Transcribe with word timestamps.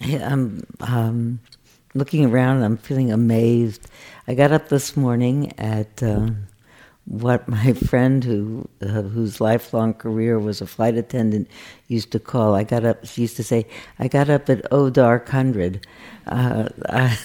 I'm 0.00 0.64
um, 0.80 1.40
looking 1.94 2.26
around. 2.26 2.62
I'm 2.62 2.76
feeling 2.76 3.12
amazed. 3.12 3.86
I 4.26 4.34
got 4.34 4.52
up 4.52 4.68
this 4.68 4.96
morning 4.96 5.52
at 5.58 6.02
uh, 6.02 6.30
what 7.04 7.48
my 7.48 7.72
friend, 7.90 8.24
who 8.24 8.68
uh, 8.80 9.02
whose 9.02 9.40
lifelong 9.40 9.94
career 9.94 10.38
was 10.38 10.60
a 10.60 10.66
flight 10.66 10.96
attendant, 10.96 11.48
used 11.88 12.12
to 12.12 12.18
call. 12.18 12.54
I 12.54 12.64
got 12.64 12.84
up. 12.84 13.06
She 13.06 13.22
used 13.22 13.36
to 13.36 13.44
say, 13.44 13.66
"I 13.98 14.08
got 14.08 14.30
up 14.30 14.48
at 14.48 14.66
oh 14.70 14.90
dark 14.90 15.28
hundred." 15.28 15.86
Uh, 16.26 16.68
I, 16.88 17.18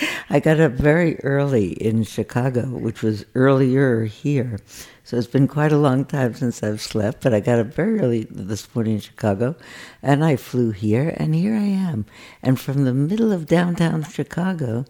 I 0.30 0.40
got 0.40 0.58
up 0.58 0.72
very 0.72 1.20
early 1.20 1.72
in 1.74 2.02
Chicago, 2.04 2.62
which 2.66 3.02
was 3.02 3.24
earlier 3.34 4.04
here. 4.04 4.58
So 5.04 5.16
it's 5.16 5.26
been 5.26 5.48
quite 5.48 5.72
a 5.72 5.78
long 5.78 6.04
time 6.04 6.34
since 6.34 6.62
I've 6.62 6.80
slept, 6.80 7.22
but 7.22 7.34
I 7.34 7.40
got 7.40 7.58
up 7.58 7.66
very 7.68 8.00
early 8.00 8.26
this 8.30 8.72
morning 8.74 8.94
in 8.94 9.00
Chicago, 9.00 9.56
and 10.02 10.24
I 10.24 10.36
flew 10.36 10.70
here, 10.70 11.14
and 11.16 11.34
here 11.34 11.54
I 11.54 11.64
am. 11.64 12.06
And 12.42 12.58
from 12.58 12.84
the 12.84 12.94
middle 12.94 13.32
of 13.32 13.46
downtown 13.46 14.04
Chicago, 14.04 14.84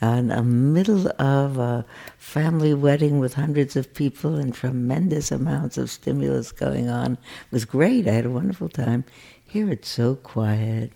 and 0.00 0.32
a 0.32 0.42
middle 0.42 1.08
of 1.20 1.58
a 1.58 1.84
family 2.18 2.74
wedding 2.74 3.18
with 3.18 3.34
hundreds 3.34 3.76
of 3.76 3.94
people 3.94 4.36
and 4.36 4.54
tremendous 4.54 5.32
amounts 5.32 5.76
of 5.76 5.90
stimulus 5.90 6.52
going 6.52 6.88
on. 6.88 7.12
It 7.12 7.52
was 7.52 7.64
great. 7.64 8.06
I 8.06 8.12
had 8.12 8.26
a 8.26 8.30
wonderful 8.30 8.68
time. 8.68 9.04
Here 9.44 9.70
it's 9.70 9.88
so 9.88 10.14
quiet 10.14 10.92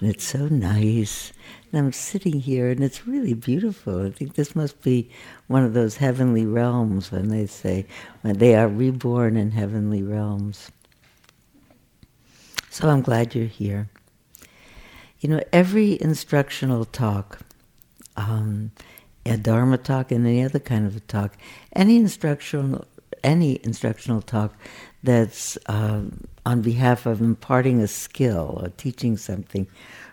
and 0.00 0.10
it's 0.10 0.24
so 0.24 0.48
nice. 0.48 1.32
And 1.70 1.78
I'm 1.78 1.92
sitting 1.92 2.40
here, 2.40 2.70
and 2.70 2.82
it's 2.82 3.06
really 3.06 3.34
beautiful. 3.34 4.06
I 4.06 4.10
think 4.10 4.34
this 4.34 4.56
must 4.56 4.80
be 4.82 5.10
one 5.48 5.64
of 5.64 5.74
those 5.74 5.96
heavenly 5.96 6.46
realms 6.46 7.12
when 7.12 7.28
they 7.28 7.46
say 7.46 7.86
when 8.22 8.38
they 8.38 8.54
are 8.54 8.68
reborn 8.68 9.36
in 9.36 9.50
heavenly 9.50 10.02
realms. 10.02 10.70
So 12.70 12.88
I'm 12.88 13.02
glad 13.02 13.34
you're 13.34 13.46
here. 13.46 13.88
You 15.20 15.28
know, 15.30 15.42
every 15.52 16.00
instructional 16.00 16.84
talk, 16.84 17.40
um, 18.18 18.72
a 19.24 19.36
Dharma 19.36 19.78
talk, 19.78 20.10
and 20.12 20.26
any 20.26 20.44
other 20.44 20.58
kind 20.58 20.86
of 20.86 20.96
a 20.96 21.00
talk, 21.00 21.36
any 21.74 21.96
instructional 21.96 22.86
any 23.24 23.58
instructional 23.64 24.22
talk 24.22 24.54
that's 25.02 25.58
um, 25.66 26.24
on 26.46 26.62
behalf 26.62 27.04
of 27.04 27.20
imparting 27.20 27.80
a 27.80 27.88
skill 27.88 28.60
or 28.62 28.68
teaching 28.76 29.16
something 29.16 29.66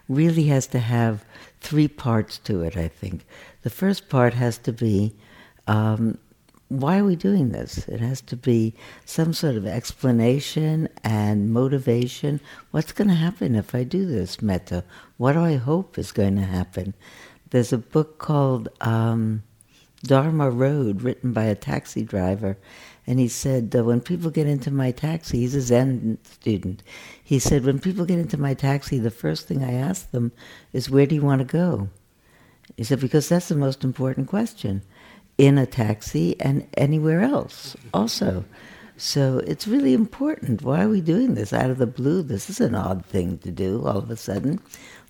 really 0.09 0.45
has 0.45 0.65
to 0.67 0.79
have 0.79 1.23
three 1.61 1.87
parts 1.87 2.37
to 2.39 2.61
it, 2.61 2.75
I 2.75 2.87
think. 2.87 3.25
The 3.61 3.69
first 3.69 4.09
part 4.09 4.33
has 4.33 4.57
to 4.59 4.73
be 4.73 5.15
um, 5.67 6.17
why 6.69 6.97
are 6.97 7.03
we 7.03 7.15
doing 7.15 7.49
this? 7.51 7.87
It 7.87 7.99
has 7.99 8.21
to 8.21 8.35
be 8.35 8.73
some 9.05 9.33
sort 9.33 9.55
of 9.55 9.67
explanation 9.67 10.89
and 11.03 11.53
motivation. 11.53 12.39
What's 12.71 12.91
going 12.91 13.07
to 13.07 13.13
happen 13.15 13.55
if 13.55 13.75
I 13.75 13.83
do 13.83 14.05
this 14.05 14.41
metta? 14.41 14.83
What 15.17 15.33
do 15.33 15.41
I 15.41 15.55
hope 15.55 15.99
is 15.99 16.11
going 16.11 16.35
to 16.37 16.43
happen? 16.43 16.95
There's 17.55 17.71
a 17.71 17.77
book 17.77 18.17
called 18.17 18.67
um, 18.81 19.41
Dharma 20.03 20.49
Road, 20.49 21.03
written 21.03 21.31
by 21.31 21.45
a 21.45 21.55
taxi 21.55 22.03
driver, 22.03 22.57
and 23.07 23.17
he 23.17 23.29
said, 23.29 23.73
uh, 23.73 23.85
when 23.85 24.01
people 24.01 24.29
get 24.29 24.45
into 24.45 24.71
my 24.71 24.91
taxi, 24.91 25.39
he's 25.39 25.55
a 25.55 25.61
Zen 25.61 26.17
student. 26.23 26.83
He 27.23 27.39
said, 27.39 27.63
when 27.63 27.79
people 27.79 28.03
get 28.03 28.19
into 28.19 28.37
my 28.37 28.55
taxi, 28.55 28.99
the 28.99 29.09
first 29.09 29.47
thing 29.47 29.63
I 29.63 29.71
ask 29.71 30.11
them 30.11 30.33
is, 30.73 30.89
where 30.89 31.05
do 31.05 31.15
you 31.15 31.21
want 31.21 31.39
to 31.39 31.45
go? 31.45 31.87
He 32.75 32.83
said, 32.83 32.99
because 32.99 33.29
that's 33.29 33.47
the 33.47 33.55
most 33.55 33.85
important 33.85 34.27
question 34.27 34.81
in 35.37 35.57
a 35.57 35.65
taxi 35.65 36.37
and 36.41 36.67
anywhere 36.75 37.21
else 37.21 37.77
also. 37.93 38.43
So 38.97 39.39
it's 39.39 39.67
really 39.67 39.93
important. 39.93 40.61
Why 40.61 40.83
are 40.83 40.89
we 40.89 41.01
doing 41.01 41.35
this 41.35 41.51
out 41.51 41.69
of 41.69 41.77
the 41.77 41.87
blue? 41.87 42.21
This 42.21 42.49
is 42.49 42.61
an 42.61 42.75
odd 42.75 43.05
thing 43.05 43.37
to 43.39 43.51
do 43.51 43.85
all 43.85 43.97
of 43.97 44.09
a 44.09 44.15
sudden 44.15 44.61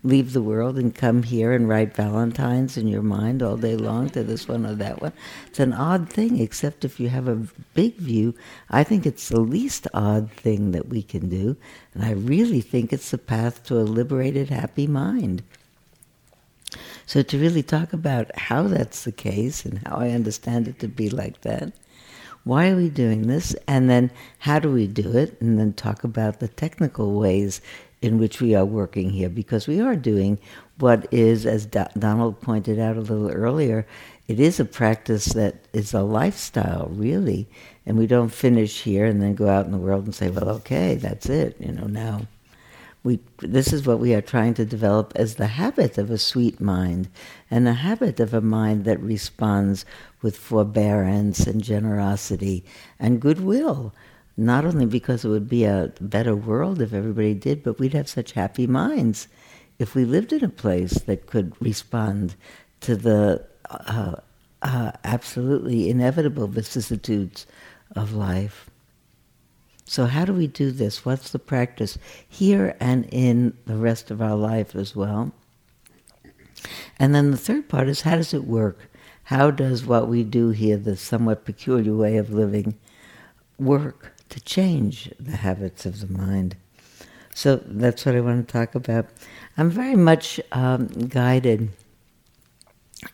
leave 0.06 0.32
the 0.32 0.42
world 0.42 0.78
and 0.78 0.94
come 0.94 1.22
here 1.22 1.52
and 1.52 1.68
write 1.68 1.94
Valentines 1.94 2.76
in 2.76 2.86
your 2.86 3.02
mind 3.02 3.42
all 3.42 3.56
day 3.56 3.76
long 3.76 4.08
to 4.10 4.22
this 4.22 4.46
one 4.46 4.64
or 4.64 4.74
that 4.74 5.02
one. 5.02 5.12
It's 5.48 5.58
an 5.58 5.72
odd 5.72 6.08
thing, 6.08 6.38
except 6.38 6.84
if 6.84 7.00
you 7.00 7.08
have 7.08 7.28
a 7.28 7.46
big 7.74 7.96
view. 7.96 8.34
I 8.70 8.84
think 8.84 9.04
it's 9.04 9.28
the 9.28 9.40
least 9.40 9.88
odd 9.92 10.30
thing 10.30 10.72
that 10.72 10.88
we 10.88 11.02
can 11.02 11.28
do, 11.28 11.56
and 11.94 12.04
I 12.04 12.12
really 12.12 12.60
think 12.60 12.92
it's 12.92 13.10
the 13.10 13.18
path 13.18 13.64
to 13.64 13.78
a 13.78 13.82
liberated, 13.82 14.48
happy 14.48 14.86
mind. 14.86 15.42
So 17.06 17.22
to 17.22 17.38
really 17.38 17.62
talk 17.62 17.92
about 17.92 18.36
how 18.36 18.64
that's 18.64 19.04
the 19.04 19.12
case 19.12 19.64
and 19.64 19.80
how 19.86 19.96
I 19.96 20.10
understand 20.10 20.68
it 20.68 20.78
to 20.80 20.88
be 20.88 21.08
like 21.08 21.40
that, 21.42 21.72
why 22.46 22.70
are 22.70 22.76
we 22.76 22.88
doing 22.88 23.26
this, 23.26 23.56
and 23.66 23.90
then 23.90 24.08
how 24.38 24.60
do 24.60 24.70
we 24.70 24.86
do 24.86 25.16
it, 25.18 25.36
and 25.40 25.58
then 25.58 25.72
talk 25.72 26.04
about 26.04 26.38
the 26.38 26.46
technical 26.46 27.18
ways 27.18 27.60
in 28.00 28.18
which 28.20 28.40
we 28.40 28.54
are 28.54 28.64
working 28.64 29.10
here 29.10 29.28
because 29.28 29.66
we 29.66 29.80
are 29.80 29.96
doing 29.96 30.38
what 30.78 31.12
is, 31.12 31.44
as 31.44 31.66
Do- 31.66 31.86
Donald 31.98 32.40
pointed 32.40 32.78
out 32.78 32.96
a 32.96 33.00
little 33.00 33.32
earlier, 33.32 33.84
it 34.28 34.38
is 34.38 34.60
a 34.60 34.64
practice 34.64 35.26
that 35.32 35.56
is 35.72 35.92
a 35.92 36.02
lifestyle, 36.02 36.88
really. 36.92 37.48
And 37.84 37.98
we 37.98 38.06
don't 38.06 38.28
finish 38.28 38.82
here 38.82 39.06
and 39.06 39.20
then 39.20 39.34
go 39.34 39.48
out 39.48 39.66
in 39.66 39.72
the 39.72 39.78
world 39.78 40.04
and 40.04 40.14
say, 40.14 40.30
well, 40.30 40.48
okay, 40.50 40.94
that's 40.94 41.28
it, 41.28 41.56
you 41.58 41.72
know, 41.72 41.88
now. 41.88 42.28
We, 43.02 43.18
this 43.38 43.72
is 43.72 43.86
what 43.86 43.98
we 43.98 44.14
are 44.14 44.20
trying 44.20 44.54
to 44.54 44.64
develop 44.64 45.12
as 45.16 45.34
the 45.34 45.46
habit 45.46 45.98
of 45.98 46.10
a 46.12 46.18
sweet 46.18 46.60
mind 46.60 47.08
and 47.50 47.66
the 47.66 47.74
habit 47.74 48.20
of 48.20 48.34
a 48.34 48.40
mind 48.40 48.84
that 48.84 49.00
responds 49.00 49.84
with 50.26 50.36
forbearance 50.36 51.46
and 51.46 51.62
generosity 51.62 52.64
and 52.98 53.20
goodwill 53.20 53.94
not 54.36 54.64
only 54.64 54.84
because 54.84 55.24
it 55.24 55.28
would 55.28 55.48
be 55.48 55.62
a 55.62 55.92
better 56.00 56.34
world 56.34 56.80
if 56.80 56.92
everybody 56.92 57.32
did, 57.32 57.62
but 57.62 57.78
we'd 57.78 57.94
have 57.94 58.08
such 58.08 58.32
happy 58.32 58.66
minds 58.66 59.28
if 59.78 59.94
we 59.94 60.04
lived 60.04 60.32
in 60.32 60.42
a 60.42 60.48
place 60.48 60.94
that 60.94 61.28
could 61.28 61.52
respond 61.60 62.34
to 62.80 62.96
the 62.96 63.46
uh, 63.70 64.16
uh, 64.62 64.90
absolutely 65.04 65.88
inevitable 65.88 66.48
vicissitudes 66.48 67.46
of 67.94 68.12
life. 68.12 68.68
So, 69.84 70.06
how 70.06 70.24
do 70.24 70.32
we 70.32 70.48
do 70.48 70.72
this? 70.72 71.04
What's 71.04 71.30
the 71.30 71.38
practice 71.38 71.98
here 72.28 72.74
and 72.80 73.08
in 73.12 73.56
the 73.66 73.76
rest 73.76 74.10
of 74.10 74.20
our 74.20 74.34
life 74.34 74.74
as 74.74 74.96
well? 74.96 75.30
And 76.98 77.14
then 77.14 77.30
the 77.30 77.36
third 77.36 77.68
part 77.68 77.88
is 77.88 78.00
how 78.00 78.16
does 78.16 78.34
it 78.34 78.44
work? 78.44 78.90
How 79.26 79.50
does 79.50 79.86
what 79.86 80.08
we 80.08 80.24
do 80.24 80.50
here, 80.50 80.76
the 80.76 80.96
somewhat 80.96 81.44
peculiar 81.44 81.94
way 81.94 82.16
of 82.16 82.32
living, 82.32 82.74
work? 83.58 84.16
to 84.28 84.40
change 84.40 85.12
the 85.18 85.36
habits 85.36 85.86
of 85.86 86.00
the 86.00 86.06
mind. 86.06 86.56
So 87.34 87.56
that's 87.56 88.06
what 88.06 88.14
I 88.14 88.20
want 88.20 88.46
to 88.46 88.52
talk 88.52 88.74
about. 88.74 89.06
I'm 89.56 89.70
very 89.70 89.96
much 89.96 90.40
um, 90.52 90.86
guided 90.86 91.68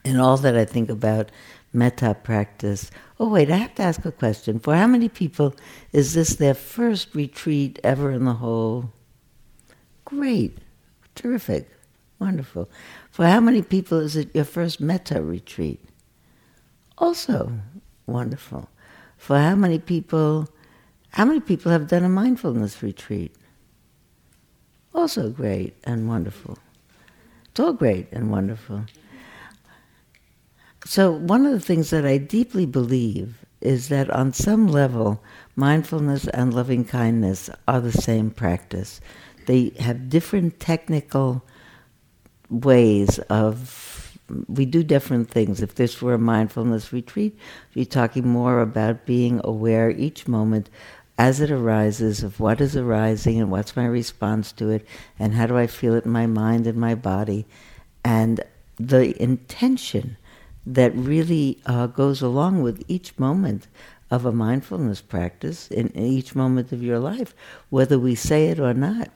in 0.05 0.19
all 0.19 0.37
that 0.39 0.57
I 0.57 0.65
think 0.65 0.89
about 0.89 1.31
metta 1.73 2.17
practice. 2.23 2.91
Oh, 3.19 3.29
wait, 3.29 3.51
I 3.51 3.57
have 3.57 3.75
to 3.77 3.83
ask 3.83 4.05
a 4.05 4.13
question. 4.13 4.61
For 4.61 4.77
how 4.77 4.87
many 4.87 5.09
people 5.09 5.55
is 5.93 6.15
this 6.15 6.37
their 6.37 6.55
first 6.55 7.15
retreat 7.15 7.79
ever 7.83 8.11
in 8.11 8.25
the 8.25 8.35
whole? 8.35 8.91
Great, 10.05 10.59
terrific, 11.15 11.69
wonderful. 12.19 12.71
For 13.11 13.27
how 13.27 13.41
many 13.41 13.63
people 13.63 13.99
is 13.99 14.17
it 14.17 14.35
your 14.35 14.45
first 14.45 14.81
metta 14.81 15.21
retreat? 15.23 15.81
Also 17.03 17.53
wonderful. 18.07 18.69
For 19.19 19.37
how 19.37 19.57
many 19.57 19.81
people 19.81 20.49
how 21.11 21.25
many 21.25 21.41
people 21.41 21.73
have 21.73 21.89
done 21.89 22.05
a 22.05 22.09
mindfulness 22.09 22.81
retreat? 22.83 23.35
Also 24.95 25.31
great 25.31 25.75
and 25.85 26.09
wonderful. 26.09 26.59
It's 27.51 27.61
all 27.61 27.73
great 27.73 28.07
and 28.13 28.31
wonderful. 28.31 28.87
So, 30.87 31.13
one 31.13 31.45
of 31.45 31.53
the 31.53 31.61
things 31.61 31.91
that 31.91 32.07
I 32.07 32.19
deeply 32.19 32.67
believe 32.67 33.45
is 33.61 33.89
that 33.89 34.09
on 34.11 34.33
some 34.33 34.67
level, 34.67 35.23
mindfulness 35.55 36.29
and 36.29 36.55
loving 36.55 36.85
kindness 36.85 37.51
are 37.69 37.81
the 37.81 37.93
same 37.93 38.31
practice. 38.31 39.01
They 39.47 39.73
have 39.81 40.09
different 40.09 40.61
technical 40.61 41.45
ways 42.49 43.19
of 43.29 43.92
we 44.49 44.65
do 44.65 44.83
different 44.83 45.31
things. 45.31 45.63
If 45.63 45.75
this 45.75 46.01
were 46.01 46.15
a 46.15 46.19
mindfulness 46.19 46.93
retreat, 46.93 47.37
we'd 47.75 47.83
be 47.83 47.87
talking 47.87 48.27
more 48.27 48.61
about 48.61 49.07
being 49.07 49.41
aware 49.45 49.91
each 49.91 50.29
moment 50.29 50.71
as 51.19 51.41
it 51.41 51.51
arises 51.51 52.23
of 52.23 52.41
what 52.41 52.61
is 52.61 52.77
arising 52.77 53.41
and 53.41 53.51
what's 53.51 53.77
my 53.77 53.85
response 53.85 54.51
to 54.53 54.71
it 54.71 54.87
and 55.19 55.35
how 55.35 55.47
do 55.47 55.57
I 55.57 55.67
feel 55.67 55.95
it 55.95 56.05
in 56.05 56.11
my 56.11 56.27
mind 56.27 56.67
and 56.67 56.79
my 56.79 56.95
body 56.95 57.47
and 58.05 58.43
the 58.79 59.21
intention 59.23 60.17
that 60.67 60.95
really 60.95 61.61
uh, 61.67 61.87
goes 61.87 62.23
along 62.23 62.63
with 62.63 62.83
each 62.89 63.19
moment 63.19 63.69
of 64.11 64.27
a 64.27 64.33
mindfulness 64.33 65.01
practice 65.01 65.69
in 65.69 65.97
each 65.97 66.35
moment 66.35 66.73
of 66.73 66.83
your 66.83 66.99
life, 66.99 67.35
whether 67.71 67.99
we 67.99 68.15
say 68.15 68.49
it 68.49 68.61
or 68.61 68.75
not, 68.75 69.11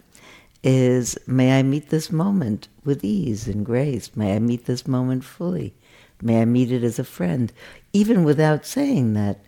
is 0.66 1.16
may 1.28 1.56
I 1.56 1.62
meet 1.62 1.90
this 1.90 2.10
moment 2.10 2.66
with 2.84 3.04
ease 3.04 3.46
and 3.46 3.64
grace. 3.64 4.16
May 4.16 4.34
I 4.34 4.40
meet 4.40 4.66
this 4.66 4.84
moment 4.84 5.22
fully. 5.22 5.74
May 6.20 6.42
I 6.42 6.44
meet 6.44 6.72
it 6.72 6.82
as 6.82 6.98
a 6.98 7.04
friend, 7.04 7.52
even 7.92 8.24
without 8.24 8.66
saying 8.66 9.14
that. 9.14 9.40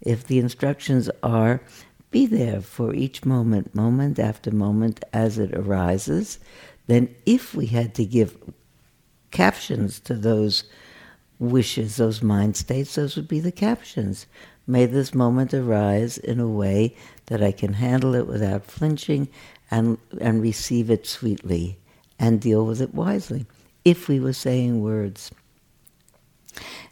If 0.00 0.26
the 0.26 0.38
instructions 0.38 1.08
are 1.22 1.62
be 2.10 2.26
there 2.26 2.60
for 2.60 2.92
each 2.92 3.24
moment, 3.24 3.74
moment 3.74 4.18
after 4.18 4.50
moment 4.50 5.02
as 5.12 5.38
it 5.38 5.54
arises. 5.54 6.38
then 6.88 7.14
if 7.24 7.54
we 7.54 7.66
had 7.66 7.94
to 7.94 8.04
give 8.04 8.36
captions 9.30 10.00
to 10.00 10.14
those 10.14 10.64
wishes, 11.38 11.96
those 11.96 12.22
mind 12.22 12.56
states, 12.56 12.96
those 12.96 13.16
would 13.16 13.28
be 13.28 13.40
the 13.40 13.52
captions. 13.52 14.26
May 14.66 14.86
this 14.86 15.14
moment 15.14 15.54
arise 15.54 16.18
in 16.18 16.40
a 16.40 16.48
way 16.48 16.96
that 17.26 17.42
I 17.42 17.52
can 17.52 17.74
handle 17.74 18.14
it 18.14 18.26
without 18.26 18.64
flinching 18.64 19.28
and, 19.74 19.98
and 20.20 20.40
receive 20.40 20.88
it 20.88 21.04
sweetly 21.04 21.76
and 22.16 22.40
deal 22.40 22.64
with 22.64 22.80
it 22.80 22.94
wisely, 22.94 23.44
if 23.84 24.06
we 24.06 24.20
were 24.20 24.32
saying 24.32 24.80
words. 24.80 25.32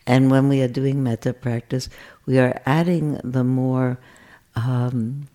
And 0.05 0.33
when 0.33 0.49
we 0.49 0.63
are 0.63 0.69
doing 0.69 1.01
metta 1.01 1.33
practice, 1.33 1.89
we 2.27 2.41
are 2.41 2.61
adding 2.67 3.21
the 3.23 3.45
more, 3.45 4.01
um, 4.57 5.29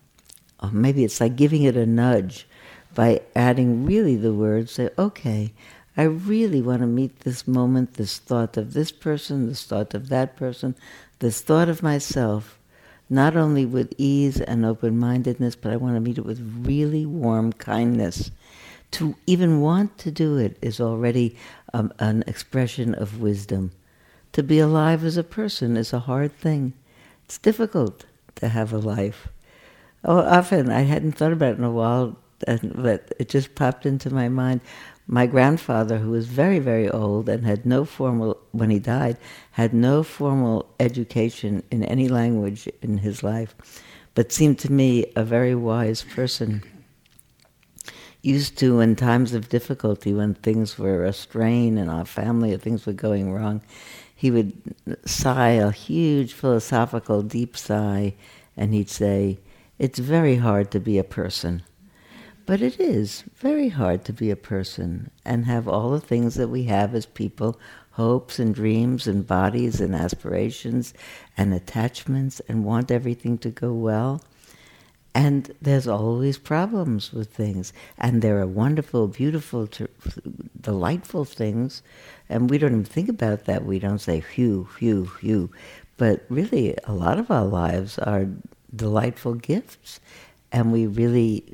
or 0.62 0.70
maybe 0.70 1.04
it's 1.04 1.22
like 1.22 1.36
giving 1.36 1.62
it 1.62 1.74
a 1.74 1.86
nudge 1.86 2.46
by 2.94 3.22
adding 3.34 3.86
really 3.86 4.16
the 4.16 4.34
words, 4.34 4.72
say, 4.72 4.90
okay, 4.98 5.54
I 5.96 6.02
really 6.02 6.60
want 6.60 6.82
to 6.82 6.86
meet 6.86 7.20
this 7.20 7.48
moment, 7.48 7.94
this 7.94 8.18
thought 8.18 8.58
of 8.58 8.74
this 8.74 8.92
person, 8.92 9.48
this 9.48 9.64
thought 9.64 9.94
of 9.94 10.10
that 10.10 10.36
person, 10.36 10.74
this 11.20 11.40
thought 11.40 11.70
of 11.70 11.82
myself, 11.82 12.57
not 13.10 13.36
only 13.36 13.64
with 13.64 13.92
ease 13.96 14.40
and 14.40 14.64
open 14.64 14.98
mindedness, 14.98 15.56
but 15.56 15.72
I 15.72 15.76
want 15.76 15.96
to 15.96 16.00
meet 16.00 16.18
it 16.18 16.24
with 16.24 16.62
really 16.62 17.06
warm 17.06 17.52
kindness. 17.52 18.30
To 18.92 19.16
even 19.26 19.60
want 19.60 19.98
to 19.98 20.10
do 20.10 20.36
it 20.36 20.56
is 20.62 20.80
already 20.80 21.36
um, 21.74 21.92
an 21.98 22.24
expression 22.26 22.94
of 22.94 23.20
wisdom. 23.20 23.72
To 24.32 24.42
be 24.42 24.58
alive 24.58 25.04
as 25.04 25.16
a 25.16 25.24
person 25.24 25.76
is 25.76 25.92
a 25.92 26.00
hard 26.00 26.36
thing. 26.36 26.74
It's 27.24 27.38
difficult 27.38 28.06
to 28.36 28.48
have 28.48 28.72
a 28.72 28.78
life. 28.78 29.28
Oh, 30.04 30.20
often 30.20 30.70
I 30.70 30.82
hadn't 30.82 31.12
thought 31.12 31.32
about 31.32 31.52
it 31.52 31.58
in 31.58 31.64
a 31.64 31.70
while, 31.70 32.18
but 32.46 33.12
it 33.18 33.28
just 33.28 33.54
popped 33.54 33.84
into 33.84 34.10
my 34.10 34.28
mind 34.28 34.60
my 35.10 35.26
grandfather, 35.26 35.98
who 35.98 36.10
was 36.10 36.26
very, 36.26 36.58
very 36.58 36.88
old 36.90 37.30
and 37.30 37.46
had 37.46 37.64
no 37.64 37.86
formal, 37.86 38.36
when 38.52 38.68
he 38.68 38.78
died, 38.78 39.16
had 39.52 39.72
no 39.72 40.02
formal 40.02 40.68
education 40.78 41.62
in 41.70 41.82
any 41.82 42.08
language 42.08 42.68
in 42.82 42.98
his 42.98 43.22
life, 43.22 43.54
but 44.14 44.30
seemed 44.30 44.58
to 44.58 44.70
me 44.70 45.06
a 45.16 45.24
very 45.24 45.54
wise 45.54 46.02
person. 46.02 46.62
Used 48.20 48.58
to, 48.58 48.80
in 48.80 48.96
times 48.96 49.32
of 49.32 49.48
difficulty, 49.48 50.12
when 50.12 50.34
things 50.34 50.78
were 50.78 51.04
a 51.04 51.14
strain 51.14 51.78
in 51.78 51.88
our 51.88 52.04
family 52.04 52.52
or 52.52 52.58
things 52.58 52.84
were 52.84 52.92
going 52.92 53.32
wrong, 53.32 53.62
he 54.14 54.30
would 54.30 54.52
sigh 55.06 55.52
a 55.52 55.70
huge 55.70 56.34
philosophical, 56.34 57.22
deep 57.22 57.56
sigh, 57.56 58.14
and 58.58 58.74
he'd 58.74 58.90
say, 58.90 59.38
It's 59.78 60.00
very 60.00 60.36
hard 60.36 60.70
to 60.72 60.80
be 60.80 60.98
a 60.98 61.04
person. 61.04 61.62
But 62.48 62.62
it 62.62 62.80
is 62.80 63.24
very 63.34 63.68
hard 63.68 64.06
to 64.06 64.12
be 64.14 64.30
a 64.30 64.44
person 64.54 65.10
and 65.22 65.44
have 65.44 65.68
all 65.68 65.90
the 65.90 66.00
things 66.00 66.36
that 66.36 66.48
we 66.48 66.62
have 66.62 66.94
as 66.94 67.04
people 67.04 67.60
hopes 67.90 68.38
and 68.38 68.54
dreams 68.54 69.06
and 69.06 69.26
bodies 69.26 69.82
and 69.82 69.94
aspirations 69.94 70.94
and 71.36 71.52
attachments 71.52 72.40
and 72.48 72.64
want 72.64 72.90
everything 72.90 73.36
to 73.36 73.50
go 73.50 73.74
well. 73.74 74.22
And 75.14 75.54
there's 75.60 75.86
always 75.86 76.38
problems 76.38 77.12
with 77.12 77.30
things. 77.30 77.74
And 77.98 78.22
there 78.22 78.40
are 78.40 78.46
wonderful, 78.46 79.08
beautiful, 79.08 79.68
delightful 80.58 81.26
things. 81.26 81.82
And 82.30 82.48
we 82.48 82.56
don't 82.56 82.72
even 82.72 82.84
think 82.84 83.10
about 83.10 83.44
that. 83.44 83.66
We 83.66 83.78
don't 83.78 83.98
say, 83.98 84.22
phew, 84.22 84.66
phew, 84.78 85.04
phew. 85.04 85.50
But 85.98 86.24
really, 86.30 86.78
a 86.84 86.94
lot 86.94 87.18
of 87.18 87.30
our 87.30 87.44
lives 87.44 87.98
are 87.98 88.26
delightful 88.74 89.34
gifts. 89.34 90.00
And 90.50 90.72
we 90.72 90.86
really 90.86 91.44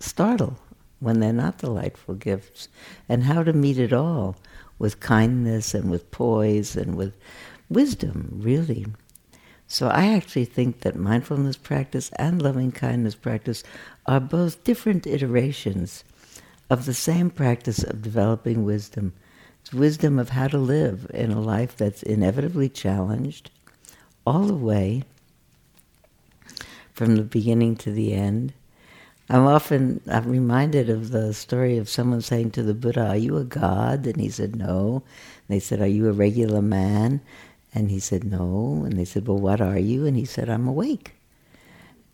startle 0.00 0.58
when 1.00 1.20
they're 1.20 1.32
not 1.32 1.58
delightful 1.58 2.14
gifts, 2.14 2.68
and 3.08 3.22
how 3.22 3.42
to 3.42 3.52
meet 3.52 3.78
it 3.78 3.92
all 3.92 4.36
with 4.78 5.00
kindness 5.00 5.74
and 5.74 5.90
with 5.90 6.10
poise 6.10 6.76
and 6.76 6.96
with 6.96 7.16
wisdom, 7.68 8.30
really. 8.32 8.86
So 9.66 9.88
I 9.88 10.14
actually 10.14 10.46
think 10.46 10.80
that 10.80 10.96
mindfulness 10.96 11.56
practice 11.56 12.10
and 12.16 12.40
loving 12.40 12.72
kindness 12.72 13.14
practice 13.14 13.62
are 14.06 14.20
both 14.20 14.64
different 14.64 15.06
iterations 15.06 16.04
of 16.70 16.84
the 16.84 16.94
same 16.94 17.30
practice 17.30 17.82
of 17.82 18.02
developing 18.02 18.64
wisdom. 18.64 19.12
It's 19.60 19.72
wisdom 19.72 20.18
of 20.18 20.30
how 20.30 20.48
to 20.48 20.58
live 20.58 21.10
in 21.12 21.30
a 21.30 21.40
life 21.40 21.76
that's 21.76 22.02
inevitably 22.02 22.70
challenged 22.70 23.50
all 24.26 24.44
the 24.44 24.54
way 24.54 25.02
from 26.92 27.16
the 27.16 27.22
beginning 27.22 27.76
to 27.76 27.90
the 27.92 28.14
end 28.14 28.54
I'm 29.30 29.46
often 29.46 30.00
I'm 30.08 30.30
reminded 30.30 30.88
of 30.88 31.10
the 31.10 31.34
story 31.34 31.76
of 31.76 31.88
someone 31.88 32.22
saying 32.22 32.52
to 32.52 32.62
the 32.62 32.74
Buddha, 32.74 33.08
"Are 33.08 33.16
you 33.16 33.36
a 33.36 33.44
god?" 33.44 34.06
And 34.06 34.20
he 34.20 34.30
said, 34.30 34.56
"No." 34.56 35.02
And 35.46 35.56
they 35.56 35.60
said, 35.60 35.80
"Are 35.82 35.86
you 35.86 36.08
a 36.08 36.12
regular 36.12 36.62
man?" 36.62 37.20
And 37.74 37.90
he 37.90 38.00
said, 38.00 38.24
"No." 38.24 38.84
And 38.84 38.96
they 38.98 39.04
said, 39.04 39.26
"Well, 39.26 39.38
what 39.38 39.60
are 39.60 39.78
you?" 39.78 40.06
And 40.06 40.16
he 40.16 40.24
said, 40.24 40.48
"I'm 40.48 40.66
awake." 40.66 41.14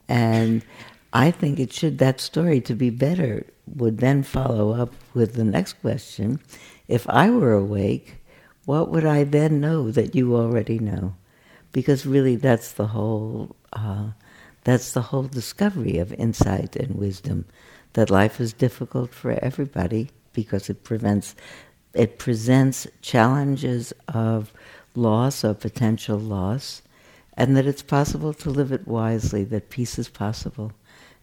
And 0.09 0.65
I 1.13 1.31
think 1.31 1.61
it 1.61 1.73
should 1.73 1.99
that 1.99 2.21
story 2.21 2.61
to 2.63 2.75
be 2.75 2.91
better 2.91 3.47
would 3.67 3.99
then 3.99 4.23
follow 4.25 4.73
up 4.73 4.93
with 5.15 5.35
the 5.35 5.45
next 5.45 5.75
question: 5.75 6.41
If 6.89 7.09
I 7.09 7.31
were 7.31 7.53
awake, 7.55 8.17
what 8.65 8.91
would 8.91 9.07
I 9.07 9.23
then 9.25 9.61
know 9.61 9.91
that 9.93 10.15
you 10.17 10.35
already 10.35 10.79
know? 10.81 11.15
Because 11.73 12.07
really, 12.07 12.35
that's 12.37 12.73
the 12.73 12.89
whole. 12.89 13.55
Uh, 13.73 14.11
that's 14.65 14.93
the 14.93 15.03
whole 15.03 15.25
discovery 15.25 15.99
of 15.99 16.13
insight 16.15 16.75
and 16.77 16.97
wisdom, 16.97 17.45
that 17.93 18.11
life 18.11 18.41
is 18.41 18.53
difficult 18.53 19.13
for 19.13 19.33
everybody 19.43 20.11
because 20.33 20.69
it 20.69 20.83
prevents, 20.83 21.35
it 21.93 22.19
presents 22.19 22.87
challenges 23.03 23.93
of 24.09 24.53
loss 24.95 25.45
or 25.45 25.55
potential 25.55 26.19
loss, 26.19 26.83
and 27.37 27.57
that 27.57 27.67
it's 27.67 27.83
possible 27.83 28.33
to 28.33 28.51
live 28.51 28.73
it 28.73 28.87
wisely, 28.87 29.45
that 29.45 29.71
peace 29.71 29.99
is 29.99 30.09
possible, 30.09 30.73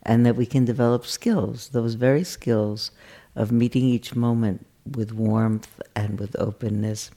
and 0.04 0.26
that 0.26 0.36
we 0.36 0.46
can 0.46 0.66
develop 0.66 1.06
skills, 1.06 1.70
those 1.70 1.96
very 1.96 2.24
skills 2.24 2.92
of 3.36 3.52
meeting 3.52 3.84
each 3.84 4.16
moment 4.16 4.66
with 4.96 5.14
warmth 5.14 5.82
and 5.96 6.20
with 6.20 6.36
openness. 6.40 7.12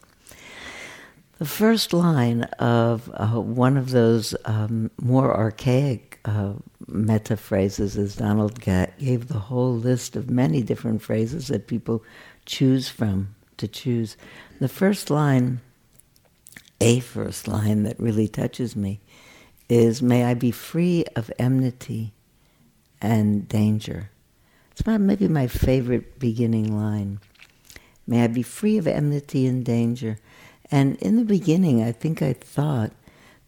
The 1.38 1.44
first 1.44 1.92
line 1.92 2.44
of 2.58 3.10
uh, 3.14 3.40
one 3.40 3.76
of 3.76 3.90
those 3.90 4.36
um, 4.44 4.90
more 5.00 5.36
archaic 5.36 6.13
uh, 6.24 6.54
metta 6.86 7.36
phrases 7.36 7.96
is 7.96 8.16
Donald 8.16 8.60
gave 8.60 9.28
the 9.28 9.38
whole 9.38 9.74
list 9.74 10.16
of 10.16 10.30
many 10.30 10.62
different 10.62 11.02
phrases 11.02 11.48
that 11.48 11.66
people 11.66 12.02
choose 12.46 12.88
from 12.88 13.34
to 13.58 13.68
choose. 13.68 14.16
The 14.60 14.68
first 14.68 15.10
line, 15.10 15.60
a 16.80 17.00
first 17.00 17.46
line 17.46 17.82
that 17.84 18.00
really 18.00 18.28
touches 18.28 18.74
me, 18.74 19.00
is 19.68 20.02
May 20.02 20.24
I 20.24 20.34
be 20.34 20.50
free 20.50 21.04
of 21.16 21.30
enmity 21.38 22.12
and 23.00 23.48
danger. 23.48 24.10
It's 24.72 24.86
my, 24.86 24.98
maybe 24.98 25.28
my 25.28 25.46
favorite 25.46 26.18
beginning 26.18 26.76
line. 26.76 27.20
May 28.06 28.24
I 28.24 28.26
be 28.26 28.42
free 28.42 28.76
of 28.76 28.86
enmity 28.86 29.46
and 29.46 29.64
danger. 29.64 30.18
And 30.70 30.96
in 30.96 31.16
the 31.16 31.24
beginning, 31.24 31.82
I 31.82 31.92
think 31.92 32.22
I 32.22 32.32
thought 32.32 32.92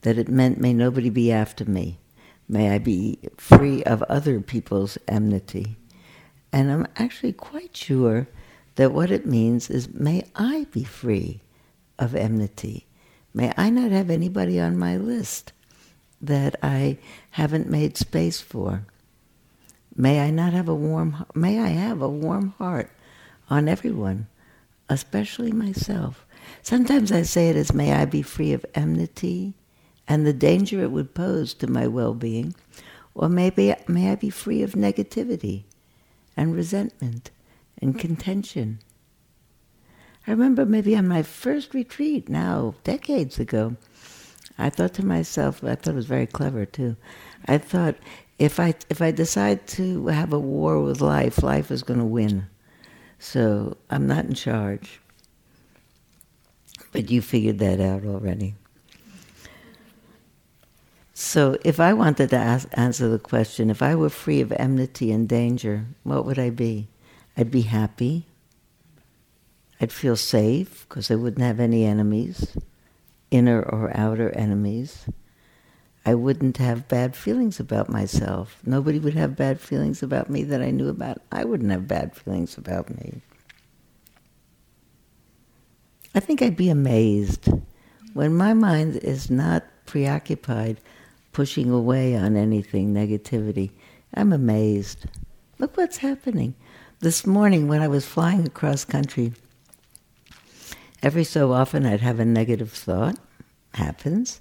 that 0.03 0.19
it 0.19 0.29
meant, 0.29 0.59
may 0.59 0.73
nobody 0.73 1.11
be 1.11 1.33
after 1.33 1.65
me. 1.65 1.99
May 2.49 2.71
I 2.71 2.79
be 2.79 3.19
free 3.37 3.83
of 3.85 4.03
other 4.05 4.41
people's 4.41 4.99
enmity. 5.09 5.77
And 6.53 6.71
I'm 6.71 6.87
actually 6.97 7.33
quite 7.33 7.77
sure 7.77 8.29
that 8.77 8.93
what 8.93 9.11
it 9.11 9.27
means 9.27 9.69
is, 9.69 9.93
may 9.93 10.25
I 10.35 10.67
be 10.71 10.85
free 10.85 11.41
of 11.99 12.15
enmity. 12.15 12.87
May 13.35 13.53
I 13.57 13.71
not 13.71 13.91
have 13.91 14.11
anybody 14.11 14.61
on 14.61 14.79
my 14.79 14.97
list 14.97 15.53
that 16.21 16.57
I 16.63 16.99
haven't 17.33 17.69
made 17.69 17.97
space 17.97 18.41
for. 18.41 18.87
May 19.95 20.21
I 20.21 20.31
not 20.31 20.53
have 20.53 20.69
a 20.69 20.75
warm, 20.75 21.27
may 21.35 21.59
I 21.59 21.69
have 21.69 22.01
a 22.01 22.09
warm 22.09 22.55
heart 22.59 22.91
on 23.51 23.69
everyone, 23.69 24.29
especially 24.89 25.53
myself. 25.53 26.27
Sometimes 26.63 27.11
I 27.11 27.23
say 27.23 27.49
it 27.49 27.57
as 27.57 27.73
may 27.73 27.93
I 27.93 28.05
be 28.05 28.23
free 28.23 28.53
of 28.53 28.65
enmity 28.75 29.55
and 30.09 30.27
the 30.27 30.33
danger 30.33 30.83
it 30.83 30.91
would 30.91 31.15
pose 31.15 31.55
to 31.55 31.67
my 31.67 31.87
well-being, 31.87 32.55
or 33.15 33.29
maybe 33.29 33.75
may 33.89 34.11
I 34.11 34.15
be 34.15 34.31
free 34.31 34.63
of 34.63 34.73
negativity 34.73 35.65
and 36.37 36.55
resentment 36.55 37.31
and 37.81 37.99
contention. 37.99 38.81
I 40.27 40.33
remember 40.33 40.67
maybe 40.67 40.97
on 40.97 41.09
my 41.09 41.23
first 41.23 41.73
retreat 41.73 42.29
now, 42.29 42.75
decades 42.85 43.39
ago, 43.39 43.77
I 44.59 44.71
thought 44.71 44.95
to 44.95 45.07
myself, 45.07 45.63
I 45.63 45.75
thought 45.75 45.93
it 45.93 45.95
was 45.95 46.07
very 46.07 46.27
clever 46.27 46.65
too. 46.65 46.97
I 47.47 47.59
thought 47.59 47.97
if 48.39 48.59
I 48.59 48.75
if 48.91 49.01
I 49.01 49.11
decide 49.11 49.67
to 49.69 50.07
have 50.09 50.33
a 50.33 50.39
war 50.39 50.83
with 50.83 51.01
life, 51.01 51.43
life 51.43 51.71
is 51.71 51.83
going 51.83 52.01
to 52.01 52.07
win. 52.07 52.47
So 53.19 53.77
I'm 53.91 54.07
not 54.07 54.25
in 54.25 54.35
charge. 54.35 55.01
But 56.93 57.11
you 57.11 57.23
figured 57.23 57.59
that 57.59 57.81
out 57.81 58.05
already. 58.05 58.55
So, 61.19 61.57
if 61.65 61.81
I 61.81 61.95
wanted 61.95 62.29
to 62.29 62.37
ask, 62.37 62.69
answer 62.73 63.09
the 63.09 63.19
question, 63.19 63.71
if 63.71 63.81
I 63.81 63.95
were 63.95 64.11
free 64.11 64.43
of 64.43 64.53
enmity 64.53 65.11
and 65.11 65.27
danger, 65.27 65.87
what 66.03 66.27
would 66.27 66.39
I 66.39 66.51
be? 66.51 66.89
I'd 67.39 67.51
be 67.51 67.63
happy. 67.63 68.27
I'd 69.81 69.93
feel 69.93 70.17
safe 70.17 70.85
because 70.87 71.11
I 71.11 71.15
wouldn't 71.15 71.41
have 71.41 71.59
any 71.59 71.87
enemies, 71.87 72.55
inner 73.31 73.63
or 73.63 73.97
outer 73.97 74.29
enemies. 74.33 75.07
I 76.05 76.15
wouldn't 76.15 76.59
have 76.59 76.87
bad 76.87 77.17
feelings 77.17 77.59
about 77.59 77.89
myself. 77.89 78.59
Nobody 78.67 78.99
would 78.99 79.15
have 79.15 79.37
bad 79.37 79.59
feelings 79.59 80.03
about 80.03 80.29
me 80.29 80.43
that 80.43 80.61
I 80.61 80.71
knew 80.71 80.91
about. 80.91 81.23
I 81.33 81.45
wouldn't 81.45 81.71
have 81.71 81.89
bad 81.89 82.15
feelings 82.15 82.59
about 82.59 82.91
me. 82.91 83.23
I 86.15 86.21
think 86.21 86.43
I'd 86.43 86.59
be 86.59 86.69
amazed 86.69 87.49
when 88.13 88.37
my 88.37 88.53
mind 88.53 88.97
is 88.97 89.31
not 89.31 89.65
preoccupied 89.87 90.79
pushing 91.37 91.71
away 91.71 92.17
on 92.17 92.35
anything, 92.35 92.95
negativity. 92.95 93.71
I'm 94.15 94.33
amazed. 94.33 95.05
Look 95.59 95.77
what's 95.77 95.99
happening. 95.99 96.55
This 97.01 97.27
morning, 97.27 97.69
when 97.69 97.83
I 97.83 97.89
was 97.89 98.07
flying 98.07 98.47
across 98.47 98.87
country, 98.87 99.35
every 101.03 101.25
so 101.25 101.53
often 101.53 101.85
I'd 101.85 102.01
have 102.01 102.21
a 102.21 102.25
negative 102.25 102.73
thought. 102.73 103.19
Happens. 103.75 104.41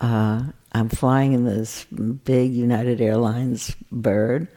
Uh, 0.00 0.44
I'm 0.72 0.88
flying 0.88 1.34
in 1.34 1.44
this 1.44 1.84
big 1.84 2.54
United 2.54 3.02
Airlines 3.02 3.76
bird, 3.92 4.48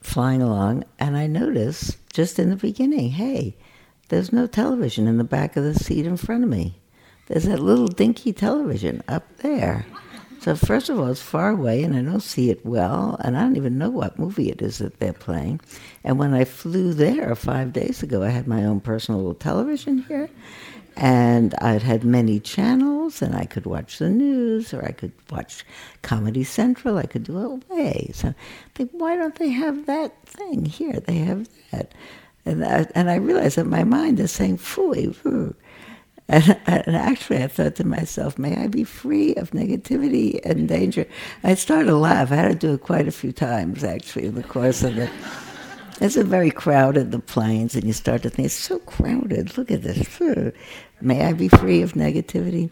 flying 0.00 0.40
along, 0.40 0.84
and 0.98 1.18
I 1.18 1.26
notice 1.26 1.98
just 2.14 2.38
in 2.38 2.48
the 2.48 2.56
beginning, 2.56 3.10
hey, 3.10 3.58
there's 4.08 4.32
no 4.32 4.46
television 4.46 5.06
in 5.06 5.18
the 5.18 5.22
back 5.24 5.58
of 5.58 5.64
the 5.64 5.74
seat 5.74 6.06
in 6.06 6.16
front 6.16 6.44
of 6.44 6.48
me. 6.48 6.80
There's 7.26 7.44
that 7.44 7.60
little 7.60 7.88
dinky 7.88 8.32
television 8.32 9.02
up 9.06 9.24
there. 9.42 9.84
So 10.44 10.54
first 10.54 10.90
of 10.90 10.98
all, 10.98 11.06
it's 11.06 11.22
far 11.22 11.48
away, 11.48 11.82
and 11.84 11.96
I 11.96 12.02
don't 12.02 12.20
see 12.20 12.50
it 12.50 12.66
well, 12.66 13.16
and 13.24 13.34
I 13.34 13.40
don't 13.40 13.56
even 13.56 13.78
know 13.78 13.88
what 13.88 14.18
movie 14.18 14.50
it 14.50 14.60
is 14.60 14.76
that 14.76 15.00
they're 15.00 15.14
playing. 15.14 15.62
And 16.04 16.18
when 16.18 16.34
I 16.34 16.44
flew 16.44 16.92
there 16.92 17.34
five 17.34 17.72
days 17.72 18.02
ago, 18.02 18.22
I 18.22 18.28
had 18.28 18.46
my 18.46 18.62
own 18.62 18.80
personal 18.80 19.20
little 19.20 19.32
television 19.32 20.02
here, 20.02 20.28
and 20.98 21.54
I'd 21.62 21.80
had 21.80 22.04
many 22.04 22.40
channels, 22.40 23.22
and 23.22 23.34
I 23.34 23.46
could 23.46 23.64
watch 23.64 23.96
the 23.96 24.10
news, 24.10 24.74
or 24.74 24.84
I 24.84 24.92
could 24.92 25.12
watch 25.30 25.64
Comedy 26.02 26.44
Central. 26.44 26.98
I 26.98 27.06
could 27.06 27.24
do 27.24 27.38
it 27.38 27.64
away. 27.70 28.10
So, 28.12 28.34
I 28.78 28.82
why 28.92 29.16
don't 29.16 29.36
they 29.36 29.48
have 29.48 29.86
that 29.86 30.12
thing 30.26 30.66
here? 30.66 31.00
They 31.00 31.20
have 31.20 31.48
that, 31.70 31.94
and 32.44 32.62
I, 32.62 32.86
and 32.94 33.08
I 33.08 33.14
realized 33.14 33.56
that 33.56 33.64
my 33.64 33.84
mind 33.84 34.20
is 34.20 34.30
saying, 34.30 34.58
"Fooey, 34.58 35.14
foo." 35.14 35.54
And, 36.28 36.58
and, 36.66 36.96
actually, 36.96 37.42
I 37.42 37.48
thought 37.48 37.76
to 37.76 37.86
myself, 37.86 38.38
may 38.38 38.56
I 38.56 38.68
be 38.68 38.84
free 38.84 39.34
of 39.34 39.50
negativity 39.50 40.40
and 40.44 40.68
danger? 40.68 41.06
I 41.42 41.54
started 41.54 41.86
to 41.86 41.96
laugh. 41.96 42.32
I 42.32 42.36
had 42.36 42.60
to 42.60 42.66
do 42.66 42.74
it 42.74 42.82
quite 42.82 43.08
a 43.08 43.12
few 43.12 43.32
times, 43.32 43.84
actually, 43.84 44.26
in 44.26 44.34
the 44.34 44.42
course 44.42 44.82
of 44.82 44.98
it. 44.98 45.10
It's 46.00 46.16
a 46.16 46.24
very 46.24 46.50
crowded, 46.50 47.12
the 47.12 47.20
planes, 47.20 47.74
and 47.76 47.84
you 47.84 47.92
start 47.92 48.22
to 48.22 48.30
think, 48.30 48.46
it's 48.46 48.54
so 48.54 48.78
crowded. 48.80 49.56
Look 49.56 49.70
at 49.70 49.82
this. 49.82 50.20
May 51.00 51.24
I 51.24 51.32
be 51.32 51.48
free 51.48 51.82
of 51.82 51.92
negativity? 51.92 52.70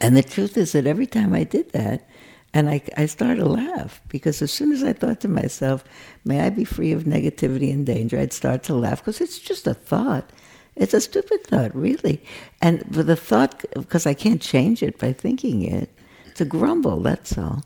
And 0.00 0.16
the 0.16 0.22
truth 0.22 0.56
is 0.56 0.72
that 0.72 0.86
every 0.86 1.06
time 1.06 1.32
I 1.32 1.44
did 1.44 1.72
that, 1.72 2.06
and 2.54 2.68
I, 2.68 2.82
I 2.96 3.06
started 3.06 3.36
to 3.36 3.48
laugh 3.48 4.02
because 4.08 4.42
as 4.42 4.52
soon 4.52 4.72
as 4.72 4.82
I 4.82 4.92
thought 4.92 5.20
to 5.20 5.28
myself, 5.28 5.84
may 6.24 6.40
I 6.40 6.50
be 6.50 6.64
free 6.64 6.92
of 6.92 7.04
negativity 7.04 7.72
and 7.72 7.86
danger, 7.86 8.18
I'd 8.18 8.32
start 8.34 8.62
to 8.64 8.74
laugh 8.74 9.00
because 9.00 9.20
it's 9.22 9.38
just 9.38 9.66
a 9.66 9.72
thought. 9.72 10.28
It's 10.76 10.94
a 10.94 11.00
stupid 11.00 11.44
thought, 11.44 11.74
really. 11.74 12.22
And 12.60 12.82
with 12.96 13.06
the 13.06 13.16
thought, 13.16 13.64
because 13.74 14.06
I 14.06 14.14
can't 14.14 14.40
change 14.40 14.82
it 14.82 14.98
by 14.98 15.12
thinking 15.12 15.62
it, 15.62 15.90
it's 16.26 16.40
a 16.40 16.46
grumble, 16.46 17.00
that's 17.00 17.36
all. 17.36 17.62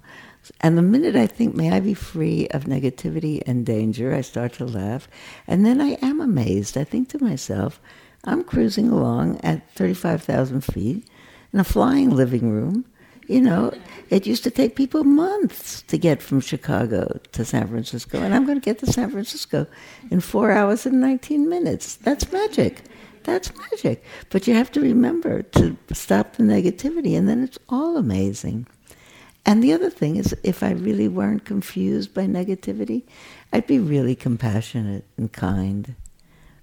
And 0.60 0.76
the 0.76 0.82
minute 0.82 1.16
I 1.16 1.26
think, 1.26 1.54
may 1.54 1.72
I 1.72 1.80
be 1.80 1.94
free 1.94 2.48
of 2.48 2.64
negativity 2.64 3.42
and 3.46 3.66
danger, 3.66 4.14
I 4.14 4.20
start 4.20 4.52
to 4.54 4.64
laugh. 4.64 5.08
And 5.46 5.64
then 5.64 5.80
I 5.80 5.98
am 6.02 6.20
amazed. 6.20 6.76
I 6.76 6.84
think 6.84 7.08
to 7.10 7.22
myself, 7.22 7.80
I'm 8.24 8.44
cruising 8.44 8.88
along 8.88 9.40
at 9.42 9.70
35,000 9.72 10.62
feet 10.62 11.08
in 11.52 11.60
a 11.60 11.64
flying 11.64 12.10
living 12.10 12.50
room. 12.50 12.84
You 13.28 13.40
know, 13.40 13.72
it 14.08 14.26
used 14.26 14.44
to 14.44 14.52
take 14.52 14.76
people 14.76 15.02
months 15.02 15.82
to 15.82 15.98
get 15.98 16.22
from 16.22 16.40
Chicago 16.40 17.18
to 17.32 17.44
San 17.44 17.66
Francisco, 17.66 18.20
and 18.20 18.32
I'm 18.32 18.46
going 18.46 18.60
to 18.60 18.64
get 18.64 18.78
to 18.80 18.92
San 18.92 19.10
Francisco 19.10 19.66
in 20.12 20.20
four 20.20 20.52
hours 20.52 20.86
and 20.86 21.00
19 21.00 21.48
minutes. 21.48 21.96
That's 21.96 22.30
magic. 22.30 22.82
That's 23.26 23.52
magic. 23.56 24.04
But 24.30 24.46
you 24.46 24.54
have 24.54 24.70
to 24.70 24.80
remember 24.80 25.42
to 25.42 25.76
stop 25.92 26.36
the 26.36 26.44
negativity, 26.44 27.18
and 27.18 27.28
then 27.28 27.42
it's 27.42 27.58
all 27.68 27.96
amazing. 27.96 28.68
And 29.44 29.64
the 29.64 29.72
other 29.72 29.90
thing 29.90 30.14
is, 30.14 30.32
if 30.44 30.62
I 30.62 30.70
really 30.70 31.08
weren't 31.08 31.44
confused 31.44 32.14
by 32.14 32.26
negativity, 32.26 33.02
I'd 33.52 33.66
be 33.66 33.80
really 33.80 34.14
compassionate 34.14 35.04
and 35.16 35.32
kind. 35.32 35.96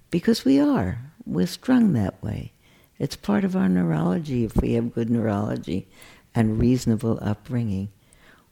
Because 0.10 0.46
we 0.46 0.58
are. 0.58 1.00
We're 1.26 1.48
strung 1.48 1.92
that 1.94 2.24
way. 2.24 2.54
It's 2.98 3.18
part 3.18 3.44
of 3.44 3.58
our 3.58 3.68
neurology 3.68 4.46
if 4.46 4.56
we 4.56 4.74
have 4.74 4.94
good 4.94 5.10
neurology 5.10 5.90
and 6.34 6.60
reasonable 6.60 7.20
upbringing. 7.22 7.90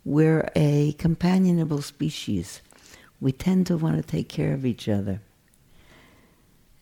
We're 0.03 0.49
a 0.53 0.93
companionable 0.97 1.81
species. 1.81 2.61
We 3.21 3.31
tend 3.31 3.67
to 3.67 3.77
want 3.77 3.95
to 3.95 4.03
take 4.03 4.27
care 4.27 4.53
of 4.53 4.65
each 4.65 4.89
other. 4.89 5.21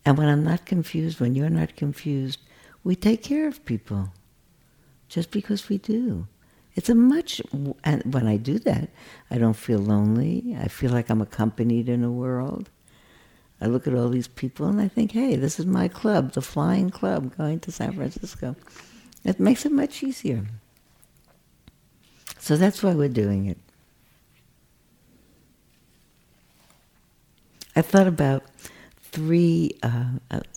And 0.10 0.18
when 0.18 0.28
I'm 0.28 0.44
not 0.44 0.66
confused, 0.66 1.20
when 1.20 1.36
you're 1.36 1.52
not 1.52 1.76
confused, 1.76 2.40
we 2.84 2.96
take 2.96 3.22
care 3.22 3.48
of 3.48 3.64
people 3.64 4.12
just 5.08 5.30
because 5.30 5.70
we 5.70 5.78
do. 5.78 6.26
It's 6.74 6.90
a 6.90 6.96
much, 6.96 7.40
and 7.84 8.12
when 8.12 8.26
I 8.26 8.38
do 8.38 8.58
that, 8.58 8.90
I 9.30 9.38
don't 9.38 9.54
feel 9.54 9.78
lonely. 9.78 10.58
I 10.60 10.68
feel 10.68 10.90
like 10.90 11.12
I'm 11.12 11.22
accompanied 11.22 11.88
in 11.88 12.04
a 12.04 12.10
world. 12.10 12.72
I 13.62 13.68
look 13.68 13.86
at 13.86 13.94
all 13.94 14.10
these 14.10 14.28
people 14.28 14.66
and 14.66 14.82
I 14.82 14.88
think, 14.88 15.12
hey, 15.12 15.36
this 15.36 15.60
is 15.60 15.68
my 15.68 15.88
club, 15.88 16.32
the 16.32 16.42
Flying 16.42 16.90
Club, 16.90 17.38
going 17.38 17.60
to 17.60 17.72
San 17.72 17.94
Francisco. 17.94 18.56
It 19.24 19.40
makes 19.40 19.64
it 19.64 19.72
much 19.72 20.02
easier. 20.02 20.44
So 22.40 22.58
that's 22.58 22.82
why 22.82 22.96
we're 22.96 23.10
doing 23.10 23.46
it. 23.46 23.60
I 27.76 27.84
thought 27.84 28.08
about 28.08 28.44
three, 29.12 29.78
uh, 29.84 30.06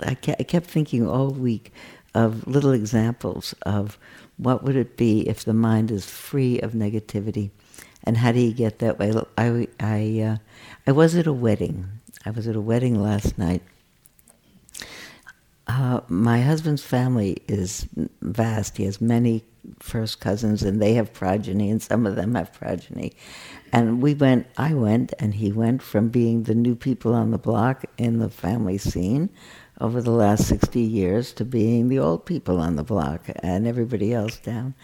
I, 0.03 0.15
kept 0.15 0.67
thinking 0.67 1.07
all 1.07 1.31
week 1.31 1.73
of 2.15 2.47
little 2.47 2.73
examples 2.73 3.55
of 3.63 3.99
what 4.37 4.63
would 4.65 4.77
it 4.77 4.97
be 4.97 5.29
if 5.29 5.45
the 5.45 5.55
mind 5.55 5.91
is 5.91 6.05
free 6.05 6.61
of 6.61 6.73
negativity 6.73 7.51
and 8.05 8.17
how 8.17 8.33
do 8.33 8.41
you 8.41 8.53
get 8.53 8.79
that 8.81 8.99
way? 8.99 9.13
I, 9.39 9.69
I, 9.81 10.21
uh, 10.21 10.37
I 10.87 10.93
was 10.93 11.15
at 11.15 11.27
a 11.27 11.33
wedding. 11.33 11.89
I 12.25 12.31
was 12.31 12.47
at 12.47 12.57
a 12.57 12.61
wedding 12.61 13.01
last 13.01 13.39
night. 13.39 13.63
Uh, 15.75 16.01
my 16.09 16.43
husband's 16.43 16.85
family 16.85 17.39
is 17.49 17.87
vast. 18.21 18.77
He 18.77 18.85
has 18.85 19.01
many 19.01 19.43
first 19.81 20.21
cousins, 20.21 20.63
and 20.63 20.83
they 20.83 20.93
have 20.95 21.15
progeny, 21.15 21.71
and 21.71 21.81
some 21.81 22.05
of 22.05 22.15
them 22.15 22.35
have 22.35 22.53
progeny. 22.53 23.13
And 23.73 24.03
we 24.03 24.13
went, 24.13 24.47
I 24.59 24.75
went, 24.75 25.15
and 25.19 25.33
he 25.33 25.51
went 25.51 25.81
from 25.81 26.11
being 26.11 26.43
the 26.43 26.55
new 26.55 26.75
people 26.75 27.15
on 27.15 27.31
the 27.31 27.39
block 27.39 27.85
in 27.97 28.19
the 28.19 28.29
family 28.29 28.77
scene 28.77 29.31
over 29.81 30.03
the 30.03 30.11
last 30.11 30.47
60 30.47 30.79
years 30.79 31.33
to 31.33 31.45
being 31.45 31.89
the 31.89 31.99
old 31.99 32.27
people 32.27 32.61
on 32.61 32.77
the 32.77 32.85
block 32.85 33.31
and 33.43 33.67
everybody 33.67 34.13
else 34.13 34.37
down. 34.37 34.75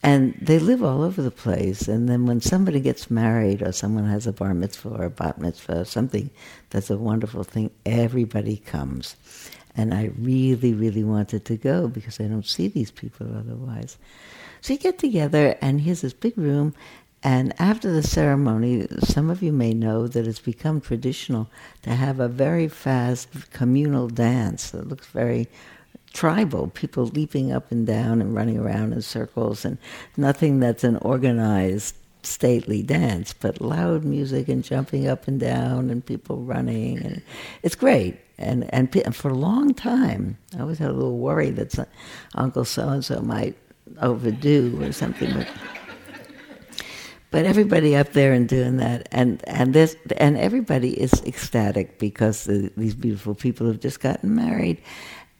And 0.00 0.38
they 0.40 0.60
live 0.60 0.84
all 0.84 1.02
over 1.02 1.20
the 1.20 1.32
place. 1.32 1.88
And 1.88 2.08
then 2.08 2.24
when 2.24 2.40
somebody 2.40 2.78
gets 2.78 3.10
married 3.10 3.62
or 3.62 3.72
someone 3.72 4.06
has 4.06 4.28
a 4.28 4.32
bar 4.32 4.54
mitzvah 4.54 4.90
or 4.90 5.04
a 5.06 5.10
bat 5.10 5.38
mitzvah 5.38 5.80
or 5.80 5.84
something 5.84 6.30
that's 6.70 6.88
a 6.88 6.96
wonderful 6.96 7.42
thing, 7.42 7.72
everybody 7.84 8.58
comes. 8.58 9.16
And 9.76 9.94
I 9.94 10.10
really, 10.18 10.74
really 10.74 11.04
wanted 11.04 11.44
to 11.46 11.56
go 11.56 11.88
because 11.88 12.20
I 12.20 12.24
don't 12.24 12.46
see 12.46 12.68
these 12.68 12.90
people 12.90 13.28
otherwise. 13.36 13.96
So 14.60 14.72
you 14.72 14.78
get 14.78 14.98
together, 14.98 15.56
and 15.62 15.80
here's 15.80 16.02
this 16.02 16.12
big 16.12 16.36
room. 16.36 16.74
And 17.22 17.52
after 17.60 17.92
the 17.92 18.02
ceremony, 18.02 18.86
some 19.00 19.30
of 19.30 19.42
you 19.42 19.52
may 19.52 19.74
know 19.74 20.08
that 20.08 20.26
it's 20.26 20.40
become 20.40 20.80
traditional 20.80 21.50
to 21.82 21.90
have 21.90 22.18
a 22.18 22.28
very 22.28 22.66
fast 22.66 23.50
communal 23.52 24.08
dance 24.08 24.70
that 24.70 24.88
looks 24.88 25.06
very 25.08 25.48
tribal, 26.12 26.68
people 26.68 27.06
leaping 27.06 27.52
up 27.52 27.70
and 27.70 27.86
down 27.86 28.20
and 28.20 28.34
running 28.34 28.58
around 28.58 28.92
in 28.92 29.02
circles, 29.02 29.64
and 29.64 29.78
nothing 30.16 30.60
that's 30.60 30.82
an 30.82 30.96
organized 30.96 31.94
stately 32.22 32.82
dance, 32.82 33.32
but 33.32 33.60
loud 33.60 34.04
music 34.04 34.48
and 34.48 34.64
jumping 34.64 35.06
up 35.06 35.28
and 35.28 35.40
down 35.40 35.90
and 35.90 36.04
people 36.04 36.38
running, 36.38 36.98
and 36.98 37.22
it's 37.62 37.74
great. 37.74 38.18
And 38.40 38.72
and, 38.74 39.14
for 39.14 39.28
a 39.28 39.34
long 39.34 39.74
time, 39.74 40.38
I 40.56 40.60
always 40.62 40.78
had 40.78 40.90
a 40.90 40.94
little 40.94 41.18
worry 41.18 41.50
that 41.50 41.88
Uncle 42.34 42.64
so 42.64 42.88
and 42.88 43.04
so 43.04 43.20
might 43.20 43.56
overdo 44.00 44.82
or 44.82 44.92
something. 44.92 45.32
But, 45.34 45.48
but 47.30 47.44
everybody 47.44 47.94
up 47.94 48.12
there 48.12 48.32
and 48.32 48.48
doing 48.48 48.78
that, 48.78 49.08
and 49.12 49.42
and 49.46 49.74
this, 49.74 49.96
and 50.16 50.36
everybody 50.36 51.00
is 51.00 51.12
ecstatic 51.24 51.98
because 51.98 52.44
the, 52.44 52.72
these 52.76 52.94
beautiful 52.94 53.34
people 53.34 53.66
have 53.66 53.80
just 53.80 54.00
gotten 54.00 54.34
married, 54.34 54.80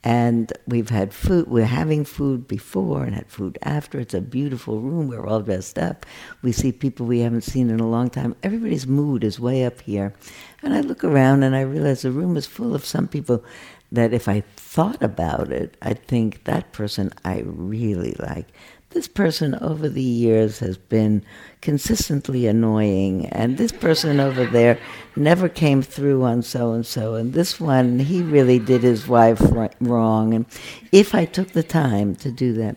And 0.02 0.50
we've 0.66 0.88
had 0.88 1.12
food, 1.12 1.49
we're 1.49 1.66
having 1.66 2.04
food 2.04 2.49
before 2.49 3.04
and 3.04 3.14
had 3.14 3.30
food 3.30 3.59
after. 3.62 4.00
It's 4.00 4.14
a 4.14 4.23
beautiful 4.23 4.80
room. 4.80 5.09
We're 5.09 5.26
all 5.26 5.42
dressed 5.42 5.78
up. 5.78 6.07
We 6.40 6.52
see 6.52 6.73
people 6.73 7.04
we 7.04 7.21
haven't 7.21 7.42
seen 7.42 7.69
in 7.69 7.80
a 7.80 7.88
long 7.88 8.09
time. 8.09 8.35
Everybody's 8.42 8.87
mood 8.87 9.25
is 9.25 9.38
way 9.38 9.64
up 9.64 9.83
here. 9.83 10.14
And 10.62 10.73
I 10.73 10.80
look 10.80 11.04
around 11.04 11.42
and 11.42 11.54
I 11.54 11.61
realize 11.61 12.02
the 12.02 12.12
room 12.12 12.38
is 12.38 12.47
full 12.47 12.75
of 12.75 12.87
some 12.87 13.09
people 13.09 13.45
that 13.92 14.14
if 14.14 14.26
I 14.26 14.42
thought 14.57 15.02
about 15.02 15.52
it, 15.52 15.76
I'd 15.83 16.07
think 16.07 16.45
that 16.45 16.73
person 16.73 17.12
I 17.25 17.42
really 17.45 18.14
like 18.19 18.47
this 18.90 19.06
person 19.06 19.54
over 19.61 19.88
the 19.88 20.02
years 20.02 20.59
has 20.59 20.76
been 20.76 21.25
consistently 21.61 22.47
annoying, 22.47 23.26
and 23.26 23.56
this 23.56 23.73
person 23.73 24.18
over 24.18 24.44
there 24.44 24.78
never 25.14 25.49
came 25.49 25.80
through 25.80 26.25
on 26.25 26.42
so 26.42 26.73
and 26.73 26.85
so, 26.85 27.14
and 27.14 27.32
this 27.32 27.61
one, 27.61 28.00
he 28.00 28.23
really 28.23 28.59
did 28.59 28.82
his 28.82 29.06
wife 29.06 29.40
wrong. 29.80 30.35
And 30.35 30.47
if 30.90 31.14
I 31.14 31.25
took 31.25 31.52
the 31.52 31.62
time 31.62 32.16
to 32.16 32.32
do 32.32 32.52
that, 32.54 32.76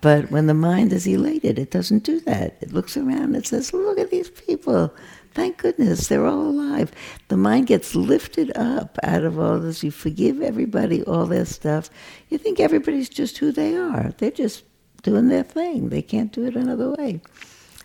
but 0.00 0.30
when 0.30 0.46
the 0.46 0.54
mind 0.54 0.92
is 0.92 1.06
elated, 1.06 1.58
it 1.58 1.70
doesn't 1.70 2.04
do 2.04 2.20
that. 2.20 2.56
It 2.60 2.72
looks 2.72 2.96
around 2.96 3.34
and 3.34 3.44
says, 3.44 3.72
Look 3.72 3.98
at 3.98 4.10
these 4.10 4.30
people. 4.30 4.94
Thank 5.34 5.58
goodness 5.58 6.08
they're 6.08 6.26
all 6.26 6.48
alive. 6.48 6.92
The 7.28 7.36
mind 7.36 7.66
gets 7.68 7.94
lifted 7.94 8.56
up 8.56 8.98
out 9.02 9.24
of 9.24 9.38
all 9.38 9.58
this. 9.58 9.82
You 9.82 9.90
forgive 9.90 10.40
everybody 10.42 11.02
all 11.04 11.26
their 11.26 11.44
stuff. 11.44 11.90
You 12.28 12.38
think 12.38 12.60
everybody's 12.60 13.08
just 13.08 13.38
who 13.38 13.52
they 13.52 13.76
are. 13.76 14.12
They're 14.18 14.30
just 14.30 14.64
doing 15.08 15.28
their 15.28 15.42
thing. 15.42 15.88
They 15.88 16.02
can't 16.02 16.32
do 16.32 16.44
it 16.44 16.56
another 16.56 16.90
way. 16.90 17.20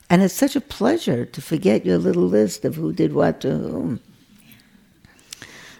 And 0.09 0.21
it's 0.21 0.33
such 0.33 0.55
a 0.55 0.61
pleasure 0.61 1.25
to 1.25 1.41
forget 1.41 1.85
your 1.85 1.97
little 1.97 2.27
list 2.27 2.65
of 2.65 2.75
who 2.75 2.91
did 2.91 3.13
what 3.13 3.41
to 3.41 3.57
whom. 3.57 3.99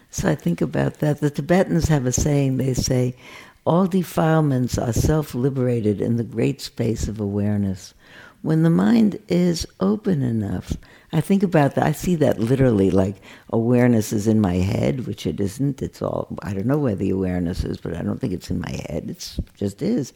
So 0.10 0.30
I 0.30 0.36
think 0.36 0.62
about 0.62 1.00
that. 1.00 1.20
The 1.20 1.30
Tibetans 1.30 1.88
have 1.90 2.06
a 2.06 2.12
saying, 2.12 2.58
they 2.58 2.74
say, 2.74 3.16
all 3.66 3.88
defilements 3.88 4.78
are 4.78 4.94
self 4.94 5.34
liberated 5.34 6.02
in 6.02 6.18
the 6.18 6.24
great 6.24 6.62
space 6.62 7.08
of 7.08 7.20
awareness. 7.20 7.94
When 8.42 8.64
the 8.64 8.70
mind 8.70 9.20
is 9.30 9.66
open 9.80 10.22
enough, 10.22 10.76
I 11.14 11.22
think 11.22 11.44
about 11.44 11.76
that. 11.76 11.86
I 11.86 11.94
see 11.94 12.16
that 12.16 12.40
literally, 12.40 12.92
like 12.92 13.16
awareness 13.52 14.12
is 14.12 14.28
in 14.28 14.42
my 14.42 14.56
head, 14.56 15.08
which 15.08 15.26
it 15.26 15.40
isn't. 15.40 15.82
It's 15.82 16.02
all, 16.02 16.28
I 16.42 16.54
don't 16.54 16.66
know 16.66 16.78
where 16.78 16.96
the 16.96 17.10
awareness 17.10 17.64
is, 17.64 17.78
but 17.78 17.96
I 17.96 18.02
don't 18.02 18.20
think 18.20 18.34
it's 18.34 18.50
in 18.50 18.60
my 18.60 18.82
head. 18.90 19.10
It 19.10 19.38
just 19.56 19.82
is. 19.82 20.14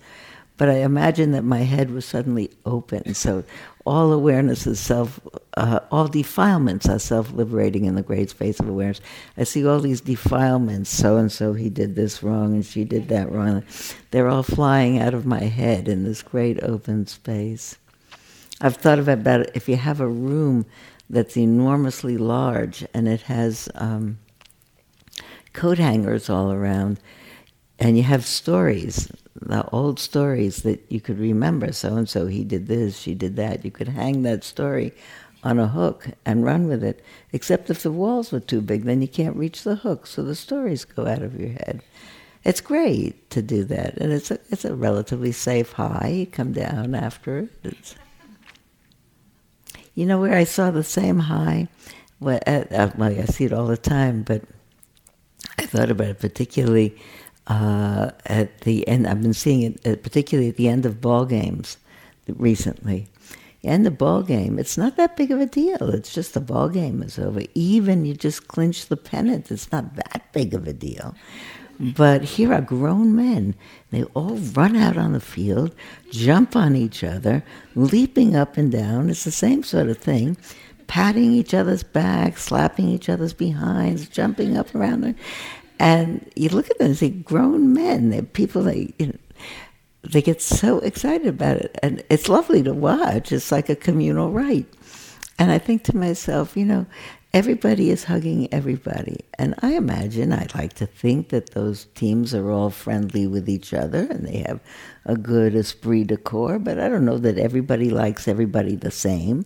But 0.57 0.69
I 0.69 0.77
imagine 0.79 1.31
that 1.31 1.43
my 1.43 1.59
head 1.59 1.91
was 1.91 2.03
suddenly 2.03 2.49
open. 2.65 3.13
So 3.13 3.43
all 3.85 4.11
awareness 4.11 4.67
is 4.67 4.79
self, 4.79 5.19
uh, 5.55 5.79
all 5.91 6.07
defilements 6.07 6.89
are 6.89 6.99
self 6.99 7.31
liberating 7.31 7.85
in 7.85 7.95
the 7.95 8.01
great 8.01 8.31
space 8.31 8.59
of 8.59 8.67
awareness. 8.67 8.99
I 9.37 9.43
see 9.43 9.65
all 9.65 9.79
these 9.79 10.01
defilements, 10.01 10.89
so 10.89 11.17
and 11.17 11.31
so 11.31 11.53
he 11.53 11.69
did 11.69 11.95
this 11.95 12.23
wrong 12.23 12.53
and 12.55 12.65
she 12.65 12.83
did 12.83 13.07
that 13.09 13.31
wrong. 13.31 13.63
They're 14.11 14.27
all 14.27 14.43
flying 14.43 14.99
out 14.99 15.13
of 15.13 15.25
my 15.25 15.43
head 15.43 15.87
in 15.87 16.03
this 16.03 16.23
great 16.23 16.61
open 16.63 17.07
space. 17.07 17.77
I've 18.59 18.77
thought 18.77 18.99
about 18.99 19.41
it, 19.41 19.51
if 19.53 19.69
you 19.69 19.75
have 19.75 20.01
a 20.01 20.07
room 20.07 20.65
that's 21.09 21.37
enormously 21.37 22.17
large 22.17 22.85
and 22.93 23.07
it 23.07 23.21
has 23.21 23.69
um, 23.75 24.17
coat 25.53 25.77
hangers 25.77 26.29
all 26.29 26.51
around, 26.51 26.99
and 27.79 27.98
you 27.98 28.03
have 28.03 28.25
stories 28.25 29.12
the 29.41 29.69
old 29.69 30.00
stories 30.00 30.63
that 30.63 30.84
you 30.89 31.00
could 31.00 31.19
remember. 31.19 31.72
So 31.72 31.96
and 31.96 32.10
so, 32.10 32.27
he 32.27 32.43
did 32.43 32.67
this, 32.67 32.98
she 32.98 33.13
did 33.13 33.36
that. 33.36 33.63
You 33.63 33.72
could 33.72 33.89
hang 33.89 34.24
that 34.24 34.43
story 34.43 34.93
on 35.43 35.60
a 35.60 35.67
hook 35.67 36.10
and 36.25 36.43
run 36.43 36.67
with 36.67 36.84
it. 36.84 37.03
Except 37.31 37.69
if 37.69 37.84
the 37.84 37.91
walls 37.91 38.31
were 38.31 38.39
too 38.39 38.62
big, 38.62 38.84
then 38.84 39.01
you 39.01 39.07
can't 39.07 39.36
reach 39.36 39.63
the 39.63 39.75
hook, 39.75 40.07
so 40.07 40.24
the 40.24 40.36
stories 40.36 40.86
go 40.86 41.05
out 41.05 41.22
of 41.22 41.39
your 41.39 41.51
head. 41.51 41.81
It's 42.43 42.62
great 42.62 43.29
to 43.31 43.41
do 43.41 43.63
that, 43.65 43.98
and 43.98 44.12
it's 44.12 44.31
a, 44.31 44.39
it's 44.50 44.65
a 44.65 44.75
relatively 44.75 45.31
safe 45.31 45.74
high. 45.74 46.07
You 46.07 46.25
come 46.25 46.53
down 46.53 46.96
after 46.96 47.39
it. 47.39 47.50
It's, 47.63 47.96
you 49.96 50.05
know 50.05 50.19
where 50.19 50.36
I 50.36 50.43
saw 50.43 50.72
the 50.72 50.84
same 50.84 51.19
high? 51.19 51.67
Well, 52.19 52.39
uh, 52.48 52.89
well, 52.98 53.03
I 53.03 53.25
see 53.25 53.46
it 53.46 53.53
all 53.53 53.67
the 53.67 53.77
time, 53.77 54.24
but 54.24 54.43
I 55.60 55.65
thought 55.65 55.91
about 55.91 56.07
it 56.07 56.19
particularly 56.19 56.96
uh, 57.48 58.12
at 58.25 58.62
the 58.62 58.88
end. 58.88 59.07
I've 59.07 59.22
been 59.22 59.33
seeing 59.33 59.62
it 59.62 59.88
uh, 59.88 59.96
particularly 60.01 60.50
at 60.50 60.57
the 60.57 60.68
end 60.68 60.86
of 60.86 61.01
ball 61.01 61.25
games 61.25 61.77
recently. 62.27 63.07
End 63.64 63.88
of 63.88 63.98
ball 63.98 64.22
game, 64.24 64.60
it's 64.60 64.77
not 64.77 64.96
that 64.96 65.18
big 65.18 65.31
of 65.31 65.42
a 65.42 65.46
deal. 65.46 65.90
It's 65.90 66.14
just 66.14 66.33
the 66.33 66.40
ball 66.40 66.70
game 66.70 67.01
is 67.03 67.20
over. 67.20 67.42
Even 67.53 68.05
you 68.05 68.14
just 68.14 68.48
clinch 68.48 68.86
the 68.86 68.96
pennant, 68.96 69.51
it's 69.51 69.72
not 69.72 69.96
that 69.96 70.31
big 70.31 70.53
of 70.53 70.68
a 70.68 70.74
deal. 70.74 71.16
But 71.79 72.24
here 72.24 72.53
are 72.53 72.62
grown 72.62 73.16
men. 73.16 73.55
They 73.92 74.03
all 74.16 74.36
run 74.36 74.75
out 74.75 74.98
on 74.98 75.14
the 75.14 75.20
field, 75.20 75.75
jump 76.12 76.55
on 76.55 76.75
each 76.75 77.03
other, 77.03 77.44
leaping 77.75 78.36
up 78.36 78.57
and 78.57 78.72
down. 78.72 79.10
It's 79.10 79.25
the 79.25 79.31
same 79.31 79.64
sort 79.64 79.90
of 79.90 79.98
thing. 79.98 80.38
Patting 80.88 81.33
each 81.33 81.53
other's 81.53 81.83
backs, 81.83 82.44
slapping 82.44 82.88
each 82.88 83.10
other's 83.10 83.33
behinds, 83.33 84.07
jumping 84.07 84.55
up 84.55 84.74
around. 84.74 85.16
And 85.79 86.29
you 86.35 86.50
look 86.50 86.70
at 86.70 86.77
them 86.77 86.87
and 86.87 86.98
see 86.98 87.09
grown 87.09 87.74
men, 87.74 88.09
they're 88.09 88.24
people 88.24 88.63
they 88.63 88.94
you 88.98 89.07
know, 89.07 89.18
they 90.03 90.22
get 90.22 90.42
so 90.42 90.79
excited 90.79 91.27
about 91.27 91.57
it. 91.57 91.77
And 91.83 92.03
it's 92.09 92.29
lovely 92.29 92.63
to 92.63 92.74
watch. 92.74 93.31
It's 93.31 93.51
like 93.51 93.70
a 93.70 93.75
communal 93.75 94.31
rite. 94.31 94.68
And 95.40 95.51
I 95.51 95.59
think 95.59 95.83
to 95.83 95.96
myself, 95.96 96.57
you 96.57 96.66
know, 96.66 96.85
everybody 97.37 97.91
is 97.91 98.05
hugging 98.05 98.51
everybody. 98.51 99.19
And 99.37 99.53
I 99.61 99.73
imagine, 99.75 100.33
I'd 100.33 100.55
like 100.55 100.73
to 100.73 100.87
think 100.87 101.29
that 101.29 101.51
those 101.51 101.85
teams 101.93 102.33
are 102.33 102.50
all 102.50 102.71
friendly 102.71 103.27
with 103.27 103.47
each 103.47 103.75
other 103.75 104.07
and 104.09 104.25
they 104.25 104.39
have 104.47 104.59
a 105.05 105.15
good 105.15 105.53
esprit 105.53 106.05
de 106.05 106.17
corps, 106.17 106.57
but 106.57 106.79
I 106.79 106.89
don't 106.89 107.05
know 107.05 107.19
that 107.19 107.37
everybody 107.37 107.91
likes 107.91 108.27
everybody 108.27 108.75
the 108.75 108.89
same. 108.89 109.45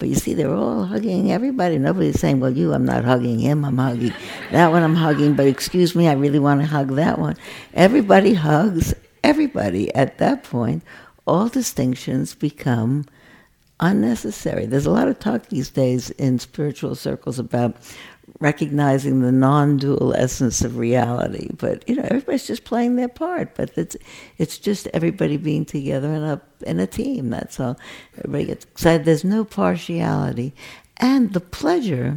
But 0.00 0.08
you 0.08 0.16
see, 0.16 0.34
they're 0.34 0.52
all 0.52 0.84
hugging 0.86 1.30
everybody. 1.30 1.78
Nobody's 1.78 2.18
saying, 2.18 2.40
well, 2.40 2.50
you, 2.50 2.74
I'm 2.74 2.84
not 2.84 3.04
hugging 3.04 3.38
him, 3.38 3.64
I'm 3.64 3.78
hugging 3.78 4.14
that 4.50 4.72
one, 4.72 4.82
I'm 4.82 4.96
hugging, 4.96 5.34
but 5.34 5.46
excuse 5.46 5.94
me, 5.94 6.08
I 6.08 6.14
really 6.14 6.40
want 6.40 6.60
to 6.60 6.66
hug 6.66 6.96
that 6.96 7.20
one. 7.20 7.36
Everybody 7.72 8.34
hugs 8.34 8.94
everybody. 9.22 9.94
At 9.94 10.18
that 10.18 10.42
point, 10.42 10.82
all 11.24 11.48
distinctions 11.48 12.34
become 12.34 13.04
unnecessary. 13.80 14.66
There's 14.66 14.86
a 14.86 14.90
lot 14.90 15.08
of 15.08 15.18
talk 15.18 15.46
these 15.46 15.70
days 15.70 16.10
in 16.10 16.38
spiritual 16.38 16.94
circles 16.94 17.38
about 17.38 17.76
recognizing 18.40 19.20
the 19.20 19.32
non-dual 19.32 20.14
essence 20.14 20.62
of 20.62 20.76
reality. 20.76 21.48
But 21.56 21.88
you 21.88 21.96
know, 21.96 22.04
everybody's 22.04 22.46
just 22.46 22.64
playing 22.64 22.96
their 22.96 23.08
part. 23.08 23.54
But 23.54 23.76
it's 23.76 23.96
it's 24.38 24.58
just 24.58 24.88
everybody 24.88 25.36
being 25.36 25.64
together 25.64 26.12
in 26.12 26.22
a 26.22 26.40
in 26.66 26.80
a 26.80 26.86
team. 26.86 27.30
That's 27.30 27.58
all. 27.60 27.78
Everybody 28.18 28.46
gets 28.46 28.64
excited. 28.64 29.04
There's 29.04 29.24
no 29.24 29.44
partiality, 29.44 30.54
and 30.98 31.32
the 31.32 31.40
pleasure 31.40 32.16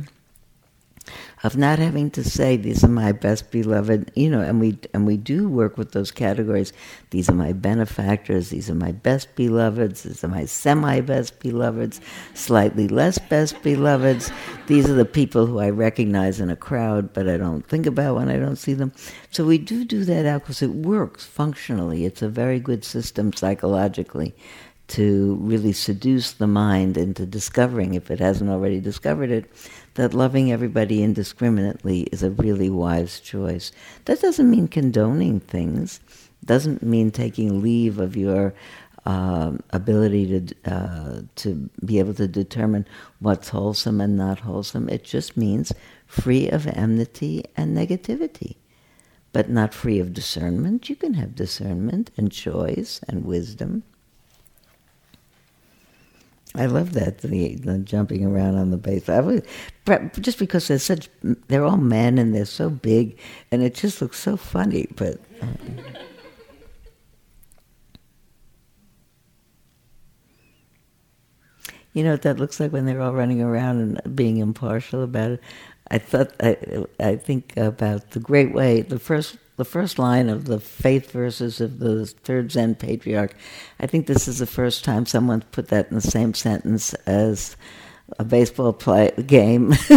of 1.43 1.58
not 1.58 1.80
having 1.80 2.12
to 2.12 2.23
say 2.23 2.56
these 2.56 2.84
are 2.84 2.89
my 2.89 3.12
best 3.12 3.49
beloved 3.51 4.12
you 4.15 4.30
know 4.30 4.41
and 4.41 4.60
we 4.60 4.77
and 4.93 5.08
we 5.08 5.17
do 5.17 5.49
work 5.49 5.77
with 5.77 5.91
those 5.91 6.12
categories. 6.12 6.73
These 7.10 7.30
are 7.30 7.36
my 7.36 7.54
benefactors 7.54 8.49
these 8.49 8.69
are 8.69 8.75
my 8.75 8.91
best 8.91 9.36
beloveds 9.36 10.04
these 10.04 10.23
are 10.23 10.27
my 10.27 10.45
semi 10.45 11.01
best 11.01 11.39
beloveds 11.39 11.99
slightly 12.34 12.88
less 12.88 13.17
best 13.17 13.62
beloveds. 13.63 14.32
These 14.67 14.89
are 14.89 14.93
the 14.93 15.06
people 15.06 15.45
who 15.45 15.60
I 15.60 15.69
recognize 15.69 16.39
in 16.39 16.49
a 16.49 16.56
crowd 16.56 17.13
but 17.13 17.27
I 17.27 17.38
don't 17.38 17.67
think 17.67 17.86
about 17.86 18.15
when 18.15 18.30
I 18.30 18.38
don't 18.38 18.58
see 18.58 18.73
them. 18.73 18.91
So 19.32 19.45
we 19.45 19.58
do 19.58 19.86
do 19.86 20.04
that 20.06 20.25
out 20.25 20.41
because 20.41 20.62
it 20.62 20.71
works 20.71 21.25
functionally. 21.25 22.06
It's 22.06 22.21
a 22.21 22.30
very 22.30 22.60
good 22.60 22.84
system 22.86 23.34
psychologically 23.34 24.36
to 24.91 25.36
really 25.39 25.71
seduce 25.71 26.34
the 26.34 26.47
mind 26.47 26.97
into 26.97 27.25
discovering, 27.25 27.93
if 27.93 28.12
it 28.12 28.19
hasn't 28.19 28.49
already 28.49 28.82
discovered 28.82 29.32
it, 29.32 29.49
that 29.95 30.13
loving 30.13 30.51
everybody 30.51 31.04
indiscriminately 31.04 32.01
is 32.12 32.23
a 32.23 32.32
really 32.32 32.69
wise 32.69 33.19
choice. 33.19 33.71
That 34.06 34.21
doesn't 34.21 34.49
mean 34.49 34.67
condoning 34.67 35.39
things, 35.39 35.99
doesn't 36.45 36.82
mean 36.82 37.12
taking 37.12 37.62
leave 37.62 37.99
of 37.99 38.15
your 38.15 38.54
uh, 39.06 39.54
ability 39.71 40.39
to 40.39 40.71
uh, 40.71 41.21
to 41.36 41.69
be 41.84 41.99
able 41.99 42.13
to 42.13 42.27
determine 42.27 42.88
what's 43.19 43.49
wholesome 43.49 43.99
and 43.99 44.15
not 44.15 44.39
wholesome. 44.39 44.88
It 44.89 45.04
just 45.04 45.36
means 45.36 45.73
free 46.06 46.49
of 46.49 46.67
enmity 46.67 47.43
and 47.58 47.75
negativity, 47.75 48.58
but 49.34 49.49
not 49.49 49.73
free 49.73 49.99
of 49.99 50.13
discernment. 50.13 50.89
You 50.89 50.95
can 50.95 51.15
have 51.15 51.36
discernment 51.36 52.12
and 52.15 52.32
choice 52.32 53.01
and 53.08 53.25
wisdom. 53.25 53.84
I 56.56 56.66
love 56.66 56.94
that 56.94 57.20
the, 57.20 57.56
the, 57.56 57.78
jumping 57.80 58.26
around 58.26 58.56
on 58.56 58.72
the 58.72 58.78
base. 58.78 59.08
I 59.08 59.22
was, 59.22 59.42
just 60.20 60.38
because 60.38 60.68
they're 60.68 60.80
such, 60.80 61.10
they're 61.48 61.64
all 61.64 61.78
men 61.78 62.18
and 62.18 62.36
they're 62.36 62.46
so 62.46 62.70
big, 62.70 63.18
and 63.52 63.64
it 63.64 63.74
just 63.74 64.02
looks 64.02 64.20
so 64.20 64.36
funny. 64.36 64.88
But 64.96 65.22
um, 65.42 65.58
you 71.94 72.04
know 72.04 72.12
what 72.12 72.24
that 72.24 72.38
looks 72.38 72.60
like 72.60 72.74
when 72.74 72.86
they're 72.86 73.02
all 73.02 73.14
running 73.14 73.42
around 73.42 73.80
and 73.80 74.16
being 74.16 74.38
impartial 74.38 75.04
about 75.04 75.32
it. 75.32 75.42
I 75.91 75.97
thought 75.97 76.34
I, 76.39 76.58
I 77.01 77.17
think 77.17 77.56
about 77.58 78.12
the 78.12 78.19
great 78.19 78.54
way. 78.54 78.82
The 78.82 78.97
first 78.97 79.38
the 79.58 79.65
first 79.65 79.99
line 79.99 80.30
of 80.30 80.45
the 80.45 80.60
faith 80.60 81.12
verses 81.12 81.60
of 81.62 81.80
the 81.80 82.06
third 82.06 82.51
Zen 82.51 82.75
patriarch. 82.75 83.36
I 83.80 83.88
think 83.88 84.08
this 84.08 84.27
is 84.27 84.39
the 84.39 84.47
first 84.47 84.86
time 84.86 85.06
someone 85.06 85.43
put 85.51 85.67
that 85.67 85.89
in 85.89 85.95
the 85.95 86.01
same 86.01 86.34
sentence 86.34 86.93
as 87.06 87.58
a 88.17 88.23
baseball 88.23 88.71
play 88.73 89.12
game. 89.27 89.69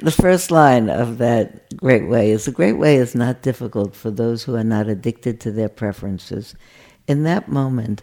the 0.00 0.14
first 0.14 0.50
line 0.50 0.90
of 0.90 1.18
that 1.18 1.74
great 1.76 2.08
way 2.08 2.32
is 2.32 2.44
the 2.44 2.52
great 2.52 2.78
way 2.78 2.96
is 2.96 3.14
not 3.14 3.40
difficult 3.42 3.94
for 3.94 4.10
those 4.10 4.42
who 4.42 4.56
are 4.56 4.64
not 4.64 4.88
addicted 4.88 5.40
to 5.40 5.52
their 5.52 5.68
preferences. 5.70 6.56
In 7.06 7.22
that 7.22 7.48
moment, 7.48 8.02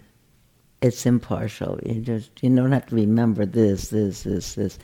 it's 0.82 1.06
impartial. 1.06 1.78
You 1.86 2.02
just 2.02 2.32
you 2.42 2.56
don't 2.56 2.72
have 2.72 2.88
to 2.88 2.96
remember 2.96 3.46
this, 3.46 3.90
this, 3.90 4.24
this, 4.24 4.56
this. 4.56 4.80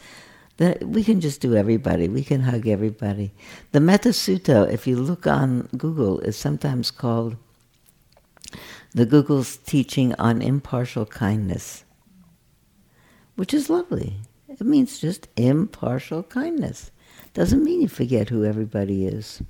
That 0.57 0.87
we 0.87 1.03
can 1.03 1.19
just 1.19 1.41
do 1.41 1.55
everybody. 1.55 2.07
We 2.07 2.23
can 2.23 2.41
hug 2.41 2.67
everybody. 2.67 3.31
The 3.71 3.81
Metta 3.81 4.09
Sutta, 4.09 4.71
if 4.71 4.87
you 4.87 4.95
look 4.95 5.27
on 5.27 5.67
Google, 5.77 6.19
is 6.21 6.37
sometimes 6.37 6.91
called 6.91 7.35
the 8.93 9.05
Google's 9.05 9.57
teaching 9.57 10.13
on 10.15 10.41
impartial 10.41 11.05
kindness, 11.05 11.83
which 13.35 13.53
is 13.53 13.69
lovely. 13.69 14.15
It 14.47 14.61
means 14.61 14.99
just 14.99 15.27
impartial 15.35 16.23
kindness. 16.23 16.91
Doesn't 17.33 17.63
mean 17.63 17.81
you 17.81 17.89
forget 17.89 18.29
who 18.29 18.45
everybody 18.45 19.05
is. 19.05 19.41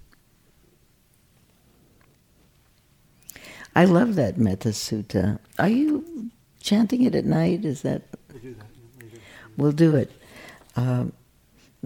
I 3.76 3.86
love 3.86 4.16
that 4.16 4.40
Metta 4.40 4.70
Sutta. 4.70 5.38
Are 5.60 5.70
you 5.70 6.32
chanting 6.60 7.04
it 7.04 7.14
at 7.14 7.26
night? 7.26 7.66
Is 7.66 7.84
that? 7.84 8.02
We 8.34 8.40
do 8.40 8.56
that. 8.56 8.66
We 9.00 9.10
do. 9.10 9.20
We'll 9.58 9.72
do 9.74 9.96
it. 9.96 10.12
Um, 10.76 11.14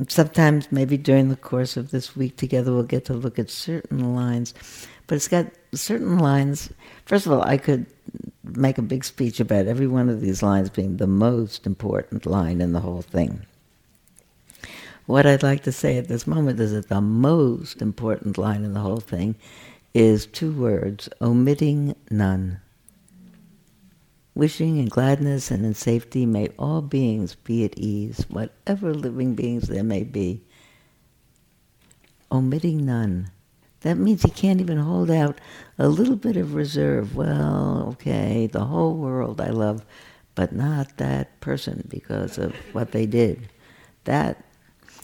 sometimes, 0.07 0.71
maybe 0.71 0.97
during 0.97 1.29
the 1.29 1.35
course 1.35 1.77
of 1.77 1.91
this 1.91 2.15
week 2.15 2.37
together, 2.37 2.73
we'll 2.73 2.83
get 2.83 3.05
to 3.05 3.13
look 3.13 3.39
at 3.39 3.49
certain 3.49 4.15
lines. 4.15 4.53
But 5.07 5.15
it's 5.15 5.27
got 5.27 5.47
certain 5.73 6.19
lines. 6.19 6.71
First 7.05 7.25
of 7.25 7.31
all, 7.31 7.41
I 7.41 7.57
could 7.57 7.85
make 8.43 8.77
a 8.77 8.83
big 8.83 9.03
speech 9.03 9.39
about 9.39 9.67
every 9.67 9.87
one 9.87 10.09
of 10.09 10.21
these 10.21 10.41
lines 10.41 10.69
being 10.69 10.97
the 10.97 11.07
most 11.07 11.65
important 11.65 12.25
line 12.25 12.61
in 12.61 12.73
the 12.73 12.79
whole 12.79 13.01
thing. 13.01 13.45
What 15.05 15.25
I'd 15.25 15.43
like 15.43 15.63
to 15.63 15.71
say 15.71 15.97
at 15.97 16.07
this 16.07 16.27
moment 16.27 16.59
is 16.59 16.71
that 16.71 16.89
the 16.89 17.01
most 17.01 17.81
important 17.81 18.37
line 18.37 18.63
in 18.63 18.73
the 18.73 18.79
whole 18.79 18.99
thing 18.99 19.35
is 19.93 20.27
two 20.27 20.51
words 20.51 21.09
omitting 21.19 21.95
none. 22.11 22.61
Wishing 24.39 24.77
in 24.77 24.85
gladness 24.85 25.51
and 25.51 25.65
in 25.65 25.73
safety 25.73 26.25
may 26.25 26.47
all 26.57 26.81
beings 26.81 27.35
be 27.35 27.65
at 27.65 27.77
ease, 27.77 28.25
whatever 28.29 28.93
living 28.93 29.35
beings 29.35 29.67
there 29.67 29.83
may 29.83 30.03
be. 30.03 30.41
Omitting 32.31 32.85
none. 32.85 33.31
That 33.81 33.97
means 33.97 34.23
he 34.23 34.29
can't 34.31 34.61
even 34.61 34.77
hold 34.77 35.11
out 35.11 35.41
a 35.77 35.89
little 35.89 36.15
bit 36.15 36.37
of 36.37 36.53
reserve. 36.53 37.17
Well, 37.17 37.89
okay, 37.91 38.47
the 38.47 38.63
whole 38.63 38.95
world 38.95 39.41
I 39.41 39.49
love, 39.49 39.83
but 40.35 40.53
not 40.53 40.95
that 40.95 41.41
person 41.41 41.85
because 41.89 42.37
of 42.37 42.55
what 42.71 42.93
they 42.93 43.05
did. 43.05 43.49
That 44.05 44.41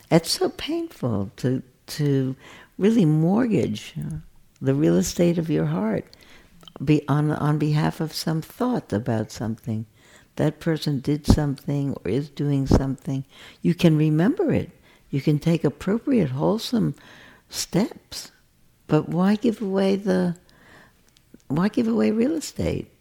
it's 0.10 0.32
so 0.32 0.48
painful 0.48 1.30
to 1.36 1.62
to 1.88 2.38
really 2.78 3.04
mortgage 3.04 3.96
the 4.62 4.74
real 4.74 4.96
estate 4.96 5.38
of 5.38 5.50
your 5.50 5.66
heart 5.66 6.06
be 6.84 7.08
on 7.08 7.32
on 7.32 7.58
behalf 7.58 8.00
of 8.00 8.14
some 8.14 8.42
thought 8.42 8.92
about 8.92 9.32
something. 9.32 9.86
That 10.36 10.60
person 10.60 11.00
did 11.00 11.26
something 11.26 11.94
or 11.94 12.10
is 12.10 12.30
doing 12.30 12.68
something. 12.68 13.24
You 13.62 13.74
can 13.74 13.98
remember 13.98 14.52
it. 14.52 14.72
You 15.10 15.22
can 15.22 15.40
take 15.40 15.64
appropriate, 15.64 16.32
wholesome 16.32 16.96
steps. 17.50 18.32
But 18.88 19.08
why 19.08 19.36
give 19.36 19.62
away 19.62 19.96
the 19.96 20.36
why 21.48 21.70
give 21.70 21.88
away 21.88 22.12
real 22.12 22.34
estate? 22.34 22.92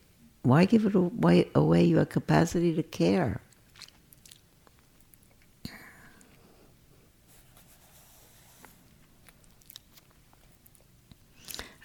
Why 0.42 0.66
give 0.66 0.84
it 0.84 0.94
away, 0.94 1.50
away 1.54 1.84
your 1.84 2.04
capacity 2.04 2.74
to 2.74 2.82
care? 2.82 3.40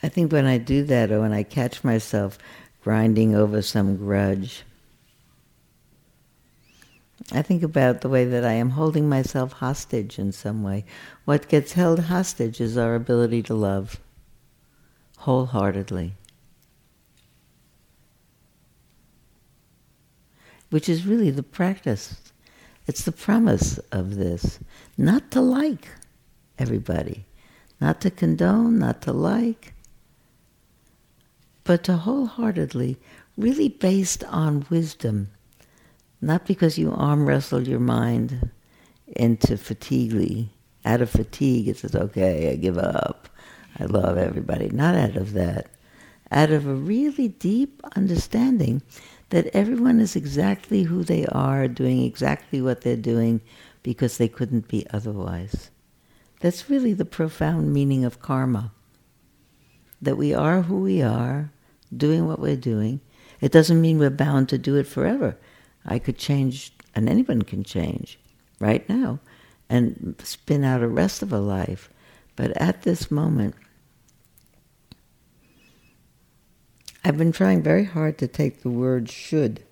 I 0.02 0.10
think 0.10 0.32
when 0.32 0.46
I 0.46 0.58
do 0.58 0.84
that, 0.84 1.12
or 1.12 1.20
when 1.20 1.34
I 1.34 1.44
catch 1.44 1.84
myself 1.84 2.38
grinding 2.84 3.36
over 3.36 3.62
some 3.62 3.98
grudge, 3.98 4.64
I 7.32 7.42
think 7.42 7.62
about 7.64 8.02
the 8.02 8.10
way 8.10 8.26
that 8.26 8.46
I 8.46 8.54
am 8.54 8.72
holding 8.72 9.10
myself 9.10 9.54
hostage 9.54 10.18
in 10.18 10.32
some 10.32 10.64
way. 10.64 10.86
What 11.26 11.50
gets 11.50 11.74
held 11.74 12.00
hostage 12.00 12.60
is 12.62 12.78
our 12.78 12.96
ability 12.96 13.44
to 13.44 13.54
love 13.54 14.00
wholeheartedly, 15.18 16.14
which 20.70 20.88
is 20.88 21.06
really 21.06 21.30
the 21.30 21.44
practice. 21.44 22.32
It's 22.88 23.04
the 23.04 23.12
premise 23.12 23.78
of 23.92 24.16
this. 24.16 24.60
Not 24.98 25.30
to 25.32 25.42
like 25.42 25.90
everybody, 26.58 27.26
not 27.82 28.02
to 28.02 28.10
condone, 28.10 28.80
not 28.80 29.02
to 29.04 29.12
like, 29.12 29.74
but 31.70 31.84
to 31.84 31.98
wholeheartedly, 31.98 32.98
really 33.38 33.70
based 33.70 34.24
on 34.24 34.66
wisdom, 34.72 35.30
not 36.20 36.48
because 36.48 36.80
you 36.80 36.92
arm 36.92 37.28
wrestle 37.28 37.68
your 37.68 37.80
mind 37.80 38.50
into 39.06 39.56
fatigue. 39.56 40.48
Out 40.84 41.00
of 41.04 41.12
fatigue, 41.12 41.68
it 41.68 41.78
says, 41.78 41.94
okay, 41.94 42.50
I 42.52 42.56
give 42.56 42.80
up. 42.80 43.30
I 43.78 43.86
love 43.86 44.18
everybody. 44.18 44.70
Not 44.70 44.96
out 44.96 45.16
of 45.16 45.34
that. 45.34 45.68
Out 46.32 46.50
of 46.50 46.66
a 46.66 46.74
really 46.74 47.28
deep 47.28 47.84
understanding 47.96 48.82
that 49.30 49.56
everyone 49.56 50.00
is 50.00 50.16
exactly 50.16 50.82
who 50.82 51.04
they 51.04 51.28
are, 51.28 51.68
doing 51.68 52.02
exactly 52.02 52.64
what 52.64 52.82
they're 52.82 52.96
doing 52.96 53.42
because 53.84 54.18
they 54.18 54.28
couldn't 54.28 54.68
be 54.68 54.88
otherwise. 54.90 55.70
That's 56.40 56.68
really 56.68 56.94
the 56.94 57.06
profound 57.06 57.72
meaning 57.72 58.06
of 58.06 58.24
karma. 58.24 58.72
That 60.02 60.18
we 60.18 60.34
are 60.34 60.64
who 60.64 60.82
we 60.82 61.04
are, 61.04 61.52
doing 61.96 62.28
what 62.28 62.40
we're 62.40 62.56
doing. 62.56 63.02
It 63.42 63.52
doesn't 63.52 63.82
mean 63.82 64.00
we're 64.00 64.10
bound 64.10 64.50
to 64.50 64.58
do 64.58 64.76
it 64.76 64.88
forever. 64.88 65.38
I 65.86 66.00
could 66.00 66.18
change, 66.18 66.74
and 66.94 67.10
anyone 67.10 67.42
can 67.42 67.64
change 67.64 68.20
right 68.60 68.88
now 68.90 69.20
and 69.70 70.16
spin 70.24 70.64
out 70.64 70.84
a 70.84 70.88
rest 70.88 71.22
of 71.22 71.32
a 71.32 71.40
life. 71.40 71.90
But 72.36 72.52
at 72.58 72.84
this 72.84 73.12
moment, 73.12 73.56
I've 77.04 77.18
been 77.18 77.32
trying 77.32 77.62
very 77.62 77.86
hard 77.86 78.18
to 78.18 78.28
take 78.28 78.62
the 78.62 78.70
word 78.70 79.10
should 79.10 79.64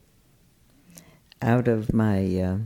out 1.42 1.68
of 1.68 1.94
my, 1.94 2.40
uh, 2.40 2.58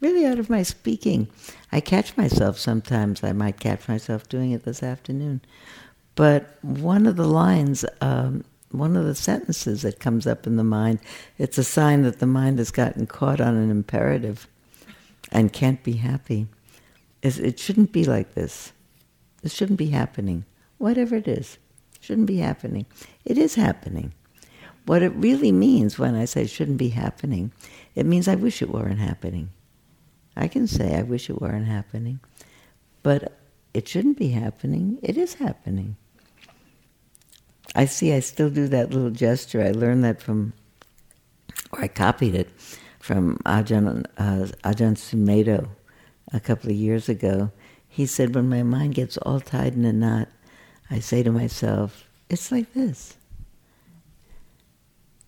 really 0.00 0.24
out 0.24 0.38
of 0.38 0.50
my 0.50 0.62
speaking. 0.62 1.28
I 1.70 1.80
catch 1.80 2.16
myself 2.16 2.58
sometimes, 2.58 3.22
I 3.22 3.32
might 3.32 3.60
catch 3.60 3.88
myself 3.88 4.28
doing 4.28 4.52
it 4.52 4.64
this 4.64 4.82
afternoon. 4.82 5.40
But 6.14 6.58
one 6.62 7.06
of 7.06 7.16
the 7.16 7.28
lines 7.28 7.84
um, 8.00 8.44
one 8.70 8.96
of 8.96 9.04
the 9.04 9.14
sentences 9.14 9.82
that 9.82 10.00
comes 10.00 10.26
up 10.26 10.46
in 10.46 10.56
the 10.56 10.64
mind, 10.64 10.98
it's 11.38 11.58
a 11.58 11.64
sign 11.64 12.02
that 12.02 12.18
the 12.18 12.26
mind 12.26 12.58
has 12.58 12.70
gotten 12.70 13.06
caught 13.06 13.40
on 13.40 13.56
an 13.56 13.70
imperative 13.70 14.46
and 15.32 15.52
can't 15.52 15.82
be 15.82 15.94
happy. 15.94 16.46
Is 17.22 17.38
it 17.38 17.58
shouldn't 17.58 17.92
be 17.92 18.04
like 18.04 18.34
this. 18.34 18.72
It 19.42 19.50
shouldn't 19.50 19.78
be 19.78 19.90
happening. 19.90 20.44
Whatever 20.78 21.16
it 21.16 21.26
is, 21.26 21.58
it 21.94 22.04
shouldn't 22.04 22.26
be 22.26 22.38
happening. 22.38 22.86
It 23.24 23.38
is 23.38 23.54
happening. 23.54 24.12
What 24.86 25.02
it 25.02 25.10
really 25.10 25.52
means 25.52 25.98
when 25.98 26.14
I 26.14 26.24
say 26.24 26.46
shouldn't 26.46 26.78
be 26.78 26.88
happening, 26.90 27.52
it 27.94 28.06
means 28.06 28.28
I 28.28 28.36
wish 28.36 28.62
it 28.62 28.70
weren't 28.70 28.98
happening. 28.98 29.50
I 30.36 30.48
can 30.48 30.66
say 30.66 30.96
I 30.96 31.02
wish 31.02 31.28
it 31.28 31.40
weren't 31.40 31.66
happening, 31.66 32.20
but 33.02 33.38
it 33.74 33.88
shouldn't 33.88 34.18
be 34.18 34.28
happening. 34.28 34.98
It 35.02 35.16
is 35.16 35.34
happening. 35.34 35.96
I 37.74 37.84
see 37.84 38.12
I 38.12 38.20
still 38.20 38.50
do 38.50 38.66
that 38.68 38.90
little 38.90 39.10
gesture. 39.10 39.62
I 39.62 39.70
learned 39.70 40.04
that 40.04 40.20
from, 40.22 40.52
or 41.72 41.82
I 41.82 41.88
copied 41.88 42.34
it 42.34 42.48
from 42.98 43.38
Ajahn, 43.46 44.04
uh, 44.16 44.46
Ajahn 44.68 44.96
Sumedho 44.96 45.68
a 46.32 46.40
couple 46.40 46.70
of 46.70 46.76
years 46.76 47.08
ago. 47.08 47.50
He 47.88 48.06
said, 48.06 48.34
when 48.34 48.48
my 48.48 48.62
mind 48.62 48.94
gets 48.94 49.16
all 49.18 49.40
tied 49.40 49.74
in 49.74 49.84
a 49.84 49.92
knot, 49.92 50.28
I 50.90 50.98
say 51.00 51.22
to 51.22 51.32
myself, 51.32 52.08
it's 52.28 52.50
like 52.52 52.72
this. 52.74 53.16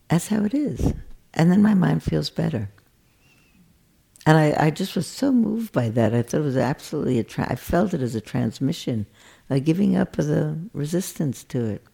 That's 0.08 0.28
how 0.28 0.44
it 0.44 0.54
is. 0.54 0.92
And 1.34 1.50
then 1.50 1.62
my 1.62 1.74
mind 1.74 2.02
feels 2.02 2.30
better. 2.30 2.70
And 4.26 4.36
I, 4.36 4.66
I 4.66 4.70
just 4.70 4.96
was 4.96 5.06
so 5.06 5.32
moved 5.32 5.72
by 5.72 5.88
that. 5.90 6.14
I 6.14 6.22
thought 6.22 6.40
it 6.40 6.44
was 6.44 6.56
absolutely 6.56 7.18
a, 7.18 7.24
tra- 7.24 7.50
I 7.50 7.54
felt 7.54 7.94
it 7.94 8.02
as 8.02 8.14
a 8.14 8.20
transmission, 8.20 9.06
a 9.48 9.60
giving 9.60 9.96
up 9.96 10.18
of 10.18 10.26
the 10.26 10.58
resistance 10.72 11.42
to 11.44 11.64
it. 11.64 11.84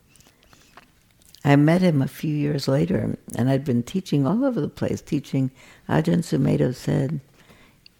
I 1.46 1.54
met 1.54 1.80
him 1.80 2.02
a 2.02 2.08
few 2.08 2.34
years 2.34 2.66
later, 2.66 3.16
and 3.36 3.48
I'd 3.48 3.64
been 3.64 3.84
teaching 3.84 4.26
all 4.26 4.44
over 4.44 4.60
the 4.60 4.68
place, 4.68 5.00
teaching. 5.00 5.52
Ajahn 5.88 6.18
Sumedho 6.18 6.74
said, 6.74 7.20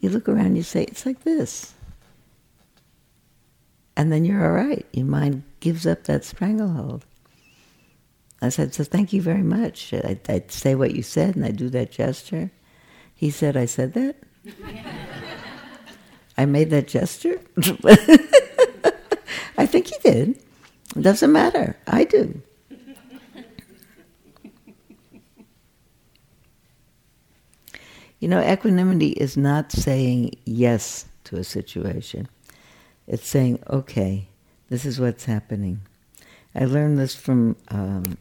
you 0.01 0.09
look 0.11 0.29
around, 0.29 0.57
you 0.57 0.65
say, 0.65 0.83
it's 0.83 1.07
like 1.07 1.23
this. 1.23 1.73
And 3.97 4.11
then 4.11 4.25
you're 4.25 4.45
all 4.45 4.53
right. 4.53 4.85
Your 4.93 5.07
mind 5.07 5.45
gives 5.61 5.87
up 5.87 6.05
that 6.05 6.25
stranglehold. 6.25 7.07
I 8.43 8.49
said, 8.49 8.75
so 8.75 8.83
thank 8.83 9.13
you 9.13 9.23
very 9.23 9.45
much. 9.45 9.95
I, 9.95 10.19
I'd 10.29 10.51
say 10.51 10.75
what 10.75 10.95
you 10.97 11.03
said 11.05 11.37
and 11.37 11.45
I 11.45 11.53
do 11.53 11.69
that 11.71 11.93
gesture. 11.93 12.51
He 13.15 13.31
said, 13.31 13.57
I 13.57 13.67
said 13.67 13.95
that? 13.95 14.17
I 16.37 16.47
made 16.47 16.71
that 16.71 16.89
gesture? 16.89 17.41
I 19.57 19.67
think 19.67 19.87
he 19.87 19.97
did. 20.03 20.43
It 20.97 21.03
doesn't 21.03 21.33
matter. 21.33 21.77
I 21.87 22.03
do. 22.05 22.43
You 28.27 28.31
know, 28.31 28.43
equanimity 28.43 29.11
is 29.11 29.37
not 29.37 29.71
saying 29.71 30.33
yes 30.45 31.05
to 31.23 31.37
a 31.37 31.45
situation. 31.45 32.27
It's 33.07 33.25
saying, 33.25 33.63
okay, 33.71 34.27
this 34.69 34.85
is 34.85 34.99
what's 34.99 35.27
happening. 35.27 35.83
I 36.53 36.65
learned 36.65 36.99
this 36.99 37.15
from 37.15 37.55
um, 37.69 38.19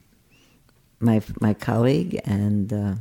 my 0.99 1.23
my 1.41 1.55
colleague 1.55 2.21
and 2.23 2.71
uh, 2.71 2.93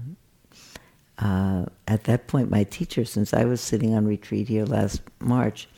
uh, 1.19 1.67
at 1.87 2.05
that 2.05 2.27
point 2.27 2.51
my 2.51 2.65
teacher, 2.65 3.05
since 3.05 3.35
I 3.35 3.45
was 3.45 3.61
sitting 3.61 3.93
on 3.93 4.07
retreat 4.07 4.49
here 4.49 4.65
last 4.65 5.03
March, 5.21 5.69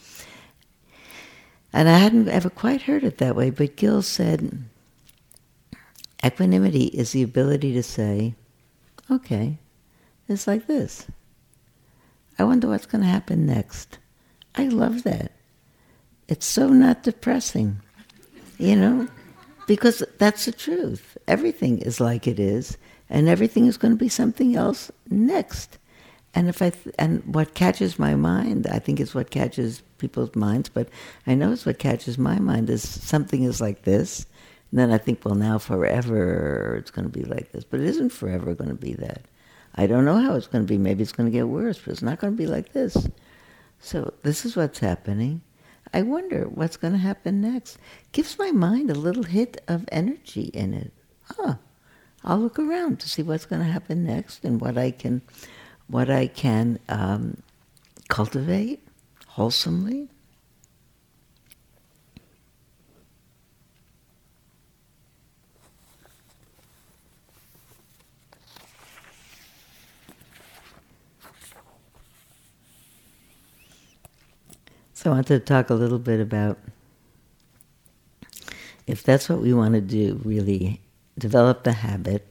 and 1.73 1.89
I 1.89 1.99
hadn't 1.99 2.29
ever 2.29 2.51
quite 2.51 2.83
heard 2.83 3.03
it 3.03 3.19
that 3.19 3.35
way. 3.35 3.51
But 3.51 3.75
Gil 3.75 4.03
said, 4.03 4.63
equanimity 6.25 6.85
is 6.85 7.11
the 7.11 7.25
ability 7.25 7.73
to 7.73 7.83
say, 7.83 8.37
okay, 9.11 9.59
it's 10.29 10.47
like 10.47 10.69
this. 10.69 11.07
I 12.39 12.45
wonder 12.45 12.69
what's 12.69 12.87
going 12.87 13.03
to 13.03 13.09
happen 13.09 13.47
next. 13.47 13.99
I 14.55 14.69
love 14.69 15.03
that. 15.05 15.33
It's 16.29 16.47
so 16.47 16.69
not 16.69 17.03
depressing, 17.03 17.81
you 18.59 18.77
know, 18.77 19.09
because 19.67 20.03
that's 20.19 20.45
the 20.47 20.53
truth. 20.53 21.17
Everything 21.29 21.79
is 21.79 22.01
like 22.01 22.27
it 22.27 22.41
is, 22.41 22.77
and 23.09 23.29
everything 23.29 23.67
is 23.67 23.77
going 23.77 23.93
to 23.93 23.99
be 23.99 24.09
something 24.09 24.57
else 24.57 24.91
next. 25.09 25.79
And 26.35 26.49
if 26.49 26.61
I 26.61 26.71
th- 26.71 26.95
and 26.99 27.23
what 27.35 27.55
catches 27.55 27.99
my 27.99 28.15
mind, 28.15 28.67
I 28.67 28.79
think 28.79 29.01
is 29.01 29.15
what 29.15 29.31
catches 29.31 29.83
people's 29.99 30.35
minds, 30.35 30.69
but 30.69 30.89
I 31.27 31.35
know 31.35 31.53
it's 31.53 31.65
what 31.65 31.79
catches 31.79 32.19
my 32.19 32.39
mind 32.39 32.69
is 32.69 32.87
something 32.87 33.45
is 33.45 33.61
like 33.61 33.83
this, 33.83 34.27
and 34.71 34.81
then 34.81 34.93
I 34.93 34.99
think, 34.99 35.25
well, 35.25 35.35
now 35.35 35.59
forever 35.59 36.77
it's 36.79 36.91
going 36.91 37.11
to 37.11 37.19
be 37.19 37.25
like 37.25 37.53
this, 37.53 37.65
but 37.65 37.81
it 37.81 37.87
isn't 37.87 38.11
forever 38.11 38.55
going 38.55 38.69
to 38.69 38.77
be 38.77 38.95
that. 38.95 39.23
I 39.77 39.87
don't 39.87 40.05
know 40.05 40.19
how 40.19 40.35
it's 40.35 40.47
going 40.47 40.65
to 40.65 40.69
be. 40.69 40.79
Maybe 40.79 41.03
it's 41.03 41.13
going 41.13 41.31
to 41.31 41.37
get 41.37 41.49
worse, 41.49 41.79
but 41.79 41.93
it's 41.93 42.03
not 42.03 42.19
going 42.19 42.33
to 42.33 42.37
be 42.37 42.47
like 42.47 42.73
this. 42.73 43.09
So 43.79 44.15
this 44.23 44.45
is 44.45 44.57
what's 44.57 44.79
happening. 44.79 45.43
I 45.93 46.03
wonder 46.03 46.45
what's 46.45 46.77
going 46.77 46.95
to 46.95 46.99
happen 46.99 47.41
next. 47.41 47.79
Gives 48.13 48.39
my 48.39 48.51
mind 48.51 48.91
a 48.91 48.95
little 48.95 49.23
hit 49.23 49.63
of 49.69 49.85
energy 49.93 50.51
in 50.55 50.75
it. 50.75 50.93
Huh. 51.25 51.57
I'll 52.25 52.39
look 52.39 52.59
around 52.59 53.01
to 53.01 53.09
see 53.09 53.23
what's 53.23 53.47
going 53.47 53.63
to 53.63 53.71
happen 53.71 54.05
next 54.05 54.45
and 54.45 54.61
what 54.61 54.77
I 54.77 54.91
can, 54.91 55.23
what 55.87 56.11
I 56.11 56.27
can 56.27 56.81
um, 56.89 57.43
cultivate 58.09 58.87
wholesomely. 59.27 60.09
I 75.07 75.11
wanted 75.11 75.29
to 75.29 75.41
talk 75.41 75.71
a 75.71 75.75
little 75.75 76.01
bit 76.01 76.21
about 76.21 76.59
if 78.87 79.03
that's 79.03 79.29
what 79.29 79.41
we 79.41 79.55
want 79.55 79.75
to 79.75 79.81
do, 79.81 80.21
really 80.25 80.81
develop 81.19 81.65
the 81.65 81.73
habit 81.73 82.27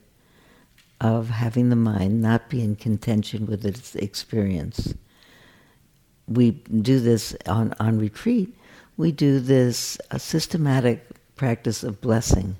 of 1.00 1.28
having 1.30 1.68
the 1.68 1.76
mind 1.76 2.22
not 2.22 2.48
be 2.48 2.62
in 2.62 2.76
contention 2.76 3.46
with 3.46 3.64
its 3.64 3.94
experience. 3.94 4.94
We 6.26 6.52
do 6.52 7.00
this 7.00 7.36
on, 7.46 7.74
on 7.78 7.98
retreat. 7.98 8.54
We 8.96 9.12
do 9.12 9.40
this 9.40 9.98
a 10.10 10.18
systematic 10.18 11.06
practice 11.36 11.82
of 11.82 12.00
blessing. 12.00 12.56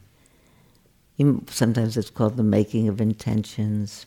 Sometimes 1.48 1.96
it's 1.96 2.10
called 2.10 2.36
the 2.36 2.42
making 2.42 2.88
of 2.88 3.00
intentions, 3.00 4.04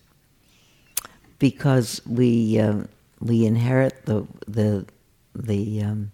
because 1.40 2.02
we 2.06 2.60
uh, 2.60 2.84
we 3.20 3.46
inherit 3.48 4.06
the 4.06 4.28
the 4.48 4.86
the 5.36 5.82
um, 5.84 6.12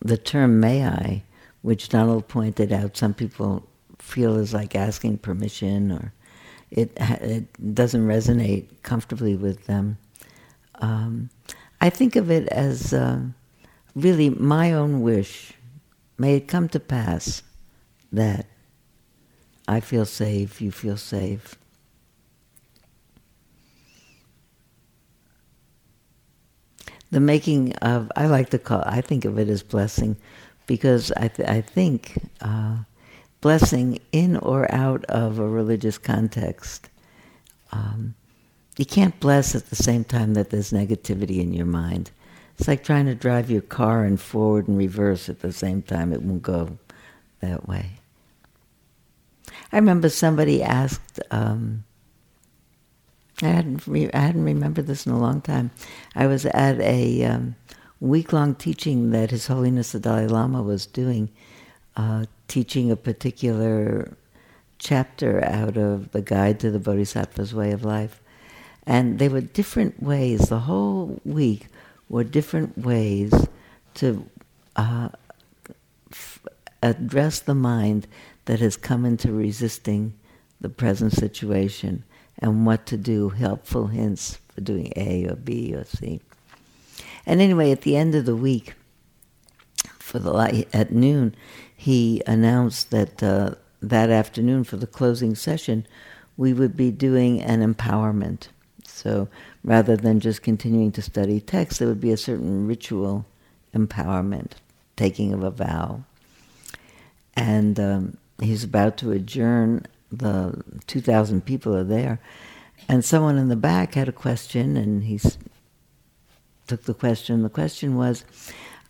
the 0.00 0.16
term 0.16 0.60
"may 0.60 0.86
I," 0.86 1.22
which 1.62 1.88
Donald 1.88 2.28
pointed 2.28 2.72
out, 2.72 2.96
some 2.96 3.14
people 3.14 3.66
feel 3.98 4.36
is 4.36 4.52
like 4.52 4.74
asking 4.74 5.18
permission, 5.18 5.92
or 5.92 6.12
it 6.70 6.92
it 6.98 7.74
doesn't 7.74 8.06
resonate 8.06 8.66
comfortably 8.82 9.36
with 9.36 9.66
them. 9.66 9.98
Um, 10.76 11.30
I 11.80 11.90
think 11.90 12.16
of 12.16 12.30
it 12.30 12.48
as 12.48 12.92
uh, 12.92 13.20
really 13.94 14.30
my 14.30 14.72
own 14.72 15.02
wish. 15.02 15.54
May 16.16 16.36
it 16.36 16.48
come 16.48 16.68
to 16.70 16.80
pass 16.80 17.42
that 18.12 18.46
I 19.66 19.80
feel 19.80 20.04
safe, 20.04 20.60
you 20.60 20.70
feel 20.70 20.96
safe. 20.96 21.56
The 27.14 27.20
making 27.20 27.72
of 27.76 28.10
I 28.16 28.26
like 28.26 28.50
to 28.50 28.58
call 28.58 28.82
I 28.84 29.00
think 29.00 29.24
of 29.24 29.38
it 29.38 29.48
as 29.48 29.62
blessing 29.62 30.16
because 30.66 31.12
I 31.12 31.28
th- 31.28 31.48
I 31.48 31.60
think 31.60 32.18
uh, 32.40 32.78
blessing 33.40 34.00
in 34.10 34.36
or 34.38 34.70
out 34.74 35.04
of 35.04 35.38
a 35.38 35.46
religious 35.46 35.96
context. 35.96 36.90
Um, 37.70 38.16
you 38.76 38.84
can't 38.84 39.18
bless 39.20 39.54
at 39.54 39.70
the 39.70 39.76
same 39.76 40.02
time 40.02 40.34
that 40.34 40.50
there's 40.50 40.72
negativity 40.72 41.38
in 41.38 41.52
your 41.52 41.66
mind. 41.66 42.10
It's 42.58 42.66
like 42.66 42.82
trying 42.82 43.06
to 43.06 43.14
drive 43.14 43.48
your 43.48 43.62
car 43.62 44.04
in 44.04 44.16
forward 44.16 44.66
and 44.66 44.76
reverse 44.76 45.28
at 45.28 45.38
the 45.38 45.52
same 45.52 45.82
time. 45.82 46.12
It 46.12 46.22
won't 46.22 46.42
go 46.42 46.78
that 47.38 47.68
way. 47.68 47.90
I 49.70 49.76
remember 49.76 50.08
somebody 50.08 50.64
asked. 50.64 51.20
Um, 51.30 51.84
I 53.42 53.46
hadn't 53.48 53.86
re- 53.86 54.10
I 54.12 54.20
hadn't 54.20 54.44
remembered 54.44 54.86
this 54.86 55.06
in 55.06 55.12
a 55.12 55.18
long 55.18 55.40
time. 55.40 55.70
I 56.14 56.26
was 56.26 56.46
at 56.46 56.80
a 56.80 57.24
um, 57.24 57.56
week 58.00 58.32
long 58.32 58.54
teaching 58.54 59.10
that 59.10 59.30
His 59.30 59.48
Holiness 59.48 59.92
the 59.92 60.00
Dalai 60.00 60.26
Lama 60.28 60.62
was 60.62 60.86
doing, 60.86 61.30
uh, 61.96 62.26
teaching 62.46 62.90
a 62.90 62.96
particular 62.96 64.16
chapter 64.78 65.44
out 65.44 65.76
of 65.76 66.12
the 66.12 66.22
Guide 66.22 66.60
to 66.60 66.70
the 66.70 66.78
Bodhisattva's 66.78 67.54
Way 67.54 67.72
of 67.72 67.84
Life, 67.84 68.20
and 68.86 69.18
they 69.18 69.28
were 69.28 69.40
different 69.40 70.02
ways. 70.02 70.48
The 70.48 70.60
whole 70.60 71.20
week 71.24 71.66
were 72.08 72.24
different 72.24 72.78
ways 72.78 73.32
to 73.94 74.28
uh, 74.76 75.08
f- 76.12 76.46
address 76.82 77.40
the 77.40 77.54
mind 77.54 78.06
that 78.44 78.60
has 78.60 78.76
come 78.76 79.04
into 79.04 79.32
resisting 79.32 80.14
the 80.60 80.68
present 80.68 81.12
situation 81.12 82.04
and 82.44 82.66
what 82.66 82.84
to 82.84 82.98
do, 82.98 83.30
helpful 83.30 83.86
hints 83.86 84.38
for 84.48 84.60
doing 84.60 84.92
A 84.96 85.26
or 85.26 85.34
B 85.34 85.74
or 85.74 85.84
C. 85.84 86.20
And 87.24 87.40
anyway, 87.40 87.70
at 87.72 87.80
the 87.80 87.96
end 87.96 88.14
of 88.14 88.26
the 88.26 88.36
week, 88.36 88.74
for 89.98 90.18
the 90.18 90.66
at 90.74 90.92
noon, 90.92 91.34
he 91.74 92.22
announced 92.26 92.90
that 92.90 93.22
uh, 93.22 93.54
that 93.80 94.10
afternoon 94.10 94.64
for 94.64 94.76
the 94.76 94.86
closing 94.86 95.34
session, 95.34 95.86
we 96.36 96.52
would 96.52 96.76
be 96.76 96.90
doing 96.90 97.40
an 97.40 97.60
empowerment. 97.74 98.48
So 98.86 99.28
rather 99.64 99.96
than 99.96 100.20
just 100.20 100.42
continuing 100.42 100.92
to 100.92 101.02
study 101.02 101.40
text, 101.40 101.78
there 101.78 101.88
would 101.88 102.00
be 102.00 102.12
a 102.12 102.18
certain 102.18 102.66
ritual 102.66 103.24
empowerment, 103.74 104.52
taking 104.96 105.32
of 105.32 105.42
a 105.42 105.50
vow. 105.50 106.04
And 107.34 107.80
um, 107.80 108.18
he's 108.38 108.64
about 108.64 108.98
to 108.98 109.12
adjourn 109.12 109.86
the 110.18 110.62
2,000 110.86 111.44
people 111.44 111.74
are 111.74 111.84
there. 111.84 112.20
And 112.88 113.04
someone 113.04 113.38
in 113.38 113.48
the 113.48 113.56
back 113.56 113.94
had 113.94 114.08
a 114.08 114.12
question, 114.12 114.76
and 114.76 115.04
he 115.04 115.20
took 116.66 116.84
the 116.84 116.94
question. 116.94 117.42
The 117.42 117.48
question 117.48 117.96
was, 117.96 118.24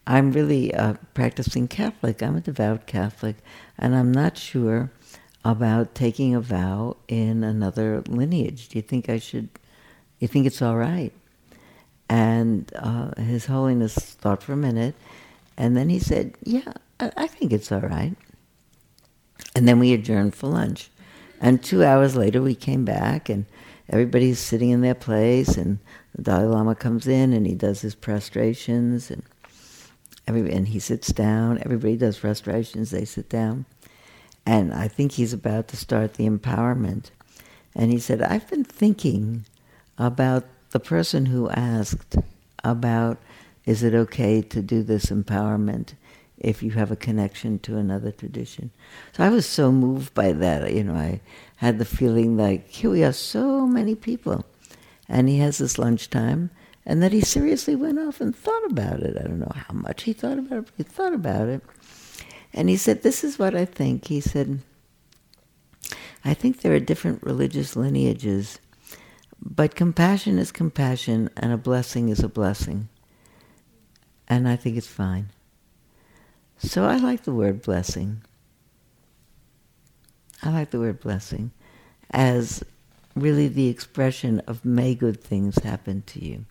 I'm 0.07 0.33
really 0.33 0.71
a 0.73 0.99
practicing 1.15 1.69
Catholic. 1.69 2.23
I'm 2.23 2.37
a 2.37 2.41
devout 2.41 2.87
Catholic, 2.87 3.37
and 3.79 3.95
I'm 3.95 4.13
not 4.13 4.37
sure 4.37 4.91
about 5.45 5.95
taking 5.95 6.35
a 6.35 6.41
vow 6.41 6.97
in 7.09 7.45
another 7.45 8.03
lineage. 8.09 8.69
Do 8.69 8.79
you 8.79 8.83
think 8.83 9.09
I 9.09 9.19
should? 9.19 9.49
You 10.19 10.29
think 10.29 10.47
it's 10.47 10.63
all 10.63 10.77
right? 10.77 11.13
And 12.09 12.71
uh, 12.77 13.15
His 13.21 13.47
Holiness 13.47 13.95
thought 13.95 14.43
for 14.43 14.53
a 14.53 14.57
minute, 14.57 14.95
and 15.57 15.77
then 15.77 15.89
he 15.89 15.99
said, 15.99 16.35
"Yeah, 16.43 16.73
I, 17.01 17.13
I 17.17 17.27
think 17.27 17.53
it's 17.53 17.73
all 17.73 17.81
right." 17.81 18.15
And 19.57 19.69
then 19.69 19.79
we 19.79 19.93
adjourned 19.93 20.35
for 20.35 20.49
lunch. 20.49 20.91
And 21.41 21.63
two 21.63 21.85
hours 21.85 22.17
later, 22.17 22.41
we 22.41 22.55
came 22.55 22.85
back, 22.85 23.29
and 23.29 23.47
everybody's 23.89 24.39
sitting 24.39 24.71
in 24.71 24.81
their 24.81 24.95
place, 24.95 25.57
and 25.57 25.79
the 26.15 26.23
Dalai 26.23 26.47
Lama 26.47 26.75
comes 26.75 27.07
in 27.07 27.33
and 27.33 27.47
he 27.47 27.55
does 27.55 27.81
his 27.81 27.95
prostrations, 27.95 29.11
and 29.11 29.23
every, 30.27 30.51
and 30.53 30.69
he 30.69 30.79
sits 30.79 31.09
down. 31.13 31.59
Everybody 31.59 31.97
does 31.97 32.19
prostrations; 32.19 32.91
they 32.91 33.05
sit 33.05 33.29
down, 33.29 33.67
and 34.47 34.73
I 34.73 34.89
think 34.89 35.13
he's 35.13 35.33
about 35.33 35.69
to 35.69 35.77
start 35.77 36.15
the 36.15 36.29
empowerment. 36.29 37.11
And 37.75 37.91
he 37.91 37.99
said, 37.99 38.23
"I've 38.23 38.49
been 38.49 38.65
thinking 38.65 39.45
about 39.99 40.45
the 40.71 40.81
person 40.81 41.27
who 41.27 41.51
asked 41.51 42.17
about." 42.63 43.19
Is 43.67 43.83
it 43.83 43.95
okay 43.95 44.43
to 44.43 44.61
do 44.61 44.83
this 44.83 45.07
empowerment? 45.07 45.95
If 46.39 46.63
you 46.63 46.73
have 46.73 46.91
a 46.91 46.97
connection 46.97 47.59
to 47.61 47.77
another 47.77 48.11
tradition. 48.11 48.71
So 49.13 49.25
I 49.25 49.29
was 49.29 49.47
so 49.47 49.71
moved 49.71 50.15
by 50.15 50.33
that. 50.33 50.73
You 50.73 50.85
know, 50.85 50.95
I 50.95 51.21
had 51.57 51.79
the 51.79 51.85
feeling 51.85 52.37
like 52.37 52.69
here 52.69 52.91
we 52.91 53.05
are, 53.05 53.13
so 53.13 53.67
many 53.67 53.95
people, 53.95 54.45
and 55.09 55.29
he 55.29 55.39
has 55.39 55.59
this 55.59 55.79
lunchtime, 55.79 56.51
and 56.85 57.03
that 57.03 57.13
he 57.13 57.21
seriously 57.21 57.77
went 57.77 57.99
off 57.99 58.21
and 58.21 58.35
thought 58.35 58.65
about 58.71 59.01
it. 59.01 59.17
I 59.17 59.23
don't 59.23 59.39
know 59.39 59.53
how 59.55 59.75
much 59.75 60.03
he 60.03 60.13
thought 60.13 60.39
about 60.39 60.59
it, 60.59 60.65
but 60.67 60.75
he 60.77 60.83
thought 60.83 61.15
about 61.15 61.49
it, 61.49 61.63
and 62.53 62.69
he 62.69 62.77
said, 62.77 63.03
"This 63.03 63.23
is 63.25 63.39
what 63.39 63.55
I 63.55 63.65
think." 63.65 64.07
He 64.07 64.21
said, 64.21 64.61
"I 66.25 66.35
think 66.35 66.61
there 66.61 66.75
are 66.75 66.81
different 66.81 67.23
religious 67.23 67.77
lineages." 67.77 68.59
But 69.41 69.75
compassion 69.75 70.39
is 70.39 70.51
compassion, 70.51 71.31
and 71.37 71.53
a 71.53 71.59
blessing 71.59 72.09
is 72.09 72.21
a 72.21 72.29
blessing. 72.29 72.89
And 74.27 74.49
I 74.49 74.57
think 74.57 74.77
it's 74.77 74.87
fine. 74.87 75.29
So 76.59 76.85
I 76.85 76.97
like 76.97 77.25
the 77.25 77.35
word 77.35 77.63
blessing. 77.63 78.23
I 80.43 80.51
like 80.51 80.71
the 80.71 80.81
word 80.81 81.01
blessing 81.01 81.53
as 82.11 82.63
really 83.17 83.49
the 83.49 83.69
expression 83.69 84.41
of 84.47 84.65
may 84.65 84.95
good 84.95 85.23
things 85.23 85.59
happen 85.59 86.03
to 86.07 86.25
you. 86.25 86.45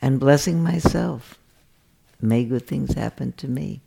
And 0.00 0.20
blessing 0.20 0.62
myself. 0.62 1.38
May 2.20 2.44
good 2.44 2.66
things 2.66 2.94
happen 2.94 3.32
to 3.32 3.48
me. 3.48 3.80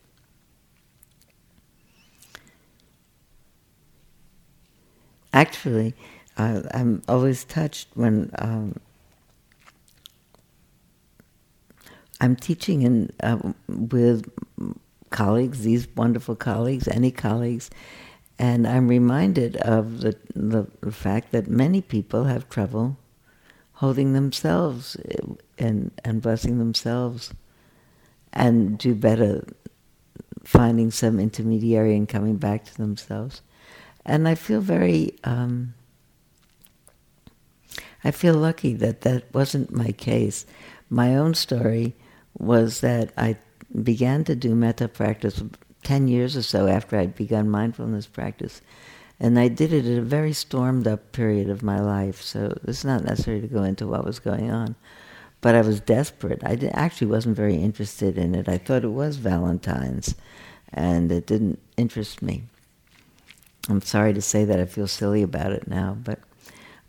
Actually, 5.34 5.96
uh, 6.38 6.62
I'm 6.74 7.02
always 7.08 7.44
touched 7.46 7.90
when 7.94 8.32
um, 8.38 8.76
I'm 12.20 12.36
teaching 12.36 12.82
in, 12.82 13.12
uh, 13.24 13.54
with 13.68 14.30
colleagues, 15.12 15.62
these 15.62 15.88
wonderful 15.96 16.36
colleagues, 16.36 16.88
any 16.88 17.12
colleagues, 17.12 17.70
and 18.40 18.68
I'm 18.68 18.88
reminded 18.88 19.58
of 19.58 20.02
the, 20.02 20.18
the, 20.34 20.92
fact 20.92 21.32
that 21.32 21.48
many 21.48 21.80
people 21.80 22.24
have 22.24 22.50
trouble 22.50 22.98
holding 23.74 24.14
themselves 24.14 24.98
and, 25.60 25.92
and 26.04 26.22
blessing 26.24 26.58
themselves 26.58 27.36
and 28.34 28.80
do 28.80 28.96
better 28.96 29.46
finding 30.44 30.90
some 30.90 31.20
intermediary 31.20 31.96
and 31.96 32.10
coming 32.10 32.38
back 32.38 32.66
to 32.66 32.78
themselves. 32.78 33.44
And 34.06 34.28
I 34.28 34.34
feel 34.34 34.62
very, 34.62 35.20
um, 35.24 35.76
I 38.04 38.10
feel 38.10 38.34
lucky 38.34 38.74
that 38.74 39.02
that 39.02 39.32
wasn't 39.34 39.72
my 39.72 39.92
case. 39.92 40.48
My 40.90 41.16
own 41.16 41.36
story 41.36 41.94
was 42.40 42.82
that 42.82 43.14
I 43.18 43.38
began 43.84 44.24
to 44.26 44.36
do 44.36 44.56
metta 44.56 44.88
practice 44.88 45.42
10 45.84 46.08
years 46.08 46.36
or 46.36 46.42
so 46.42 46.68
after 46.68 46.98
I'd 46.98 47.16
begun 47.16 47.50
mindfulness 47.50 48.08
practice. 48.08 48.62
And 49.20 49.38
I 49.38 49.48
did 49.50 49.72
it 49.72 49.86
at 49.86 50.00
a 50.00 50.02
very 50.02 50.34
stormed 50.34 50.88
up 50.88 51.12
period 51.12 51.50
of 51.50 51.62
my 51.62 51.80
life, 51.80 52.22
so 52.22 52.58
it's 52.64 52.84
not 52.84 53.04
necessary 53.04 53.40
to 53.42 53.48
go 53.48 53.64
into 53.64 53.88
what 53.88 54.04
was 54.04 54.20
going 54.20 54.50
on. 54.50 54.76
But 55.42 55.56
I 55.56 55.62
was 55.62 55.80
desperate. 55.80 56.44
I 56.44 56.58
actually 56.74 57.08
wasn't 57.08 57.36
very 57.36 57.56
interested 57.56 58.18
in 58.18 58.34
it. 58.34 58.50
I 58.50 58.58
thought 58.58 58.84
it 58.84 58.90
was 58.90 59.18
Valentine's, 59.18 60.16
and 60.74 61.12
it 61.12 61.28
didn't 61.28 61.60
interest 61.78 62.22
me. 62.22 62.44
I'm 63.70 63.82
sorry 63.82 64.14
to 64.14 64.22
say 64.22 64.44
that 64.46 64.60
I 64.60 64.66
feel 64.66 64.88
silly 64.88 65.22
about 65.22 65.52
it 65.52 65.68
now, 65.68 65.98
but 66.04 66.20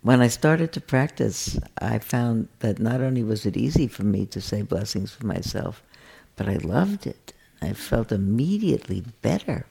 when 0.01 0.19
I 0.19 0.27
started 0.27 0.73
to 0.73 0.81
practice, 0.81 1.57
I 1.79 1.99
found 1.99 2.49
that 2.59 2.79
not 2.79 2.99
only 2.99 3.23
was 3.23 3.45
it 3.45 3.55
easy 3.55 3.87
for 3.87 4.03
me 4.03 4.25
to 4.27 4.41
say 4.41 4.61
blessings 4.61 5.11
for 5.11 5.25
myself, 5.25 5.83
but 6.35 6.47
I 6.47 6.55
loved 6.55 7.07
it. 7.07 7.33
I 7.61 7.73
felt 7.73 8.11
immediately 8.11 9.03
better. 9.21 9.65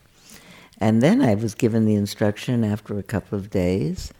And 0.79 1.03
then 1.03 1.22
I 1.22 1.35
was 1.35 1.55
given 1.55 1.85
the 1.85 1.94
instruction 1.94 2.64
after 2.64 2.98
a 2.98 3.03
couple 3.03 3.38
of 3.38 3.51
days 3.51 4.12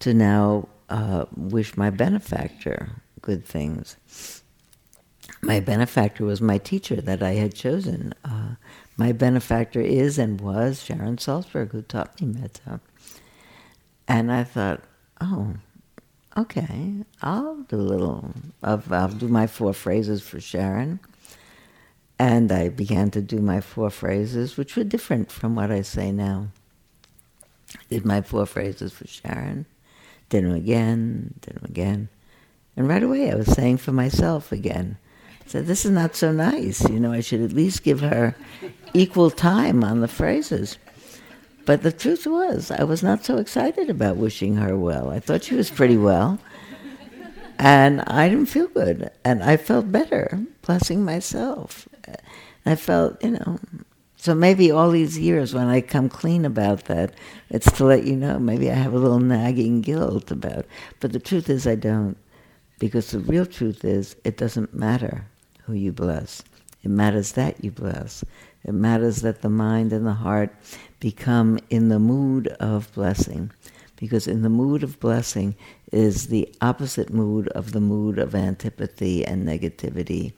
to 0.00 0.12
now 0.12 0.68
uh, 0.88 1.26
wish 1.36 1.76
my 1.76 1.90
benefactor 1.90 2.90
good 3.22 3.44
things. 3.44 3.96
My 5.42 5.60
benefactor 5.60 6.24
was 6.24 6.40
my 6.40 6.58
teacher 6.58 7.00
that 7.00 7.22
I 7.22 7.32
had 7.32 7.54
chosen. 7.54 8.12
Uh, 8.24 8.56
my 8.96 9.12
benefactor 9.12 9.80
is 9.80 10.18
and 10.18 10.40
was 10.40 10.82
Sharon 10.82 11.16
Salzberg, 11.16 11.72
who 11.72 11.82
taught 11.82 12.20
me 12.20 12.26
metta. 12.28 12.80
And 14.06 14.30
I 14.30 14.44
thought, 14.44 14.82
oh, 15.20 15.54
okay, 16.36 16.94
I'll 17.22 17.56
do 17.62 17.76
a 17.76 17.80
little. 17.80 18.34
Of, 18.62 18.92
I'll 18.92 19.08
do 19.08 19.28
my 19.28 19.46
four 19.46 19.72
phrases 19.72 20.20
for 20.22 20.40
Sharon. 20.40 21.00
And 22.20 22.52
I 22.52 22.68
began 22.68 23.10
to 23.12 23.22
do 23.22 23.38
my 23.38 23.62
four 23.62 23.88
phrases, 23.88 24.58
which 24.58 24.76
were 24.76 24.84
different 24.84 25.32
from 25.32 25.54
what 25.54 25.70
I 25.70 25.80
say 25.80 26.12
now. 26.12 26.48
Did 27.88 28.04
my 28.04 28.20
four 28.20 28.44
phrases 28.44 28.92
for 28.92 29.06
Sharon, 29.06 29.64
did 30.28 30.44
them 30.44 30.52
again, 30.52 31.32
did 31.40 31.54
them 31.54 31.64
again. 31.64 32.10
And 32.76 32.86
right 32.86 33.02
away 33.02 33.32
I 33.32 33.36
was 33.36 33.46
saying 33.46 33.78
for 33.78 33.92
myself 33.92 34.52
again. 34.52 34.98
I 35.42 35.48
said, 35.48 35.66
this 35.66 35.86
is 35.86 35.92
not 35.92 36.14
so 36.14 36.30
nice. 36.30 36.86
You 36.90 37.00
know, 37.00 37.10
I 37.10 37.22
should 37.22 37.40
at 37.40 37.54
least 37.54 37.84
give 37.84 38.00
her 38.00 38.36
equal 38.92 39.30
time 39.30 39.82
on 39.82 40.02
the 40.02 40.06
phrases. 40.06 40.76
But 41.64 41.82
the 41.82 41.90
truth 41.90 42.26
was, 42.26 42.70
I 42.70 42.84
was 42.84 43.02
not 43.02 43.24
so 43.24 43.38
excited 43.38 43.88
about 43.88 44.18
wishing 44.18 44.56
her 44.56 44.76
well. 44.76 45.08
I 45.08 45.20
thought 45.20 45.44
she 45.44 45.54
was 45.54 45.70
pretty 45.70 45.96
well. 45.96 46.38
And 47.58 48.02
I 48.02 48.28
didn't 48.28 48.50
feel 48.50 48.68
good. 48.68 49.10
And 49.24 49.42
I 49.42 49.56
felt 49.56 49.90
better 49.90 50.44
blessing 50.60 51.02
myself. 51.02 51.88
I 52.66 52.74
felt, 52.76 53.22
you 53.22 53.30
know, 53.30 53.58
so 54.20 54.34
maybe 54.34 54.70
all 54.70 54.90
these 54.90 55.18
years 55.18 55.54
when 55.54 55.68
I 55.68 55.80
come 55.80 56.10
clean 56.10 56.44
about 56.44 56.84
that, 56.84 57.14
it's 57.48 57.72
to 57.72 57.86
let 57.86 58.04
you 58.04 58.16
know 58.16 58.38
maybe 58.38 58.70
I 58.70 58.74
have 58.74 58.92
a 58.92 58.98
little 58.98 59.18
nagging 59.18 59.80
guilt 59.80 60.30
about. 60.30 60.58
It. 60.58 60.68
But 61.00 61.12
the 61.12 61.18
truth 61.18 61.48
is 61.48 61.66
I 61.66 61.74
don't. 61.74 62.18
Because 62.78 63.10
the 63.10 63.20
real 63.20 63.46
truth 63.46 63.82
is 63.82 64.16
it 64.24 64.36
doesn't 64.36 64.74
matter 64.74 65.24
who 65.64 65.72
you 65.72 65.90
bless. 65.90 66.42
It 66.82 66.90
matters 66.90 67.32
that 67.32 67.64
you 67.64 67.70
bless. 67.70 68.22
It 68.64 68.72
matters 68.72 69.22
that 69.22 69.40
the 69.40 69.48
mind 69.48 69.90
and 69.92 70.06
the 70.06 70.12
heart 70.12 70.54
become 70.98 71.58
in 71.70 71.88
the 71.88 71.98
mood 71.98 72.48
of 72.60 72.92
blessing. 72.92 73.50
Because 73.96 74.26
in 74.26 74.42
the 74.42 74.50
mood 74.50 74.82
of 74.82 75.00
blessing 75.00 75.54
is 75.92 76.26
the 76.26 76.46
opposite 76.60 77.10
mood 77.10 77.48
of 77.48 77.72
the 77.72 77.80
mood 77.80 78.18
of 78.18 78.34
antipathy 78.34 79.24
and 79.24 79.46
negativity 79.46 80.34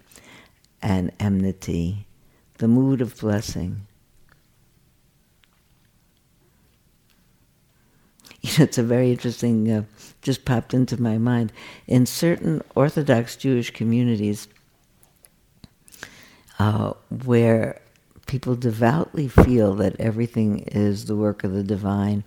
and 0.83 1.13
enmity, 1.21 2.07
the 2.59 2.69
mood 2.69 3.01
of 3.01 3.19
blessing. 3.19 3.87
You 8.45 8.51
know, 8.59 8.65
it's 8.65 8.79
a 8.79 8.83
very 8.83 9.13
interesting, 9.13 9.71
uh, 9.71 9.85
just 10.21 10.45
popped 10.45 10.75
into 10.75 11.01
my 11.01 11.17
mind. 11.17 11.53
In 11.87 12.07
certain 12.07 12.61
Orthodox 12.75 13.37
Jewish 13.37 13.71
communities, 13.71 14.49
uh, 16.59 16.95
where 17.25 17.81
people 18.27 18.57
devoutly 18.57 19.29
feel 19.29 19.75
that 19.75 19.95
everything 20.01 20.61
is 20.61 21.05
the 21.05 21.15
work 21.15 21.45
of 21.45 21.53
the 21.53 21.63
divine, 21.63 22.25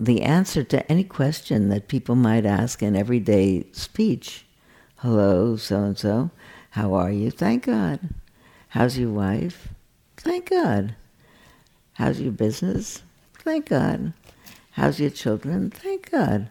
the 0.00 0.22
answer 0.22 0.64
to 0.64 0.90
any 0.90 1.04
question 1.04 1.68
that 1.68 1.88
people 1.88 2.16
might 2.16 2.44
ask 2.44 2.82
in 2.82 2.96
everyday 2.96 3.66
speech, 3.72 4.46
hello, 4.96 5.56
so 5.56 5.82
and 5.84 5.98
so, 5.98 6.30
how 6.70 6.94
are 6.94 7.10
you? 7.10 7.30
Thank 7.30 7.66
God. 7.66 8.00
How's 8.68 8.98
your 8.98 9.10
wife? 9.10 9.68
Thank 10.16 10.50
God. 10.50 10.94
How's 11.94 12.20
your 12.20 12.32
business? 12.32 13.02
Thank 13.38 13.70
God. 13.70 14.12
How's 14.72 15.00
your 15.00 15.10
children? 15.10 15.70
Thank 15.70 16.10
God. 16.10 16.48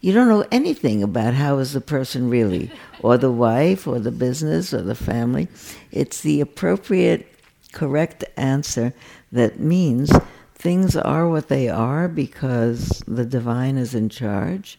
You 0.00 0.12
don't 0.12 0.28
know 0.28 0.46
anything 0.52 1.02
about 1.02 1.34
how 1.34 1.58
is 1.58 1.72
the 1.72 1.80
person 1.80 2.28
really, 2.28 2.70
or 3.00 3.16
the 3.16 3.32
wife, 3.32 3.86
or 3.86 3.98
the 3.98 4.12
business, 4.12 4.74
or 4.74 4.82
the 4.82 4.94
family. 4.94 5.48
It's 5.90 6.20
the 6.20 6.42
appropriate, 6.42 7.26
correct 7.72 8.22
answer 8.36 8.92
that 9.32 9.58
means 9.58 10.12
things 10.54 10.94
are 10.94 11.28
what 11.28 11.48
they 11.48 11.68
are 11.68 12.06
because 12.06 13.02
the 13.06 13.24
divine 13.24 13.76
is 13.76 13.94
in 13.94 14.10
charge, 14.10 14.78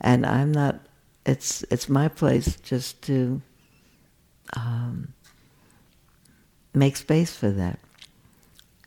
and 0.00 0.24
I'm 0.24 0.50
not. 0.50 0.80
It's 1.24 1.62
it's 1.70 1.88
my 1.88 2.08
place 2.08 2.56
just 2.56 3.02
to 3.02 3.42
um, 4.54 5.14
make 6.74 6.96
space 6.96 7.34
for 7.36 7.50
that. 7.50 7.78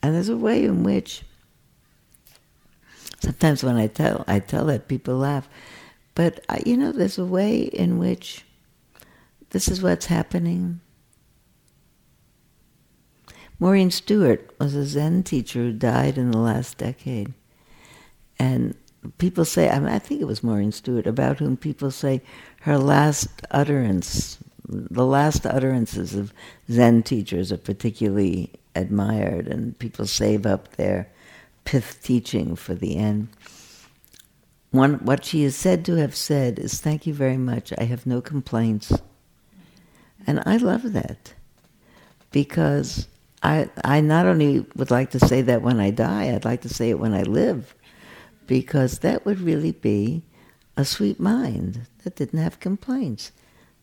And 0.03 0.15
there's 0.15 0.29
a 0.29 0.37
way 0.37 0.65
in 0.65 0.83
which 0.83 1.23
sometimes 3.21 3.63
when 3.63 3.77
I 3.77 3.87
tell 3.87 4.23
I 4.27 4.39
tell 4.39 4.65
that 4.67 4.87
people 4.87 5.17
laugh 5.17 5.47
But, 6.15 6.43
uh, 6.49 6.57
you 6.65 6.77
know, 6.77 6.91
there's 6.91 7.17
a 7.17 7.25
way 7.25 7.61
in 7.61 7.97
which 7.99 8.45
this 9.51 9.67
is 9.67 9.81
what's 9.81 10.07
happening. 10.07 10.81
Maureen 13.59 13.91
Stuart 13.91 14.53
was 14.59 14.75
a 14.75 14.85
Zen 14.85 15.23
teacher 15.23 15.59
who 15.59 15.73
died 15.73 16.17
in 16.17 16.31
the 16.31 16.39
last 16.39 16.77
decade. 16.77 17.33
And 18.39 18.75
people 19.17 19.45
say, 19.45 19.69
I, 19.69 19.79
mean, 19.79 19.89
I 19.89 19.99
think 19.99 20.21
it 20.21 20.27
was 20.27 20.43
Maureen 20.43 20.71
Stuart, 20.73 21.07
about 21.07 21.39
whom 21.39 21.57
people 21.57 21.91
say 21.91 22.21
her 22.61 22.77
last 22.77 23.29
utterance, 23.51 24.39
the 24.67 25.05
last 25.05 25.45
utterances 25.45 26.15
of 26.15 26.33
Zen 26.71 27.03
teachers 27.03 27.51
are 27.51 27.57
particularly 27.57 28.51
admired, 28.75 29.47
and 29.47 29.77
people 29.79 30.05
save 30.05 30.45
up 30.45 30.75
their 30.75 31.09
pith 31.63 31.99
teaching 32.03 32.55
for 32.55 32.75
the 32.75 32.97
end. 32.97 33.29
One, 34.71 34.95
what 35.05 35.23
she 35.23 35.43
is 35.43 35.55
said 35.55 35.85
to 35.85 35.95
have 35.95 36.15
said 36.15 36.59
is, 36.59 36.81
Thank 36.81 37.07
you 37.07 37.13
very 37.13 37.37
much, 37.37 37.73
I 37.77 37.83
have 37.83 38.05
no 38.05 38.21
complaints. 38.21 38.91
And 40.27 40.41
I 40.45 40.57
love 40.57 40.93
that 40.93 41.33
because 42.31 43.07
I, 43.43 43.69
I 43.83 44.01
not 44.01 44.25
only 44.25 44.65
would 44.75 44.91
like 44.91 45.11
to 45.11 45.19
say 45.19 45.41
that 45.43 45.61
when 45.61 45.79
I 45.79 45.91
die, 45.91 46.33
I'd 46.33 46.45
like 46.45 46.61
to 46.61 46.69
say 46.69 46.89
it 46.89 46.99
when 46.99 47.13
I 47.13 47.21
live 47.21 47.75
because 48.47 48.99
that 48.99 49.25
would 49.25 49.39
really 49.39 49.71
be 49.71 50.23
a 50.75 50.83
sweet 50.83 51.19
mind 51.19 51.87
that 52.03 52.15
didn't 52.15 52.39
have 52.39 52.59
complaints. 52.59 53.31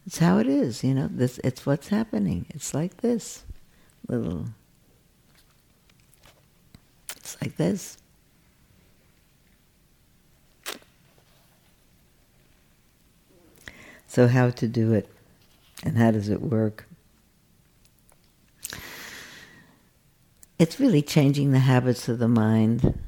It's 0.07 0.19
how 0.19 0.39
it 0.39 0.47
is, 0.47 0.83
you 0.83 0.95
know. 0.95 1.09
This 1.11 1.39
it's 1.45 1.65
what's 1.65 1.89
happening. 1.89 2.47
It's 2.51 2.75
like 2.75 2.99
this, 2.99 3.45
little. 4.09 4.47
It's 7.17 7.37
like 7.41 7.57
this. 7.57 7.99
So 14.09 14.29
how 14.29 14.51
to 14.51 14.69
do 14.69 14.93
it, 14.93 15.09
and 15.85 15.97
how 15.97 16.11
does 16.11 16.29
it 16.29 16.43
work? 16.43 16.87
It's 20.59 20.79
really 20.79 21.03
changing 21.03 21.53
the 21.53 21.61
habits 21.61 22.09
of 22.09 22.19
the 22.19 22.29
mind 22.29 22.99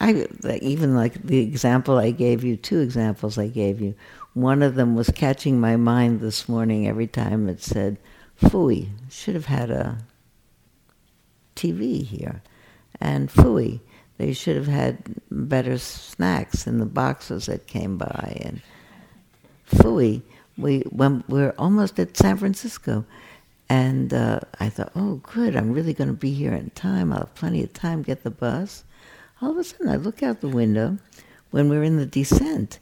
I 0.00 0.26
even 0.62 0.96
like 0.96 1.22
the 1.22 1.38
example 1.38 1.98
I 1.98 2.10
gave 2.10 2.42
you, 2.42 2.56
two 2.56 2.80
examples 2.80 3.36
I 3.36 3.48
gave 3.48 3.82
you. 3.82 3.94
One 4.32 4.62
of 4.62 4.74
them 4.74 4.94
was 4.94 5.10
catching 5.10 5.60
my 5.60 5.76
mind 5.76 6.20
this 6.20 6.48
morning 6.48 6.88
every 6.88 7.06
time 7.06 7.48
it 7.50 7.62
said, 7.62 7.98
"Fooey, 8.40 8.88
should 9.10 9.34
have 9.34 9.46
had 9.46 9.70
a 9.70 9.98
TV 11.54 12.02
here," 12.02 12.42
and 12.98 13.28
"Fooey, 13.28 13.80
they 14.16 14.32
should 14.32 14.56
have 14.56 14.68
had 14.68 15.16
better 15.30 15.76
snacks 15.76 16.66
in 16.66 16.78
the 16.78 16.86
boxes 16.86 17.46
that 17.46 17.66
came 17.66 17.98
by," 17.98 18.40
and 18.42 18.62
"Fooey, 19.66 20.22
we 20.56 20.80
when 20.90 21.24
we're 21.28 21.54
almost 21.58 22.00
at 22.00 22.16
San 22.16 22.38
Francisco." 22.38 23.04
And 23.68 24.12
uh, 24.12 24.40
I 24.58 24.68
thought, 24.68 24.90
oh, 24.96 25.20
good, 25.22 25.54
I'm 25.54 25.70
really 25.70 25.94
going 25.94 26.10
to 26.10 26.16
be 26.16 26.32
here 26.34 26.52
in 26.52 26.70
time. 26.70 27.12
I'll 27.12 27.20
have 27.20 27.34
plenty 27.36 27.62
of 27.62 27.72
time 27.72 28.02
get 28.02 28.24
the 28.24 28.30
bus 28.30 28.82
all 29.40 29.50
of 29.50 29.58
a 29.58 29.64
sudden 29.64 29.88
I 29.88 29.96
look 29.96 30.22
out 30.22 30.40
the 30.40 30.48
window 30.48 30.98
when 31.50 31.68
we're 31.68 31.82
in 31.82 31.96
the 31.96 32.06
descent 32.06 32.78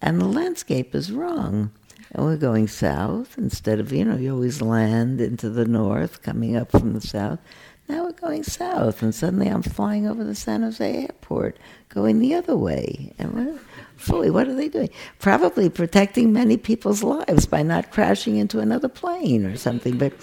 and 0.00 0.20
the 0.20 0.26
landscape 0.26 0.94
is 0.94 1.10
wrong. 1.12 1.70
And 2.12 2.24
we're 2.24 2.36
going 2.36 2.68
south 2.68 3.36
instead 3.38 3.80
of, 3.80 3.92
you 3.92 4.04
know, 4.04 4.16
you 4.16 4.32
always 4.32 4.62
land 4.62 5.20
into 5.20 5.50
the 5.50 5.64
north 5.64 6.22
coming 6.22 6.56
up 6.56 6.70
from 6.70 6.92
the 6.92 7.00
south. 7.00 7.40
Now 7.88 8.04
we're 8.04 8.12
going 8.12 8.44
south, 8.44 9.02
and 9.02 9.14
suddenly 9.14 9.48
I'm 9.48 9.62
flying 9.62 10.06
over 10.06 10.24
the 10.24 10.34
San 10.34 10.62
Jose 10.62 11.02
airport, 11.02 11.58
going 11.90 12.18
the 12.18 12.34
other 12.34 12.56
way. 12.56 13.12
And 13.18 13.32
we're, 13.34 13.58
fully, 13.96 14.30
what 14.30 14.48
are 14.48 14.54
they 14.54 14.68
doing? 14.68 14.88
Probably 15.18 15.68
protecting 15.68 16.32
many 16.32 16.56
people's 16.56 17.02
lives 17.02 17.46
by 17.46 17.62
not 17.62 17.90
crashing 17.90 18.36
into 18.36 18.60
another 18.60 18.88
plane 18.88 19.44
or 19.44 19.56
something. 19.56 19.98
But 19.98 20.14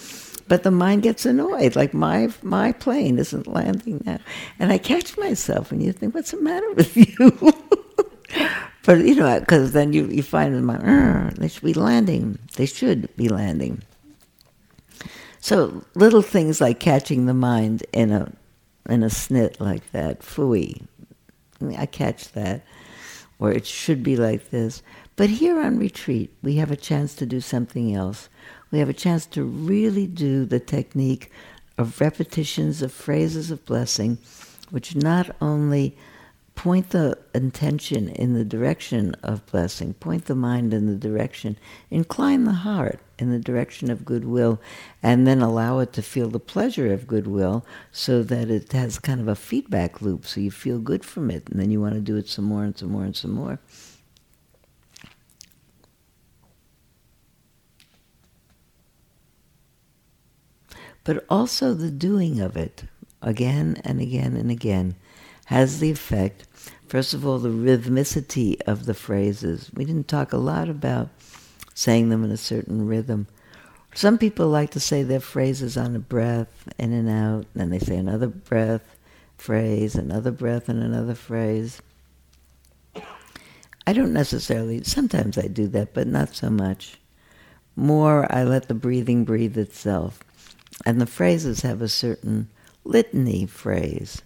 but 0.51 0.63
the 0.63 0.69
mind 0.69 1.01
gets 1.01 1.25
annoyed, 1.25 1.77
like 1.77 1.93
my 1.93 2.27
my 2.41 2.73
plane 2.73 3.17
isn't 3.19 3.47
landing 3.47 4.03
now, 4.05 4.19
and 4.59 4.69
I 4.69 4.79
catch 4.79 5.17
myself, 5.17 5.71
and 5.71 5.81
you 5.81 5.93
think, 5.93 6.13
what's 6.13 6.31
the 6.31 6.41
matter 6.41 6.69
with 6.73 6.97
you? 6.97 7.31
but 8.83 8.97
you 8.97 9.15
know, 9.15 9.39
because 9.39 9.71
then 9.71 9.93
you 9.93 10.07
you 10.07 10.21
find 10.21 10.53
them, 10.53 10.67
like, 10.67 11.35
they 11.35 11.47
should 11.47 11.63
be 11.63 11.73
landing. 11.73 12.37
They 12.57 12.65
should 12.65 13.15
be 13.15 13.29
landing. 13.29 13.81
So 15.39 15.85
little 15.95 16.21
things 16.21 16.59
like 16.59 16.81
catching 16.81 17.27
the 17.27 17.33
mind 17.33 17.85
in 17.93 18.11
a 18.11 18.29
in 18.89 19.03
a 19.03 19.07
snit 19.07 19.61
like 19.61 19.89
that, 19.93 20.19
fooey. 20.19 20.81
I 21.77 21.85
catch 21.85 22.33
that, 22.33 22.65
or 23.39 23.53
it 23.53 23.65
should 23.65 24.03
be 24.03 24.17
like 24.17 24.49
this. 24.49 24.83
But 25.15 25.29
here 25.29 25.61
on 25.61 25.79
retreat, 25.79 26.33
we 26.43 26.55
have 26.55 26.71
a 26.71 26.75
chance 26.75 27.15
to 27.15 27.25
do 27.25 27.39
something 27.39 27.95
else 27.95 28.27
we 28.71 28.79
have 28.79 28.89
a 28.89 28.93
chance 28.93 29.25
to 29.27 29.43
really 29.43 30.07
do 30.07 30.45
the 30.45 30.59
technique 30.59 31.29
of 31.77 31.99
repetitions 31.99 32.81
of 32.81 32.91
phrases 32.91 33.51
of 33.51 33.65
blessing, 33.65 34.17
which 34.69 34.95
not 34.95 35.35
only 35.41 35.95
point 36.55 36.91
the 36.91 37.17
intention 37.33 38.09
in 38.09 38.33
the 38.33 38.45
direction 38.45 39.15
of 39.23 39.45
blessing, 39.47 39.93
point 39.95 40.25
the 40.25 40.35
mind 40.35 40.73
in 40.73 40.85
the 40.85 40.95
direction, 40.95 41.57
incline 41.89 42.43
the 42.43 42.51
heart 42.51 42.99
in 43.17 43.31
the 43.31 43.39
direction 43.39 43.89
of 43.89 44.05
goodwill, 44.05 44.59
and 45.01 45.25
then 45.25 45.41
allow 45.41 45.79
it 45.79 45.91
to 45.93 46.01
feel 46.01 46.29
the 46.29 46.39
pleasure 46.39 46.93
of 46.93 47.07
goodwill 47.07 47.65
so 47.91 48.21
that 48.21 48.49
it 48.49 48.71
has 48.73 48.99
kind 48.99 49.19
of 49.19 49.27
a 49.27 49.35
feedback 49.35 50.01
loop 50.01 50.25
so 50.25 50.39
you 50.39 50.51
feel 50.51 50.77
good 50.77 51.03
from 51.03 51.31
it, 51.31 51.47
and 51.49 51.59
then 51.59 51.71
you 51.71 51.81
want 51.81 51.95
to 51.95 52.01
do 52.01 52.15
it 52.15 52.27
some 52.27 52.45
more 52.45 52.63
and 52.63 52.77
some 52.77 52.91
more 52.91 53.03
and 53.03 53.15
some 53.15 53.31
more. 53.31 53.59
But 61.03 61.25
also 61.29 61.73
the 61.73 61.91
doing 61.91 62.39
of 62.39 62.55
it 62.55 62.83
again 63.21 63.81
and 63.83 63.99
again 63.99 64.35
and 64.35 64.51
again 64.51 64.95
has 65.45 65.79
the 65.79 65.91
effect, 65.91 66.45
first 66.87 67.13
of 67.13 67.25
all, 67.25 67.39
the 67.39 67.49
rhythmicity 67.49 68.59
of 68.65 68.85
the 68.85 68.93
phrases. 68.93 69.69
We 69.73 69.85
didn't 69.85 70.07
talk 70.07 70.31
a 70.31 70.37
lot 70.37 70.69
about 70.69 71.09
saying 71.73 72.09
them 72.09 72.23
in 72.23 72.31
a 72.31 72.37
certain 72.37 72.87
rhythm. 72.87 73.27
Some 73.93 74.17
people 74.17 74.47
like 74.47 74.71
to 74.71 74.79
say 74.79 75.03
their 75.03 75.19
phrases 75.19 75.75
on 75.75 75.95
a 75.95 75.99
breath, 75.99 76.69
in 76.77 76.93
and 76.93 77.09
out, 77.09 77.45
and 77.53 77.55
then 77.55 77.69
they 77.69 77.79
say 77.79 77.97
another 77.97 78.27
breath, 78.27 78.95
phrase, 79.37 79.95
another 79.95 80.31
breath, 80.31 80.69
and 80.69 80.81
another 80.81 81.15
phrase. 81.15 81.81
I 83.85 83.93
don't 83.93 84.13
necessarily, 84.13 84.83
sometimes 84.83 85.37
I 85.37 85.47
do 85.47 85.67
that, 85.69 85.93
but 85.93 86.07
not 86.07 86.35
so 86.35 86.49
much. 86.49 86.99
More, 87.75 88.31
I 88.31 88.43
let 88.43 88.67
the 88.67 88.73
breathing 88.73 89.25
breathe 89.25 89.57
itself. 89.57 90.19
And 90.85 90.99
the 90.99 91.05
phrases 91.05 91.61
have 91.61 91.81
a 91.81 91.87
certain 91.87 92.49
litany 92.83 93.45
phrase. 93.45 94.21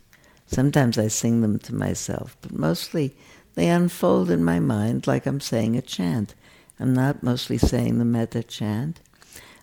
Sometimes 0.48 0.98
I 0.98 1.08
sing 1.08 1.42
them 1.42 1.60
to 1.60 1.76
myself, 1.76 2.38
but 2.42 2.54
mostly 2.54 3.16
they 3.56 3.70
unfold 3.70 4.30
in 4.30 4.44
my 4.44 4.60
mind 4.60 5.08
like 5.08 5.26
I'm 5.26 5.40
saying 5.40 5.76
a 5.76 5.82
chant. 5.82 6.36
I'm 6.80 6.94
not 6.94 7.24
mostly 7.24 7.58
saying 7.58 7.98
the 7.98 8.06
metta 8.06 8.44
chant. 8.44 9.00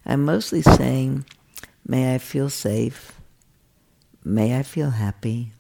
I'm 0.05 0.25
mostly 0.25 0.63
saying, 0.63 1.25
may 1.87 2.15
I 2.15 2.19
feel 2.19 2.51
safe, 2.51 3.13
may 4.25 4.59
I 4.59 4.63
feel 4.63 4.91
happy, 4.91 5.53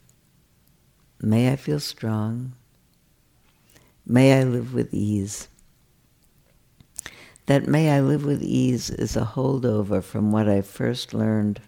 may 1.20 1.53
I 1.53 1.57
feel 1.57 1.78
strong, 1.78 2.55
may 4.05 4.41
I 4.41 4.43
live 4.43 4.74
with 4.74 4.93
ease. 4.93 5.47
That 7.47 7.66
may 7.66 7.90
I 7.90 8.01
live 8.01 8.24
with 8.24 8.43
ease 8.43 8.90
is 8.90 9.16
a 9.16 9.24
holdover 9.24 10.03
from 10.03 10.30
what 10.30 10.49
I 10.49 10.61
first 10.62 11.12
learned. 11.12 11.61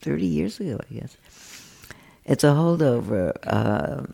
Thirty 0.00 0.26
years 0.26 0.60
ago, 0.60 0.78
I 0.88 0.94
guess. 0.94 1.16
It's 2.24 2.44
a 2.44 2.48
holdover. 2.48 3.32
Uh, 3.44 4.06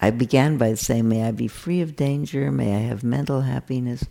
I 0.00 0.10
began 0.10 0.58
by 0.58 0.74
saying, 0.74 1.08
May 1.08 1.24
I 1.24 1.30
be 1.30 1.48
free 1.48 1.80
of 1.80 1.96
danger, 1.96 2.50
may 2.50 2.74
I 2.74 2.80
have 2.80 3.04
mental 3.04 3.42
happiness, 3.42 4.04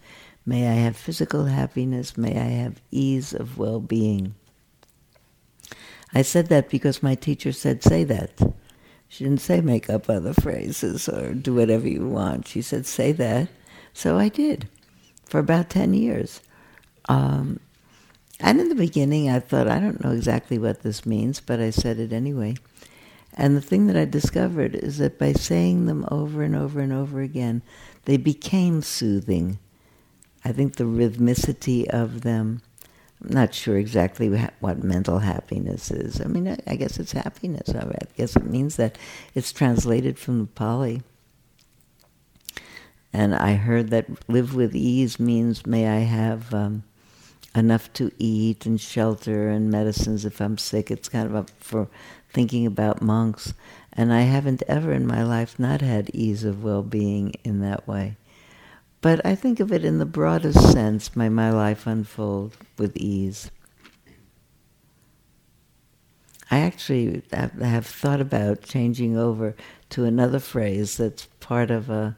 may 0.45 0.67
I 0.67 0.74
have 0.74 0.95
physical 0.95 1.45
happiness, 1.45 2.17
may 2.17 2.39
I 2.39 2.45
have 2.63 2.82
ease 2.91 3.34
of 3.34 3.57
well 3.57 3.82
being. 3.82 4.34
I 6.13 6.22
said 6.24 6.47
that 6.47 6.69
because 6.69 7.03
my 7.03 7.15
teacher 7.15 7.51
said, 7.51 7.84
Say 7.84 8.03
that. 8.05 8.41
She 9.12 9.26
didn't 9.26 9.41
say 9.41 9.59
make 9.59 9.89
up 9.89 10.09
other 10.09 10.34
phrases 10.34 11.09
or 11.09 11.34
do 11.34 11.53
whatever 11.53 11.86
you 11.86 12.07
want. 12.07 12.47
She 12.47 12.62
said, 12.62 12.86
say 12.86 13.12
that. 13.12 13.49
So 13.91 14.18
I 14.18 14.30
did 14.30 14.70
for 15.26 15.38
about 15.38 15.70
10 15.70 15.93
years. 15.93 16.39
Um, 17.09 17.59
and 18.39 18.62
in 18.62 18.70
the 18.70 18.76
beginning, 18.76 19.30
I 19.30 19.41
thought, 19.41 19.68
I 19.68 19.80
don't 19.80 20.01
know 20.01 20.12
exactly 20.12 20.57
what 20.57 20.82
this 20.82 21.05
means, 21.05 21.41
but 21.41 21.59
I 21.59 21.72
said 21.72 21.99
it 21.99 22.14
anyway. 22.14 22.55
And 23.34 23.57
the 23.57 23.62
thing 23.62 23.88
that 23.88 23.97
I 23.97 24.05
discovered 24.05 24.76
is 24.76 24.99
that 24.99 25.20
by 25.20 25.34
saying 25.34 25.88
them 25.88 26.07
over 26.09 26.41
and 26.41 26.55
over 26.55 26.80
and 26.80 26.93
over 26.93 27.20
again, 27.20 27.64
they 28.05 28.16
became 28.16 28.82
soothing. 28.82 29.59
I 30.45 30.53
think 30.53 30.78
the 30.78 30.86
rhythmicity 30.86 31.86
of 31.86 32.22
them, 32.22 32.62
Not 33.24 33.53
sure 33.53 33.78
exactly 33.78 34.30
what 34.59 34.84
mental 34.84 35.19
happiness 35.19 35.91
is. 35.91 36.19
I 36.19 36.26
mean, 36.26 36.57
I 36.65 36.76
guess 36.76 36.99
it's 36.99 37.11
happiness. 37.11 37.69
I 37.69 37.86
guess 38.17 38.36
it 38.36 38.45
means 38.45 38.78
that 38.78 38.97
it's 39.36 39.53
translated 39.53 40.17
from 40.17 40.39
the 40.39 40.47
Pali. 40.47 41.03
And 43.13 43.36
I 43.36 43.53
heard 43.53 43.89
that 43.89 44.07
live 44.28 44.55
with 44.55 44.76
ease 44.76 45.19
means 45.19 45.67
may 45.67 45.88
I 45.88 45.99
have 45.99 46.51
um, 46.53 46.84
enough 47.53 47.91
to 47.93 48.11
eat 48.17 48.65
and 48.65 48.80
shelter 48.80 49.49
and 49.49 49.69
medicines 49.69 50.26
if 50.26 50.41
I'm 50.41 50.57
sick. 50.57 50.89
It's 50.89 51.09
kind 51.09 51.28
of 51.28 51.36
up 51.36 51.49
for 51.59 51.89
thinking 52.34 52.65
about 52.65 53.01
monks. 53.01 53.53
And 53.93 54.13
I 54.13 54.22
haven't 54.22 54.63
ever 54.67 54.93
in 54.93 55.05
my 55.05 55.24
life 55.24 55.59
not 55.59 55.82
had 55.82 56.09
ease 56.13 56.43
of 56.43 56.63
well 56.63 56.82
being 56.82 57.34
in 57.43 57.59
that 57.61 57.88
way. 57.88 58.15
But 59.02 59.26
I 59.26 59.34
think 59.34 59.60
of 59.60 59.72
it 59.72 59.84
in 59.84 59.97
the 59.97 60.06
broadest 60.06 60.72
sense, 60.72 61.16
may 61.16 61.28
my 61.28 61.49
life 61.52 61.88
unfold 61.88 62.56
with 62.78 62.95
ease. 62.95 63.49
I 66.52 66.60
actually 66.60 67.24
have 67.32 67.88
thought 67.88 68.22
about 68.22 68.62
changing 68.62 69.18
over 69.18 69.56
to 69.89 70.06
another 70.06 70.39
phrase 70.39 70.97
that's 70.97 71.26
part 71.39 71.72
of 71.72 71.89
a 71.89 72.16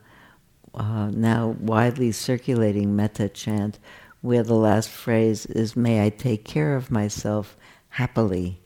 uh, 0.73 1.11
now 1.11 1.55
widely 1.59 2.11
circulating 2.11 2.95
metta 2.95 3.29
chant, 3.29 3.79
where 4.21 4.43
the 4.43 4.55
last 4.55 4.89
phrase 4.89 5.45
is, 5.45 5.75
May 5.75 6.03
I 6.03 6.09
take 6.09 6.43
care 6.43 6.75
of 6.75 6.91
myself 6.91 7.55
happily. 7.89 8.59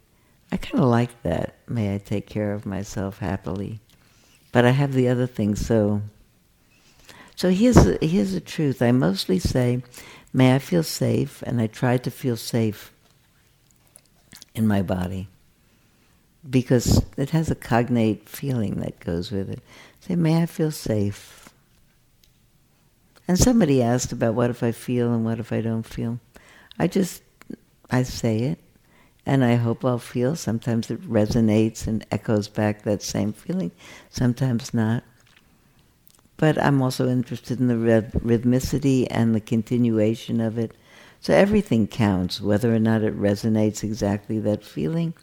I 0.52 0.58
kind 0.58 0.82
of 0.82 0.90
like 0.90 1.22
that, 1.24 1.58
May 1.68 1.94
I 1.94 1.98
take 1.98 2.28
care 2.28 2.54
of 2.54 2.66
myself 2.66 3.20
happily. 3.20 3.80
But 4.54 4.66
I 4.66 4.72
have 4.72 4.94
the 4.94 5.10
other 5.10 5.28
thing, 5.28 5.56
so 5.56 6.02
so 7.38 7.52
here's 7.52 7.76
the, 7.76 8.00
here's 8.02 8.34
the 8.34 8.42
truth. 8.42 8.82
I 8.82 8.92
mostly 8.92 9.38
say, 9.38 9.84
may 10.34 10.56
I 10.56 10.60
feel 10.60 10.82
safe, 10.82 11.44
and 11.44 11.62
I 11.62 11.68
try 11.68 11.98
to 11.98 12.10
feel 12.10 12.36
safe 12.36 12.92
in 14.56 14.66
my 14.68 14.82
body 14.82 15.28
because 16.50 17.06
it 17.16 17.30
has 17.30 17.52
a 17.52 17.56
cognate 17.56 18.28
feeling 18.28 18.80
that 18.80 19.00
goes 19.00 19.32
with 19.32 19.52
it. 19.52 19.60
Say, 20.00 20.16
may 20.16 20.42
I 20.42 20.48
feel 20.48 20.72
safe. 20.72 21.50
And 23.28 23.38
somebody 23.38 23.84
asked 23.84 24.12
about 24.12 24.34
what 24.34 24.50
if 24.50 24.64
I 24.64 24.72
feel 24.72 25.14
and 25.14 25.24
what 25.24 25.40
if 25.40 25.54
I 25.54 25.62
don't 25.62 25.86
feel. 25.86 26.20
I 26.80 26.88
just, 26.88 27.22
I 27.92 28.02
say 28.02 28.40
it, 28.40 28.60
and 29.28 29.46
I 29.46 29.58
hope 29.58 29.86
I'll 29.86 30.00
feel. 30.00 30.36
Sometimes 30.36 30.90
it 30.90 31.08
resonates 31.08 31.86
and 31.86 32.04
echoes 32.10 32.48
back 32.48 32.82
that 32.82 33.04
same 33.04 33.32
feeling, 33.32 33.70
sometimes 34.10 34.74
not. 34.74 35.04
But 36.38 36.62
I'm 36.64 36.82
also 36.84 37.10
interested 37.10 37.60
in 37.60 37.68
the 37.68 37.74
rhythmicity 37.74 39.08
and 39.10 39.34
the 39.34 39.42
continuation 39.42 40.40
of 40.40 40.58
it. 40.58 40.74
So 41.20 41.34
everything 41.34 41.88
counts, 41.88 42.40
whether 42.40 42.74
or 42.74 42.80
not 42.80 43.02
it 43.02 43.20
resonates 43.20 43.84
exactly 43.84 44.40
that 44.40 44.64
feeling. 44.64 45.16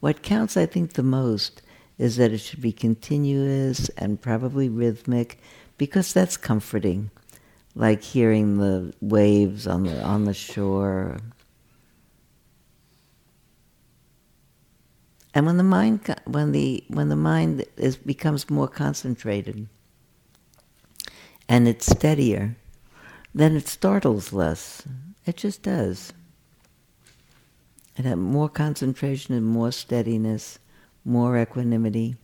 What 0.00 0.22
counts, 0.22 0.56
I 0.56 0.64
think, 0.64 0.94
the 0.94 1.02
most 1.02 1.60
is 1.98 2.16
that 2.16 2.32
it 2.32 2.38
should 2.38 2.62
be 2.62 2.72
continuous 2.72 3.90
and 3.90 4.20
probably 4.20 4.68
rhythmic 4.68 5.38
because 5.76 6.12
that's 6.12 6.36
comforting, 6.36 7.10
like 7.74 8.02
hearing 8.02 8.58
the 8.58 8.94
waves 9.00 9.66
on 9.66 9.84
the, 9.84 10.02
on 10.02 10.24
the 10.24 10.34
shore. 10.34 11.18
And 15.34 15.46
when 15.46 15.56
the 15.56 15.62
mind, 15.62 16.14
when 16.24 16.52
the, 16.52 16.84
when 16.88 17.10
the 17.10 17.16
mind 17.16 17.64
is, 17.76 17.96
becomes 17.96 18.48
more 18.48 18.68
concentrated, 18.68 19.68
and 21.48 21.68
it's 21.68 21.86
steadier, 21.86 22.56
then 23.34 23.56
it 23.56 23.68
startles 23.68 24.32
less. 24.32 24.82
It 25.26 25.36
just 25.36 25.62
does. 25.62 26.12
It 27.96 28.04
has 28.04 28.16
more 28.16 28.48
concentration 28.48 29.34
and 29.34 29.46
more 29.46 29.72
steadiness, 29.72 30.58
more 31.04 31.38
equanimity. 31.38 32.16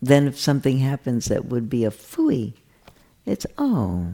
Then 0.00 0.26
if 0.26 0.38
something 0.38 0.78
happens 0.78 1.26
that 1.26 1.46
would 1.46 1.68
be 1.68 1.84
a 1.84 1.90
fooey, 1.90 2.54
it's, 3.24 3.46
oh, 3.58 4.12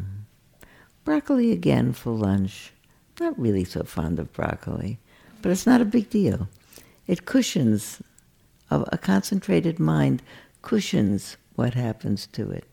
broccoli 1.05 1.51
again 1.53 1.93
for 1.93 2.11
lunch. 2.11 2.73
Not 3.19 3.39
really 3.39 3.65
so 3.65 3.83
fond 3.83 4.19
of 4.19 4.33
broccoli, 4.33 4.99
but 5.43 5.51
it's 5.51 5.67
not 5.67 5.81
a 5.81 5.85
big 5.85 6.09
deal. 6.11 6.49
It 7.07 7.27
cushions, 7.27 8.01
a, 8.71 8.85
a 8.93 8.99
concentrated 8.99 9.79
mind 9.79 10.23
cushions 10.63 11.37
what 11.57 11.75
happens 11.75 12.27
to 12.29 12.51
it. 12.51 12.70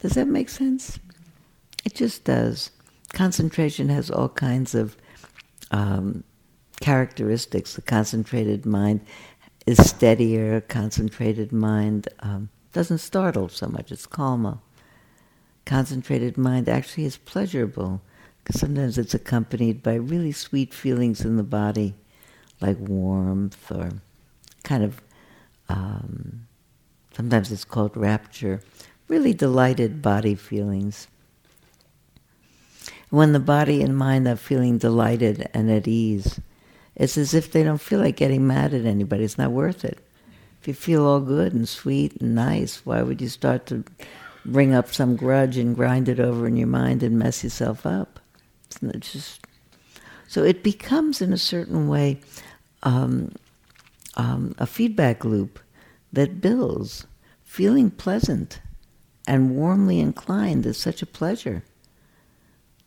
Does 0.00 0.12
that 0.12 0.28
make 0.28 0.48
sense? 0.48 0.98
It 1.84 1.94
just 1.94 2.24
does. 2.24 2.70
Concentration 3.12 3.88
has 3.88 4.10
all 4.10 4.28
kinds 4.28 4.74
of 4.74 4.96
um, 5.70 6.24
characteristics. 6.80 7.74
The 7.74 7.82
concentrated 7.82 8.66
mind 8.66 9.00
is 9.66 9.78
steadier, 9.78 10.60
concentrated 10.60 11.52
mind 11.52 12.08
um, 12.20 12.48
doesn't 12.72 12.98
startle 12.98 13.48
so 13.48 13.68
much, 13.68 13.90
it's 13.90 14.06
calmer. 14.06 14.58
Concentrated 15.64 16.36
mind 16.36 16.68
actually 16.68 17.06
is 17.06 17.16
pleasurable 17.16 18.02
because 18.44 18.60
sometimes 18.60 18.98
it's 18.98 19.14
accompanied 19.14 19.82
by 19.82 19.94
really 19.94 20.30
sweet 20.30 20.74
feelings 20.74 21.22
in 21.22 21.36
the 21.36 21.42
body, 21.42 21.94
like 22.60 22.78
warmth 22.78 23.72
or 23.72 23.90
kind 24.62 24.84
of, 24.84 25.00
um, 25.68 26.46
sometimes 27.16 27.50
it's 27.50 27.64
called 27.64 27.96
rapture 27.96 28.60
really 29.08 29.34
delighted 29.34 30.02
body 30.02 30.34
feelings. 30.34 31.08
When 33.10 33.32
the 33.32 33.40
body 33.40 33.82
and 33.82 33.96
mind 33.96 34.26
are 34.26 34.36
feeling 34.36 34.78
delighted 34.78 35.48
and 35.54 35.70
at 35.70 35.86
ease, 35.86 36.40
it's 36.96 37.16
as 37.16 37.34
if 37.34 37.52
they 37.52 37.62
don't 37.62 37.80
feel 37.80 38.00
like 38.00 38.16
getting 38.16 38.46
mad 38.46 38.74
at 38.74 38.84
anybody. 38.84 39.24
It's 39.24 39.38
not 39.38 39.52
worth 39.52 39.84
it. 39.84 39.98
If 40.60 40.68
you 40.68 40.74
feel 40.74 41.06
all 41.06 41.20
good 41.20 41.52
and 41.52 41.68
sweet 41.68 42.20
and 42.20 42.34
nice, 42.34 42.84
why 42.84 43.02
would 43.02 43.20
you 43.20 43.28
start 43.28 43.66
to 43.66 43.84
bring 44.44 44.74
up 44.74 44.92
some 44.92 45.14
grudge 45.14 45.56
and 45.56 45.76
grind 45.76 46.08
it 46.08 46.18
over 46.18 46.46
in 46.46 46.56
your 46.56 46.66
mind 46.66 47.02
and 47.02 47.18
mess 47.18 47.44
yourself 47.44 47.86
up? 47.86 48.18
It's 48.82 49.12
just 49.12 49.46
so 50.28 50.42
it 50.42 50.62
becomes, 50.62 51.22
in 51.22 51.32
a 51.32 51.38
certain 51.38 51.88
way, 51.88 52.20
um, 52.82 53.32
um, 54.16 54.54
a 54.58 54.66
feedback 54.66 55.24
loop 55.24 55.60
that 56.12 56.40
builds. 56.40 57.06
Feeling 57.44 57.90
pleasant 57.90 58.60
and 59.26 59.56
warmly 59.56 60.00
inclined 60.00 60.66
is 60.66 60.76
such 60.76 61.02
a 61.02 61.06
pleasure 61.06 61.62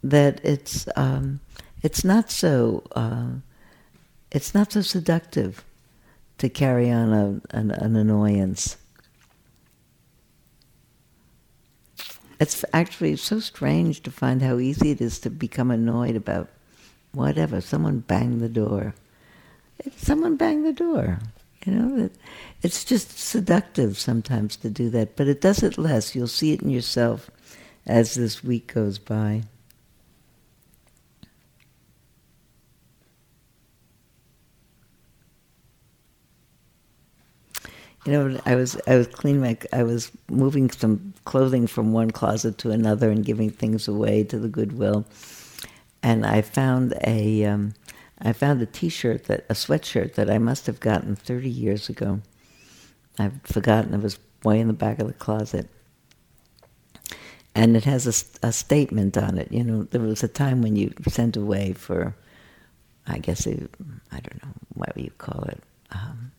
that 0.03 0.43
it's 0.43 0.87
um, 0.95 1.39
it's 1.81 2.03
not 2.03 2.31
so 2.31 2.83
uh, 2.95 3.31
it's 4.31 4.53
not 4.53 4.71
so 4.71 4.81
seductive 4.81 5.63
to 6.37 6.49
carry 6.49 6.89
on 6.89 7.13
a, 7.13 7.55
an, 7.55 7.71
an 7.71 7.95
annoyance. 7.95 8.77
It's 12.39 12.63
actually 12.71 13.17
so 13.17 13.41
strange 13.41 14.01
to 14.03 14.11
find 14.11 14.41
how 14.41 14.59
easy 14.59 14.91
it 14.91 15.01
is 15.01 15.19
to 15.19 15.29
become 15.29 15.71
annoyed 15.71 16.15
about 16.15 16.47
whatever. 17.11 17.59
Someone 17.59 17.99
banged 17.99 18.39
the 18.39 18.47
door. 18.47 18.95
Someone 19.97 20.37
banged 20.37 20.65
the 20.65 20.71
door. 20.71 21.19
You 21.65 21.73
know, 21.73 22.09
it's 22.61 22.85
just 22.85 23.17
seductive 23.19 23.97
sometimes 23.97 24.55
to 24.57 24.69
do 24.69 24.89
that, 24.91 25.15
but 25.15 25.27
it 25.27 25.41
does 25.41 25.61
it 25.61 25.77
less. 25.77 26.15
You'll 26.15 26.27
see 26.27 26.53
it 26.53 26.61
in 26.61 26.69
yourself 26.69 27.29
as 27.85 28.15
this 28.15 28.43
week 28.43 28.73
goes 28.73 28.97
by. 28.97 29.43
You 38.05 38.13
know, 38.13 38.39
I 38.45 38.55
was 38.55 38.79
I 38.87 38.95
was 38.95 39.07
cleaning 39.07 39.41
my 39.41 39.57
I 39.73 39.83
was 39.83 40.11
moving 40.29 40.71
some 40.71 41.13
clothing 41.25 41.67
from 41.67 41.91
one 41.91 42.11
closet 42.11 42.57
to 42.59 42.71
another 42.71 43.09
and 43.11 43.25
giving 43.25 43.49
things 43.49 43.87
away 43.87 44.23
to 44.23 44.39
the 44.39 44.47
Goodwill, 44.47 45.05
and 46.01 46.25
I 46.25 46.41
found 46.41 46.93
a 47.05 47.45
um, 47.45 47.73
I 48.21 48.33
found 48.33 48.61
a 48.61 48.65
T-shirt 48.65 49.25
that 49.25 49.45
a 49.49 49.53
sweatshirt 49.53 50.15
that 50.15 50.29
I 50.29 50.37
must 50.37 50.65
have 50.67 50.79
gotten 50.79 51.15
30 51.15 51.49
years 51.49 51.87
ago. 51.89 52.21
I've 53.17 53.41
forgotten 53.43 53.93
it 53.93 54.01
was 54.01 54.19
way 54.43 54.59
in 54.59 54.67
the 54.67 54.73
back 54.73 54.99
of 54.99 55.07
the 55.07 55.13
closet, 55.13 55.69
and 57.55 57.75
it 57.75 57.85
has 57.85 58.05
a, 58.07 58.47
a 58.47 58.51
statement 58.51 59.17
on 59.17 59.37
it. 59.37 59.51
You 59.51 59.63
know, 59.63 59.83
there 59.83 60.01
was 60.01 60.23
a 60.23 60.27
time 60.27 60.61
when 60.61 60.75
you 60.75 60.93
sent 61.07 61.35
away 61.37 61.73
for, 61.73 62.15
I 63.07 63.19
guess 63.19 63.45
it, 63.45 63.69
I 64.11 64.19
don't 64.19 64.43
know 64.43 64.53
what 64.73 64.97
you 64.97 65.11
call 65.17 65.43
it. 65.43 65.61
Um, 65.91 66.31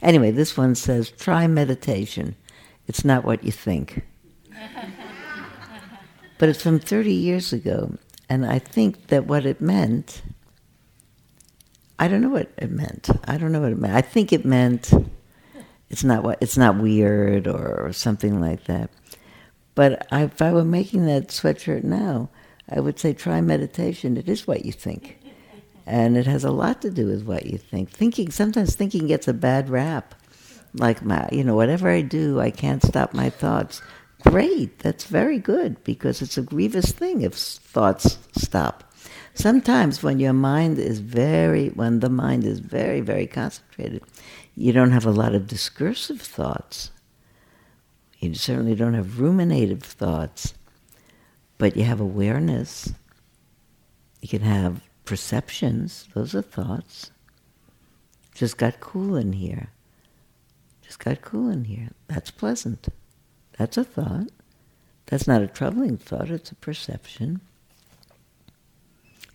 anyway, 0.00 0.30
this 0.30 0.56
one 0.56 0.74
says, 0.74 1.10
"Try 1.10 1.46
meditation. 1.46 2.36
It's 2.86 3.04
not 3.04 3.24
what 3.24 3.44
you 3.44 3.52
think." 3.52 4.02
but 6.38 6.48
it's 6.48 6.62
from 6.62 6.78
30 6.78 7.12
years 7.12 7.52
ago, 7.52 7.96
and 8.28 8.46
I 8.46 8.58
think 8.58 9.08
that 9.08 9.26
what 9.26 9.46
it 9.46 9.60
meant 9.60 10.22
I 12.02 12.08
don't 12.08 12.20
know 12.20 12.30
what 12.30 12.50
it 12.58 12.72
meant. 12.72 13.10
I 13.28 13.36
don't 13.38 13.52
know 13.52 13.60
what 13.60 13.70
it 13.70 13.78
meant. 13.78 13.94
I 13.94 14.00
think 14.00 14.32
it 14.32 14.44
meant 14.44 14.92
it's 15.88 16.02
not 16.02 16.24
what 16.24 16.38
it's 16.40 16.58
not 16.58 16.76
weird 16.76 17.46
or, 17.46 17.92
something 17.92 18.40
like 18.40 18.64
that. 18.64 18.90
But 19.76 20.08
I, 20.10 20.24
if 20.24 20.42
I 20.42 20.52
were 20.52 20.64
making 20.64 21.06
that 21.06 21.28
sweatshirt 21.28 21.84
now, 21.84 22.28
I 22.68 22.80
would 22.80 22.98
say 22.98 23.12
try 23.12 23.40
meditation. 23.40 24.16
It 24.16 24.28
is 24.28 24.48
what 24.48 24.64
you 24.64 24.72
think. 24.72 25.20
And 25.86 26.16
it 26.16 26.26
has 26.26 26.42
a 26.42 26.50
lot 26.50 26.82
to 26.82 26.90
do 26.90 27.06
with 27.06 27.22
what 27.22 27.46
you 27.46 27.56
think. 27.56 27.90
Thinking, 27.90 28.32
sometimes 28.32 28.74
thinking 28.74 29.06
gets 29.06 29.28
a 29.28 29.32
bad 29.32 29.70
rap. 29.70 30.16
Like, 30.74 31.04
my, 31.04 31.28
you 31.30 31.44
know, 31.44 31.54
whatever 31.54 31.88
I 31.88 32.00
do, 32.00 32.40
I 32.40 32.50
can't 32.50 32.82
stop 32.82 33.14
my 33.14 33.30
thoughts. 33.30 33.80
Great, 34.26 34.80
that's 34.80 35.04
very 35.04 35.38
good 35.38 35.84
because 35.84 36.20
it's 36.20 36.36
a 36.36 36.42
grievous 36.42 36.90
thing 36.90 37.22
if 37.22 37.34
thoughts 37.34 38.18
stop. 38.32 38.91
Sometimes 39.34 40.02
when 40.02 40.18
your 40.18 40.34
mind 40.34 40.78
is 40.78 41.00
very, 41.00 41.68
when 41.68 42.00
the 42.00 42.10
mind 42.10 42.44
is 42.44 42.60
very, 42.60 43.00
very 43.00 43.26
concentrated, 43.26 44.02
you 44.54 44.72
don't 44.72 44.90
have 44.92 45.06
a 45.06 45.10
lot 45.10 45.34
of 45.34 45.46
discursive 45.46 46.20
thoughts. 46.20 46.90
You 48.18 48.34
certainly 48.34 48.74
don't 48.74 48.94
have 48.94 49.18
ruminative 49.18 49.82
thoughts, 49.82 50.54
but 51.58 51.76
you 51.76 51.84
have 51.84 52.00
awareness. 52.00 52.92
You 54.20 54.28
can 54.28 54.42
have 54.42 54.82
perceptions, 55.04 56.08
those 56.14 56.34
are 56.34 56.42
thoughts. 56.42 57.10
Just 58.34 58.58
got 58.58 58.80
cool 58.80 59.16
in 59.16 59.32
here. 59.32 59.70
Just 60.82 60.98
got 60.98 61.22
cool 61.22 61.50
in 61.50 61.64
here. 61.64 61.90
That's 62.08 62.30
pleasant. 62.30 62.88
That's 63.58 63.76
a 63.76 63.84
thought. 63.84 64.28
That's 65.06 65.26
not 65.26 65.42
a 65.42 65.46
troubling 65.46 65.96
thought, 65.96 66.30
it's 66.30 66.50
a 66.50 66.54
perception. 66.54 67.40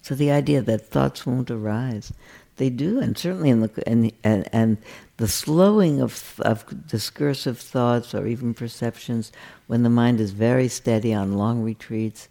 So 0.07 0.15
the 0.15 0.31
idea 0.31 0.61
that 0.61 0.87
thoughts 0.87 1.25
won't 1.25 1.51
arise, 1.51 2.13
they 2.55 2.69
do, 2.69 2.97
and 2.97 3.17
certainly 3.17 3.49
in 3.49 3.59
the 3.59 3.83
and 3.85 4.13
and, 4.23 4.47
and 4.53 4.77
the 5.17 5.27
slowing 5.27 5.99
of 5.99 6.39
of 6.45 6.87
discursive 6.87 7.59
thoughts 7.59 8.15
or 8.15 8.25
even 8.25 8.53
perceptions 8.53 9.33
when 9.65 9.83
the 9.83 9.89
mind 9.89 10.21
is 10.21 10.31
very 10.31 10.69
steady 10.69 11.13
on 11.13 11.37
long 11.37 11.61
retreats. 11.61 12.29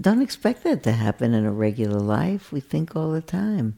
Don't 0.00 0.22
expect 0.22 0.62
that 0.62 0.84
to 0.84 0.92
happen 0.92 1.34
in 1.34 1.44
a 1.44 1.50
regular 1.50 1.98
life. 1.98 2.52
We 2.52 2.60
think 2.60 2.94
all 2.94 3.10
the 3.10 3.20
time. 3.20 3.74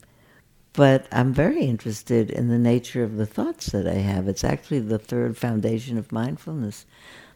But 0.75 1.07
I'm 1.11 1.33
very 1.33 1.65
interested 1.65 2.31
in 2.31 2.49
the 2.49 2.59
nature 2.59 3.03
of 3.03 3.17
the 3.17 3.25
thoughts 3.25 3.69
that 3.69 3.89
I 3.89 4.01
have. 4.11 4.29
It's 4.29 4.45
actually 4.45 4.81
the 4.81 4.99
third 4.99 5.39
foundation 5.39 5.97
of 5.97 6.13
mindfulness. 6.13 6.85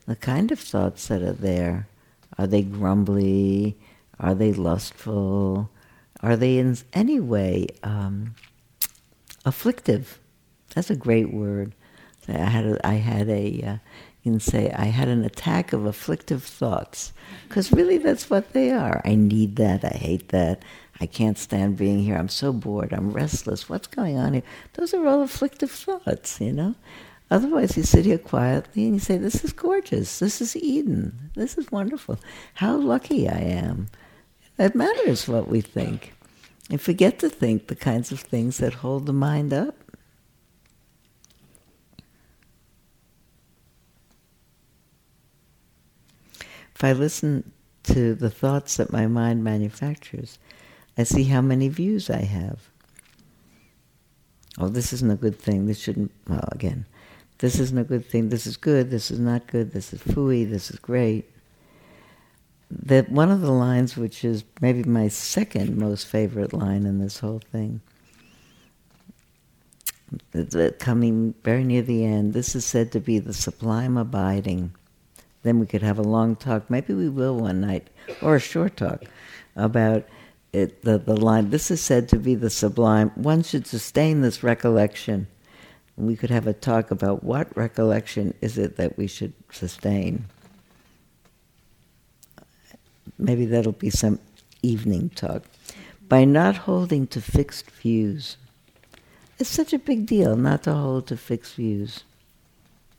The 0.05 0.16
kind 0.16 0.53
of 0.53 0.61
thoughts 0.61 1.09
that 1.09 1.22
are 1.22 1.32
there. 1.32 1.88
Are 2.36 2.47
they 2.47 2.61
grumbly? 2.61 3.78
Are 4.20 4.34
they 4.34 4.52
lustful? 4.52 5.70
Are 6.22 6.36
they 6.36 6.58
in 6.58 6.76
any 6.92 7.18
way 7.18 7.68
um, 7.82 8.34
afflictive? 9.44 10.20
That's 10.74 10.90
a 10.90 10.96
great 10.96 11.32
word. 11.32 11.74
I 12.28 12.32
had 12.32 12.66
a, 12.66 12.86
I 12.86 12.94
had 12.94 13.28
a 13.28 13.62
uh, 13.62 13.76
you 14.22 14.32
can 14.32 14.40
say 14.40 14.70
I 14.70 14.84
had 14.84 15.08
an 15.08 15.24
attack 15.24 15.72
of 15.72 15.86
afflictive 15.86 16.42
thoughts 16.42 17.12
because 17.48 17.72
really 17.72 17.96
that's 17.96 18.28
what 18.28 18.52
they 18.52 18.70
are. 18.70 19.00
I 19.04 19.14
need 19.14 19.56
that. 19.56 19.84
I 19.84 19.96
hate 19.96 20.28
that. 20.28 20.62
I 21.00 21.06
can't 21.06 21.38
stand 21.38 21.78
being 21.78 22.00
here. 22.00 22.16
I'm 22.16 22.28
so 22.28 22.52
bored. 22.52 22.92
I'm 22.92 23.10
restless. 23.10 23.70
What's 23.70 23.86
going 23.86 24.18
on 24.18 24.34
here? 24.34 24.42
Those 24.74 24.92
are 24.92 25.06
all 25.06 25.22
afflictive 25.22 25.70
thoughts, 25.70 26.38
you 26.40 26.52
know. 26.52 26.74
Otherwise, 27.30 27.76
you 27.78 27.82
sit 27.84 28.04
here 28.04 28.18
quietly 28.18 28.84
and 28.84 28.94
you 28.94 29.00
say, 29.00 29.16
"This 29.16 29.42
is 29.42 29.52
gorgeous. 29.54 30.18
This 30.18 30.42
is 30.42 30.54
Eden. 30.54 31.30
This 31.34 31.56
is 31.56 31.72
wonderful. 31.72 32.18
How 32.54 32.76
lucky 32.76 33.28
I 33.28 33.38
am." 33.38 33.88
It 34.61 34.74
matters 34.74 35.26
what 35.26 35.48
we 35.48 35.62
think. 35.62 36.12
And 36.68 36.78
forget 36.78 37.18
to 37.20 37.30
think 37.30 37.68
the 37.68 37.74
kinds 37.74 38.12
of 38.12 38.20
things 38.20 38.58
that 38.58 38.74
hold 38.74 39.06
the 39.06 39.12
mind 39.14 39.54
up. 39.54 39.74
If 46.74 46.84
I 46.84 46.92
listen 46.92 47.52
to 47.84 48.14
the 48.14 48.28
thoughts 48.28 48.76
that 48.76 48.92
my 48.92 49.06
mind 49.06 49.42
manufactures, 49.42 50.38
I 50.98 51.04
see 51.04 51.24
how 51.24 51.40
many 51.40 51.68
views 51.68 52.11
I 52.11 52.24
have. 52.24 52.68
Oh, 54.58 54.68
this 54.68 54.92
isn't 54.92 55.11
a 55.11 55.16
good 55.16 55.38
thing. 55.38 55.64
This 55.64 55.78
shouldn't, 55.78 56.12
well, 56.28 56.46
again, 56.52 56.84
this 57.38 57.58
isn't 57.58 57.78
a 57.78 57.84
good 57.84 58.04
thing. 58.04 58.28
This 58.28 58.46
is 58.46 58.58
good. 58.58 58.90
This 58.90 59.11
is 59.11 59.18
not 59.18 59.46
good. 59.46 59.72
This 59.72 59.94
is 59.94 60.02
fooey. 60.02 60.48
This 60.48 60.70
is 60.70 60.78
great 60.78 61.30
that 62.70 63.10
one 63.10 63.30
of 63.30 63.40
the 63.40 63.50
lines, 63.50 63.96
which 63.96 64.24
is 64.24 64.44
maybe 64.60 64.84
my 64.84 65.08
second 65.08 65.76
most 65.76 66.06
favorite 66.06 66.52
line 66.52 66.86
in 66.86 67.00
this 67.00 67.18
whole 67.18 67.40
thing, 67.50 67.80
coming 70.78 71.34
very 71.42 71.64
near 71.64 71.82
the 71.82 72.04
end, 72.04 72.32
this 72.32 72.54
is 72.54 72.64
said 72.64 72.92
to 72.92 73.00
be 73.00 73.18
the 73.18 73.34
sublime 73.34 73.96
abiding. 73.96 74.72
Then 75.42 75.58
we 75.58 75.66
could 75.66 75.82
have 75.82 75.98
a 75.98 76.02
long 76.02 76.36
talk, 76.36 76.70
maybe 76.70 76.94
we 76.94 77.08
will 77.08 77.36
one 77.36 77.60
night, 77.60 77.88
or 78.22 78.36
a 78.36 78.40
short 78.40 78.76
talk 78.76 79.04
about 79.56 80.06
it, 80.52 80.82
the, 80.82 80.98
the 80.98 81.16
line. 81.16 81.50
This 81.50 81.70
is 81.70 81.80
said 81.80 82.08
to 82.10 82.18
be 82.18 82.34
the 82.34 82.50
sublime. 82.50 83.10
One 83.14 83.42
should 83.42 83.66
sustain 83.66 84.20
this 84.20 84.42
recollection. 84.42 85.28
We 85.96 86.16
could 86.16 86.30
have 86.30 86.46
a 86.46 86.52
talk 86.52 86.90
about 86.90 87.24
what 87.24 87.56
recollection 87.56 88.34
is 88.40 88.58
it 88.58 88.76
that 88.76 88.96
we 88.96 89.06
should 89.06 89.32
sustain 89.50 90.26
maybe 93.20 93.46
that'll 93.46 93.72
be 93.72 93.90
some 93.90 94.18
evening 94.62 95.10
talk, 95.10 95.44
by 96.08 96.24
not 96.24 96.56
holding 96.56 97.06
to 97.08 97.20
fixed 97.20 97.70
views. 97.70 98.36
It's 99.38 99.48
such 99.48 99.72
a 99.72 99.78
big 99.78 100.06
deal 100.06 100.36
not 100.36 100.64
to 100.64 100.74
hold 100.74 101.06
to 101.06 101.16
fixed 101.16 101.54
views. 101.54 102.04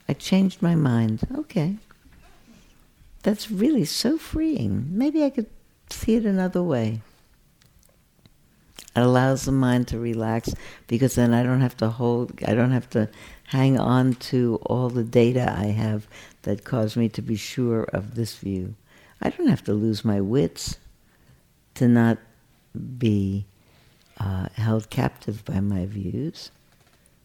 I 0.07 0.13
changed 0.13 0.61
my 0.61 0.75
mind. 0.75 1.21
Okay. 1.35 1.77
That's 3.23 3.51
really 3.51 3.85
so 3.85 4.17
freeing. 4.17 4.87
Maybe 4.89 5.23
I 5.23 5.29
could 5.29 5.47
see 5.89 6.15
it 6.15 6.25
another 6.25 6.63
way. 6.63 7.01
It 8.95 8.99
allows 8.99 9.45
the 9.45 9.51
mind 9.51 9.87
to 9.89 9.99
relax 9.99 10.53
because 10.87 11.15
then 11.15 11.33
I 11.33 11.43
don't 11.43 11.61
have 11.61 11.77
to 11.77 11.89
hold, 11.89 12.43
I 12.45 12.53
don't 12.53 12.71
have 12.71 12.89
to 12.91 13.07
hang 13.45 13.79
on 13.79 14.15
to 14.15 14.59
all 14.63 14.89
the 14.89 15.03
data 15.03 15.53
I 15.57 15.67
have 15.67 16.07
that 16.41 16.63
cause 16.63 16.97
me 16.97 17.07
to 17.09 17.21
be 17.21 17.35
sure 17.35 17.83
of 17.83 18.15
this 18.15 18.35
view. 18.37 18.75
I 19.21 19.29
don't 19.29 19.47
have 19.47 19.63
to 19.65 19.73
lose 19.73 20.03
my 20.03 20.19
wits 20.19 20.77
to 21.75 21.87
not 21.87 22.17
be 22.97 23.45
uh, 24.19 24.47
held 24.53 24.89
captive 24.89 25.45
by 25.45 25.59
my 25.59 25.85
views. 25.85 26.51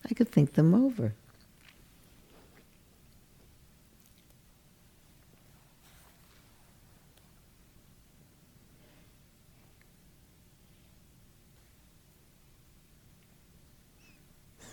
I 0.08 0.14
could 0.14 0.28
think 0.28 0.54
them 0.54 0.74
over. 0.74 1.14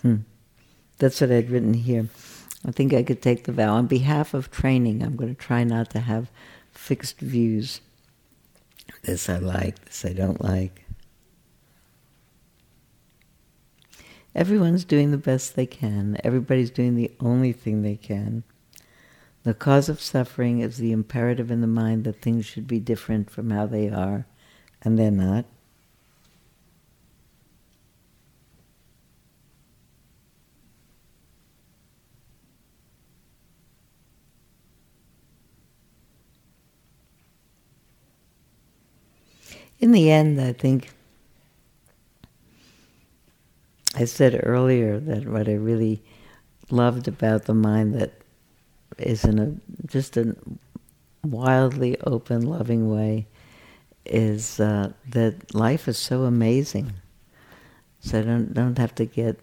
Hmm. 0.02 0.16
That's 0.98 1.20
what 1.22 1.32
I'd 1.32 1.48
written 1.48 1.72
here. 1.72 2.08
I 2.66 2.70
think 2.70 2.92
I 2.92 3.02
could 3.02 3.22
take 3.22 3.44
the 3.44 3.52
vow. 3.52 3.74
On 3.74 3.86
behalf 3.86 4.34
of 4.34 4.50
training, 4.50 5.02
I'm 5.02 5.16
going 5.16 5.34
to 5.34 5.40
try 5.40 5.64
not 5.64 5.88
to 5.90 6.00
have 6.00 6.30
fixed 6.74 7.20
views. 7.20 7.80
This 9.02 9.28
I 9.28 9.38
like, 9.38 9.84
this 9.84 10.04
I 10.04 10.12
don't 10.12 10.42
like. 10.42 10.84
Everyone's 14.34 14.84
doing 14.84 15.10
the 15.10 15.16
best 15.18 15.54
they 15.54 15.66
can. 15.66 16.18
Everybody's 16.24 16.70
doing 16.70 16.96
the 16.96 17.12
only 17.20 17.52
thing 17.52 17.82
they 17.82 17.96
can. 17.96 18.42
The 19.44 19.54
cause 19.54 19.88
of 19.88 20.00
suffering 20.00 20.60
is 20.60 20.78
the 20.78 20.90
imperative 20.90 21.50
in 21.50 21.60
the 21.60 21.66
mind 21.66 22.04
that 22.04 22.20
things 22.20 22.44
should 22.46 22.66
be 22.66 22.80
different 22.80 23.30
from 23.30 23.50
how 23.50 23.66
they 23.66 23.90
are, 23.90 24.26
and 24.82 24.98
they're 24.98 25.10
not. 25.10 25.44
In 39.84 39.92
the 39.92 40.10
end, 40.10 40.40
I 40.40 40.54
think 40.54 40.88
I 43.94 44.06
said 44.06 44.40
earlier 44.42 44.98
that 44.98 45.26
what 45.28 45.46
I 45.46 45.56
really 45.56 46.02
loved 46.70 47.06
about 47.06 47.44
the 47.44 47.52
mind 47.52 47.94
that 47.94 48.14
is 48.96 49.26
in 49.26 49.38
a 49.38 49.52
just 49.86 50.16
a 50.16 50.34
wildly 51.22 52.00
open, 52.00 52.46
loving 52.46 52.90
way 52.90 53.26
is 54.06 54.58
uh, 54.58 54.94
that 55.10 55.54
life 55.54 55.86
is 55.86 55.98
so 55.98 56.22
amazing. 56.22 56.94
So 58.00 58.20
I 58.20 58.22
don't 58.22 58.54
don't 58.54 58.78
have 58.78 58.94
to 58.94 59.04
get 59.04 59.38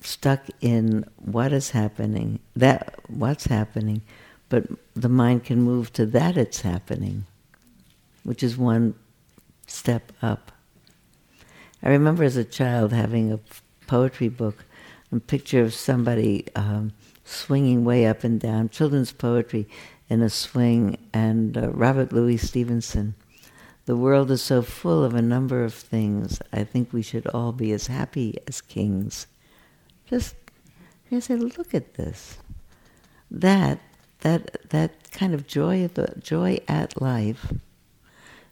stuck 0.00 0.46
in 0.60 1.04
what 1.16 1.52
is 1.52 1.70
happening, 1.70 2.38
that 2.54 2.94
what's 3.08 3.46
happening, 3.46 4.02
but 4.48 4.68
the 4.94 5.08
mind 5.08 5.42
can 5.42 5.60
move 5.60 5.92
to 5.94 6.06
that 6.06 6.36
it's 6.36 6.60
happening, 6.60 7.26
which 8.22 8.44
is 8.44 8.56
one 8.56 8.94
step 9.68 10.12
up. 10.20 10.50
I 11.82 11.90
remember 11.90 12.24
as 12.24 12.36
a 12.36 12.44
child 12.44 12.92
having 12.92 13.32
a 13.32 13.38
poetry 13.86 14.28
book, 14.28 14.64
a 15.12 15.20
picture 15.20 15.62
of 15.62 15.72
somebody 15.72 16.46
um, 16.56 16.92
swinging 17.24 17.84
way 17.84 18.06
up 18.06 18.24
and 18.24 18.40
down, 18.40 18.68
children's 18.68 19.12
poetry, 19.12 19.68
in 20.08 20.22
a 20.22 20.30
swing, 20.30 20.98
and 21.12 21.56
uh, 21.56 21.70
Robert 21.70 22.12
Louis 22.12 22.38
Stevenson. 22.38 23.14
The 23.84 23.96
world 23.96 24.30
is 24.30 24.42
so 24.42 24.62
full 24.62 25.04
of 25.04 25.14
a 25.14 25.22
number 25.22 25.64
of 25.64 25.72
things. 25.72 26.40
I 26.52 26.64
think 26.64 26.92
we 26.92 27.02
should 27.02 27.26
all 27.28 27.52
be 27.52 27.72
as 27.72 27.86
happy 27.86 28.38
as 28.46 28.60
kings. 28.60 29.26
Just, 30.06 30.34
you 31.10 31.20
say, 31.20 31.36
look 31.36 31.74
at 31.74 31.94
this. 31.94 32.38
That, 33.30 33.80
that, 34.20 34.70
that 34.70 35.10
kind 35.10 35.32
of 35.32 35.46
joy, 35.46 35.88
the 35.88 36.14
joy 36.18 36.58
at 36.68 37.00
life, 37.00 37.52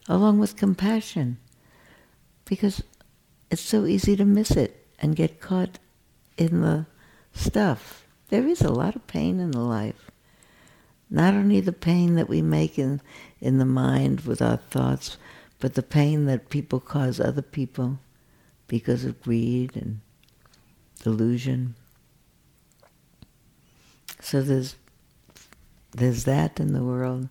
along 0.09 0.39
with 0.39 0.57
compassion, 0.57 1.39
because 2.45 2.83
it's 3.51 3.63
so 3.63 3.87
easy 3.87 4.17
to 4.17 4.25
miss 4.25 4.53
it 4.53 4.87
and 4.99 5.17
get 5.17 5.41
caught 5.41 5.79
in 6.37 6.61
the 6.61 6.87
stuff. 7.33 8.07
There 8.29 8.47
is 8.47 8.61
a 8.61 8.73
lot 8.73 8.97
of 8.97 9.07
pain 9.07 9.41
in 9.41 9.53
the 9.53 9.61
life. 9.61 10.11
Not 11.09 11.35
only 11.35 11.61
the 11.61 11.73
pain 11.73 12.17
that 12.17 12.29
we 12.29 12.43
make 12.43 12.79
in, 12.79 13.01
in 13.41 13.59
the 13.59 13.65
mind 13.65 14.23
with 14.23 14.43
our 14.43 14.57
thoughts, 14.57 15.17
but 15.61 15.75
the 15.75 15.83
pain 15.83 16.27
that 16.27 16.51
people 16.51 16.81
cause 16.81 17.21
other 17.21 17.43
people 17.43 17.99
because 18.67 19.05
of 19.05 19.23
greed 19.23 19.77
and 19.77 20.01
delusion. 21.03 21.77
So 24.21 24.43
there's 24.43 24.75
there's 25.93 26.25
that 26.25 26.59
in 26.59 26.73
the 26.73 26.83
world. 26.83 27.29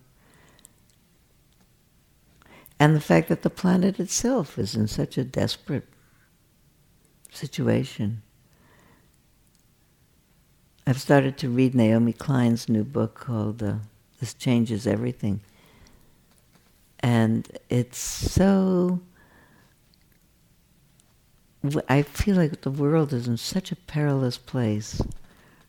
And 2.80 2.96
the 2.96 3.02
fact 3.02 3.30
that 3.30 3.42
the 3.42 3.50
planet 3.50 4.00
itself 4.00 4.60
is 4.60 4.76
in 4.76 4.88
such 4.88 5.18
a 5.18 5.24
desperate 5.24 5.88
situation. 7.32 8.22
I've 10.88 11.02
started 11.02 11.38
to 11.40 11.50
read 11.50 11.74
Naomi 11.74 12.14
Klein's 12.14 12.70
new 12.70 12.84
book 12.84 13.16
called 13.16 13.64
uh, 13.64 13.76
This 14.20 14.34
Changes 14.34 14.86
Everything. 14.86 15.42
And 17.00 17.48
it's 17.70 17.98
so. 17.98 19.00
I 21.90 22.04
feel 22.04 22.36
like 22.36 22.62
the 22.62 22.70
world 22.70 23.12
is 23.12 23.28
in 23.28 23.38
such 23.38 23.72
a 23.72 23.76
perilous 23.76 24.38
place. 24.38 25.02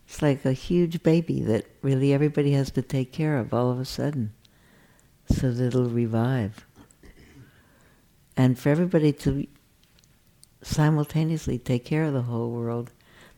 It's 0.05 0.21
like 0.21 0.45
a 0.45 0.53
huge 0.53 1.01
baby 1.01 1.41
that 1.41 1.65
really 1.81 2.13
everybody 2.13 2.51
has 2.51 2.69
to 2.71 2.83
take 2.83 3.11
care 3.11 3.39
of 3.39 3.51
all 3.51 3.71
of 3.71 3.79
a 3.79 3.85
sudden 3.85 4.33
so 5.27 5.51
that 5.51 5.65
it'll 5.65 5.89
revive. 5.89 6.66
And 8.37 8.57
for 8.57 8.69
everybody 8.69 9.11
to 9.13 9.47
simultaneously 10.61 11.57
take 11.57 11.83
care 11.83 12.03
of 12.03 12.13
the 12.13 12.21
whole 12.21 12.51
world, 12.51 12.91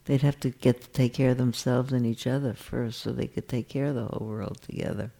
they'd 0.05 0.21
have 0.21 0.39
to 0.41 0.49
get 0.49 0.81
to 0.81 0.89
take 0.89 1.13
care 1.13 1.31
of 1.31 1.37
themselves 1.37 1.93
and 1.93 2.05
each 2.05 2.27
other 2.27 2.53
first 2.53 2.99
so 2.99 3.11
they 3.11 3.27
could 3.27 3.47
take 3.47 3.69
care 3.69 3.85
of 3.85 3.95
the 3.95 4.05
whole 4.05 4.27
world 4.27 4.61
together. 4.61 5.11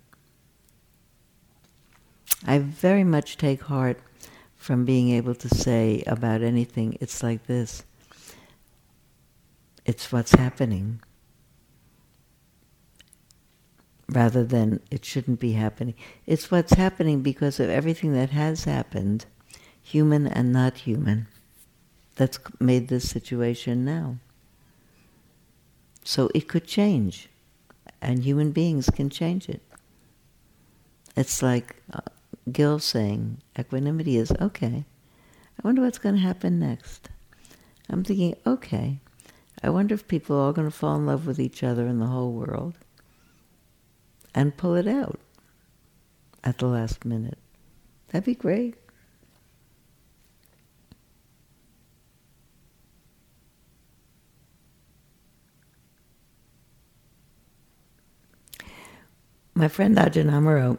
I 2.46 2.60
very 2.60 3.06
much 3.06 3.38
take 3.38 3.62
heart 3.64 4.00
from 4.58 4.84
being 4.84 5.12
able 5.12 5.36
to 5.36 5.48
say 5.48 6.04
about 6.06 6.42
anything, 6.42 6.98
it's 7.00 7.24
like 7.24 7.48
this. 7.48 7.84
It's 9.86 10.12
what's 10.12 10.34
happening. 10.34 11.02
Rather 14.10 14.44
than 14.44 14.82
it 14.92 15.06
shouldn't 15.06 15.40
be 15.40 15.54
happening. 15.54 15.96
It's 16.26 16.52
what's 16.52 16.74
happening 16.74 17.22
because 17.22 17.60
of 17.60 17.70
everything 17.70 18.14
that 18.14 18.32
has 18.32 18.66
happened, 18.66 19.26
human 19.90 20.28
and 20.28 20.54
not 20.54 20.78
human, 20.78 21.28
that's 22.16 22.40
made 22.60 22.88
this 22.88 23.10
situation 23.10 23.84
now. 23.84 24.18
So 26.04 26.30
it 26.36 26.48
could 26.48 26.68
change, 26.68 27.30
and 28.02 28.24
human 28.24 28.52
beings 28.52 28.90
can 28.90 29.10
change 29.10 29.50
it. 29.50 29.62
It's 31.16 31.42
like 31.42 31.78
uh, 31.92 32.02
Gil 32.52 32.80
saying, 32.80 33.42
equanimity 33.58 34.18
is 34.18 34.32
okay. 34.40 34.86
I 35.58 35.62
wonder 35.68 35.82
what's 35.82 35.98
going 35.98 36.16
to 36.16 36.22
happen 36.22 36.60
next. 36.60 37.10
I'm 37.90 38.04
thinking, 38.04 38.36
okay, 38.46 39.00
I 39.64 39.70
wonder 39.70 39.96
if 39.96 40.08
people 40.08 40.38
are 40.38 40.42
all 40.42 40.54
going 40.54 40.70
to 40.70 40.76
fall 40.76 40.96
in 40.96 41.06
love 41.06 41.26
with 41.26 41.40
each 41.40 41.64
other 41.64 41.88
in 41.88 42.00
the 42.00 42.06
whole 42.06 42.32
world 42.32 42.76
and 44.34 44.56
pull 44.56 44.76
it 44.76 44.88
out 44.88 45.20
at 46.44 46.60
the 46.60 46.68
last 46.68 47.04
minute. 47.04 47.40
That'd 48.10 48.26
be 48.26 48.36
great. 48.36 48.76
My 59.60 59.68
friend 59.68 59.98
Ajahn 59.98 60.32
Amaro 60.32 60.78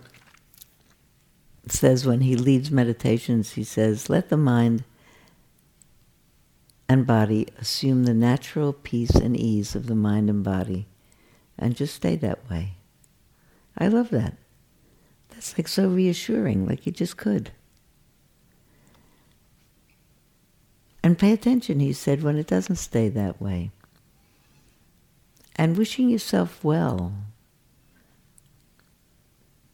says 1.68 2.06
when 2.06 2.22
he 2.22 2.34
leads 2.34 2.70
meditations, 2.70 3.52
he 3.52 3.62
says, 3.62 4.08
let 4.08 4.30
the 4.30 4.38
mind 4.38 4.84
and 6.88 7.06
body 7.06 7.46
assume 7.58 8.04
the 8.04 8.14
natural 8.14 8.72
peace 8.72 9.10
and 9.10 9.36
ease 9.36 9.74
of 9.74 9.86
the 9.86 9.94
mind 9.94 10.30
and 10.30 10.42
body 10.42 10.86
and 11.58 11.76
just 11.76 11.94
stay 11.94 12.16
that 12.16 12.48
way. 12.48 12.76
I 13.76 13.88
love 13.88 14.08
that. 14.08 14.38
That's 15.28 15.58
like 15.58 15.68
so 15.68 15.86
reassuring, 15.86 16.66
like 16.66 16.86
you 16.86 16.92
just 16.92 17.18
could. 17.18 17.50
And 21.02 21.18
pay 21.18 21.32
attention, 21.34 21.80
he 21.80 21.92
said, 21.92 22.22
when 22.22 22.38
it 22.38 22.46
doesn't 22.46 22.76
stay 22.76 23.10
that 23.10 23.42
way. 23.42 23.72
And 25.56 25.76
wishing 25.76 26.08
yourself 26.08 26.64
well. 26.64 27.12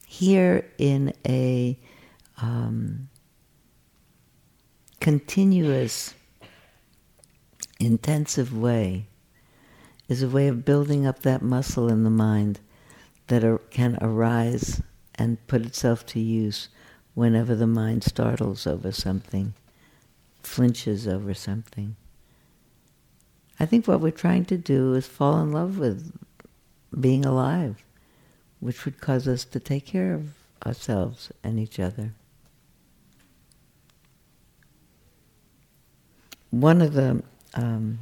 Here 0.09 0.71
in 0.79 1.13
a 1.27 1.79
um, 2.41 3.09
continuous, 5.01 6.15
intensive 7.81 8.57
way 8.57 9.09
is 10.09 10.23
a 10.23 10.29
way 10.29 10.47
of 10.47 10.65
building 10.65 11.05
up 11.05 11.23
that 11.23 11.43
muscle 11.43 11.89
in 11.89 12.05
the 12.05 12.11
mind 12.11 12.61
that 13.27 13.59
can 13.71 13.99
arise 14.01 14.81
and 15.17 15.45
put 15.49 15.67
itself 15.67 16.07
to 16.07 16.21
use 16.21 16.69
whenever 17.15 17.57
the 17.57 17.67
mind 17.67 18.05
startles 18.05 18.65
over 18.67 18.93
something, 18.93 19.55
flinches 20.41 21.09
over 21.09 21.35
something. 21.35 21.97
I 23.59 23.67
think 23.67 23.89
what 23.89 24.01
we're 24.01 24.13
trying 24.13 24.45
to 24.47 24.57
do 24.57 24.95
is 24.95 25.07
fall 25.07 25.41
in 25.41 25.51
love 25.51 25.79
with 25.79 26.13
being 26.99 27.25
alive, 27.25 27.83
which 28.67 28.85
would 28.85 29.01
cause 29.01 29.27
us 29.29 29.45
to 29.45 29.61
take 29.61 29.87
care 29.87 30.13
of 30.15 30.35
ourselves 30.67 31.31
and 31.43 31.59
each 31.59 31.79
other. 31.79 32.11
one 36.61 36.81
of 36.81 36.95
the 36.95 37.23
um, 37.55 37.99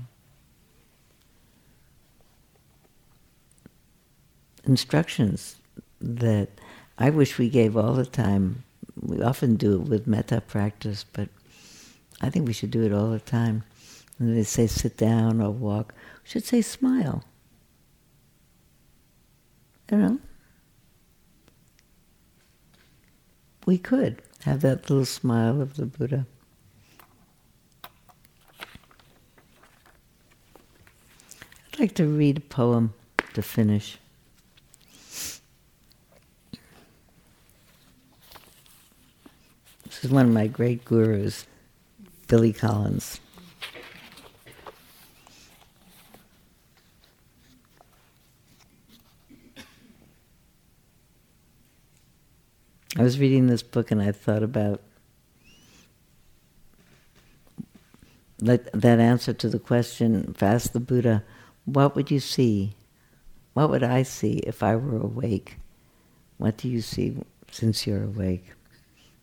instructions 4.64 5.56
that 6.00 6.48
I 6.98 7.10
wish 7.10 7.38
we 7.38 7.48
gave 7.48 7.76
all 7.76 7.94
the 7.94 8.06
time. 8.06 8.64
We 9.00 9.22
often 9.22 9.56
do 9.56 9.74
it 9.74 9.88
with 9.88 10.06
metta 10.06 10.40
practice, 10.40 11.04
but 11.12 11.28
I 12.20 12.30
think 12.30 12.46
we 12.46 12.52
should 12.52 12.70
do 12.70 12.84
it 12.84 12.92
all 12.92 13.10
the 13.10 13.20
time. 13.20 13.64
When 14.18 14.34
they 14.34 14.44
say 14.44 14.66
sit 14.66 14.96
down 14.96 15.40
or 15.40 15.50
walk, 15.50 15.92
we 16.22 16.30
should 16.30 16.44
say 16.44 16.62
smile. 16.62 17.24
You 19.90 19.98
know? 19.98 20.18
We 23.66 23.78
could 23.78 24.20
have 24.44 24.60
that 24.60 24.90
little 24.90 25.06
smile 25.06 25.60
of 25.60 25.76
the 25.76 25.86
Buddha. 25.86 26.26
I'd 31.72 31.80
like 31.80 31.94
to 31.94 32.06
read 32.06 32.36
a 32.36 32.40
poem 32.40 32.92
to 33.32 33.42
finish. 33.42 33.98
This 39.84 40.04
is 40.04 40.10
one 40.10 40.26
of 40.26 40.32
my 40.32 40.46
great 40.46 40.84
gurus, 40.84 41.46
Billy 42.28 42.52
Collins. 42.52 43.18
Was 53.04 53.20
reading 53.20 53.48
this 53.48 53.62
book 53.62 53.90
and 53.90 54.00
I 54.00 54.12
thought 54.12 54.42
about 54.42 54.80
that, 58.38 58.72
that 58.72 58.98
answer 58.98 59.34
to 59.34 59.48
the 59.50 59.58
question, 59.58 60.34
Ask 60.40 60.72
the 60.72 60.80
Buddha, 60.80 61.22
what 61.66 61.94
would 61.94 62.10
you 62.10 62.18
see? 62.18 62.72
What 63.52 63.68
would 63.68 63.82
I 63.82 64.04
see 64.04 64.38
if 64.46 64.62
I 64.62 64.76
were 64.76 64.96
awake? 64.96 65.58
What 66.38 66.56
do 66.56 66.66
you 66.66 66.80
see 66.80 67.18
since 67.50 67.86
you're 67.86 68.04
awake? 68.04 68.52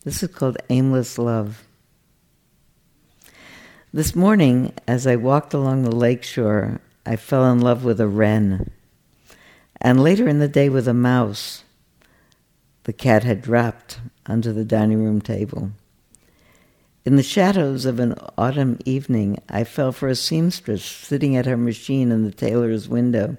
This 0.04 0.22
is 0.22 0.30
called 0.30 0.58
aimless 0.70 1.18
love. 1.18 1.64
This 3.92 4.16
morning, 4.16 4.74
as 4.88 5.08
I 5.08 5.16
walked 5.16 5.56
along 5.56 5.82
the 5.82 5.96
lakeshore, 5.96 6.82
I 7.04 7.16
fell 7.16 7.52
in 7.52 7.60
love 7.60 7.84
with 7.84 8.00
a 8.00 8.08
wren, 8.08 8.70
and 9.82 10.04
later 10.04 10.28
in 10.28 10.38
the 10.38 10.48
day 10.48 10.70
with 10.70 10.88
a 10.88 10.94
mouse, 10.94 11.64
The 12.84 12.94
cat 12.94 13.24
had 13.24 13.42
dropped 13.42 14.00
onto 14.26 14.52
the 14.52 14.66
dining 14.66 15.04
room 15.04 15.22
table. 15.22 15.72
In 17.04 17.16
the 17.16 17.24
shadows 17.24 17.86
of 17.86 18.00
an 18.00 18.16
autumn 18.38 18.80
evening, 18.86 19.42
I 19.50 19.64
fell 19.64 19.92
for 19.92 20.08
a 20.08 20.16
seamstress 20.16 20.84
sitting 20.84 21.36
at 21.36 21.46
her 21.46 21.58
machine 21.58 22.12
in 22.12 22.24
the 22.24 22.32
tailor's 22.32 22.88
window, 22.88 23.38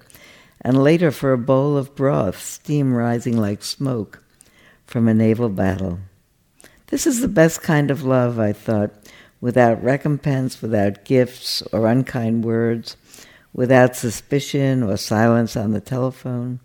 and 0.61 0.82
later 0.82 1.11
for 1.11 1.32
a 1.32 1.38
bowl 1.38 1.76
of 1.76 1.95
broth, 1.95 2.40
steam 2.40 2.95
rising 2.95 3.36
like 3.36 3.62
smoke 3.62 4.22
from 4.84 5.09
a 5.09 5.14
naval 5.14 5.49
battle. 5.49 6.01
This 6.88 7.07
is 7.07 7.20
the 7.20 7.28
best 7.28 7.62
kind 7.62 7.90
of 7.90 8.05
love, 8.05 8.38
I 8.38 8.53
thought, 8.53 8.90
without 9.40 9.82
recompense, 9.82 10.61
without 10.61 11.05
gifts 11.05 11.62
or 11.72 11.86
unkind 11.86 12.45
words, 12.45 12.97
without 13.53 13.97
suspicion 13.97 14.82
or 14.82 14.97
silence 14.97 15.57
on 15.57 15.72
the 15.72 15.80
telephone. 15.80 16.61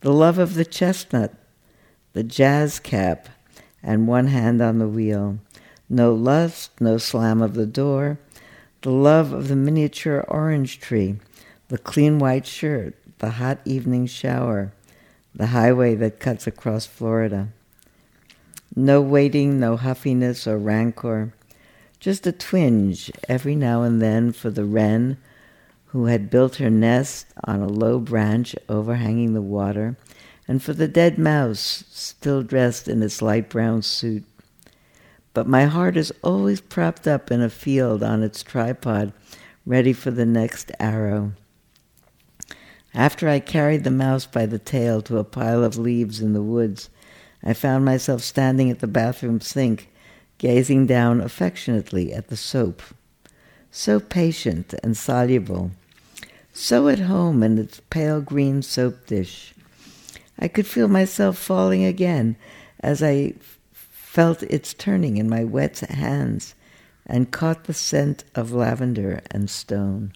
The 0.00 0.12
love 0.12 0.38
of 0.38 0.54
the 0.54 0.64
chestnut, 0.64 1.34
the 2.18 2.24
jazz 2.24 2.80
cap, 2.80 3.28
and 3.80 4.08
one 4.08 4.26
hand 4.26 4.60
on 4.60 4.80
the 4.80 4.88
wheel. 4.88 5.38
No 5.88 6.12
lust, 6.12 6.72
no 6.80 6.98
slam 6.98 7.40
of 7.40 7.54
the 7.54 7.64
door, 7.64 8.18
the 8.82 8.90
love 8.90 9.32
of 9.32 9.46
the 9.46 9.54
miniature 9.54 10.24
orange 10.26 10.80
tree, 10.80 11.14
the 11.68 11.78
clean 11.78 12.18
white 12.18 12.44
shirt, 12.44 12.96
the 13.18 13.30
hot 13.30 13.60
evening 13.64 14.06
shower, 14.06 14.72
the 15.32 15.46
highway 15.46 15.94
that 15.94 16.18
cuts 16.18 16.48
across 16.48 16.86
Florida. 16.86 17.50
No 18.74 19.00
waiting, 19.00 19.60
no 19.60 19.76
huffiness 19.76 20.44
or 20.44 20.58
rancor, 20.58 21.32
just 22.00 22.26
a 22.26 22.32
twinge 22.32 23.12
every 23.28 23.54
now 23.54 23.82
and 23.82 24.02
then 24.02 24.32
for 24.32 24.50
the 24.50 24.64
wren 24.64 25.18
who 25.86 26.06
had 26.06 26.30
built 26.30 26.56
her 26.56 26.68
nest 26.68 27.26
on 27.44 27.60
a 27.60 27.68
low 27.68 28.00
branch 28.00 28.56
overhanging 28.68 29.34
the 29.34 29.40
water, 29.40 29.96
and 30.48 30.62
for 30.62 30.72
the 30.72 30.88
dead 30.88 31.18
mouse 31.18 31.84
still 31.90 32.42
dressed 32.42 32.88
in 32.88 33.02
its 33.02 33.22
light 33.22 33.48
brown 33.48 33.82
suit 33.82 34.24
but 35.38 35.46
my 35.46 35.66
heart 35.66 35.96
is 35.96 36.12
always 36.24 36.60
propped 36.60 37.06
up 37.06 37.30
in 37.30 37.40
a 37.40 37.48
field 37.48 38.02
on 38.02 38.24
its 38.24 38.42
tripod, 38.42 39.12
ready 39.64 39.92
for 39.92 40.10
the 40.10 40.26
next 40.26 40.72
arrow. 40.80 41.32
After 42.92 43.28
I 43.28 43.38
carried 43.38 43.84
the 43.84 43.90
mouse 43.92 44.26
by 44.26 44.46
the 44.46 44.58
tail 44.58 45.00
to 45.02 45.18
a 45.18 45.22
pile 45.22 45.62
of 45.62 45.78
leaves 45.78 46.20
in 46.20 46.32
the 46.32 46.42
woods, 46.42 46.90
I 47.40 47.52
found 47.52 47.84
myself 47.84 48.22
standing 48.22 48.68
at 48.68 48.80
the 48.80 48.88
bathroom 48.88 49.40
sink, 49.40 49.88
gazing 50.38 50.86
down 50.86 51.20
affectionately 51.20 52.12
at 52.12 52.30
the 52.30 52.36
soap. 52.36 52.82
So 53.70 54.00
patient 54.00 54.74
and 54.82 54.96
soluble, 54.96 55.70
so 56.52 56.88
at 56.88 56.98
home 56.98 57.44
in 57.44 57.58
its 57.58 57.80
pale 57.90 58.20
green 58.20 58.62
soap 58.62 59.06
dish. 59.06 59.54
I 60.38 60.48
could 60.48 60.66
feel 60.66 60.88
myself 60.88 61.36
falling 61.36 61.84
again 61.84 62.36
as 62.80 63.02
I 63.02 63.34
felt 63.72 64.42
its 64.44 64.74
turning 64.74 65.16
in 65.16 65.28
my 65.28 65.44
wet 65.44 65.78
hands, 65.80 66.54
and 67.06 67.30
caught 67.30 67.64
the 67.64 67.74
scent 67.74 68.24
of 68.34 68.52
lavender 68.52 69.20
and 69.30 69.48
stone. 69.48 70.12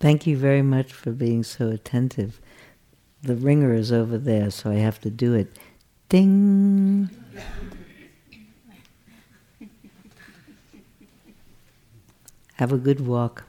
Thank 0.00 0.26
you 0.26 0.34
very 0.38 0.62
much 0.62 0.94
for 0.94 1.12
being 1.12 1.42
so 1.44 1.68
attentive. 1.68 2.40
The 3.22 3.36
ringer 3.36 3.74
is 3.74 3.92
over 3.92 4.16
there, 4.16 4.50
so 4.50 4.70
I 4.70 4.76
have 4.76 4.98
to 5.02 5.10
do 5.10 5.34
it. 5.34 5.54
Ding! 6.08 7.10
Have 12.54 12.72
a 12.72 12.78
good 12.78 13.06
walk. 13.06 13.44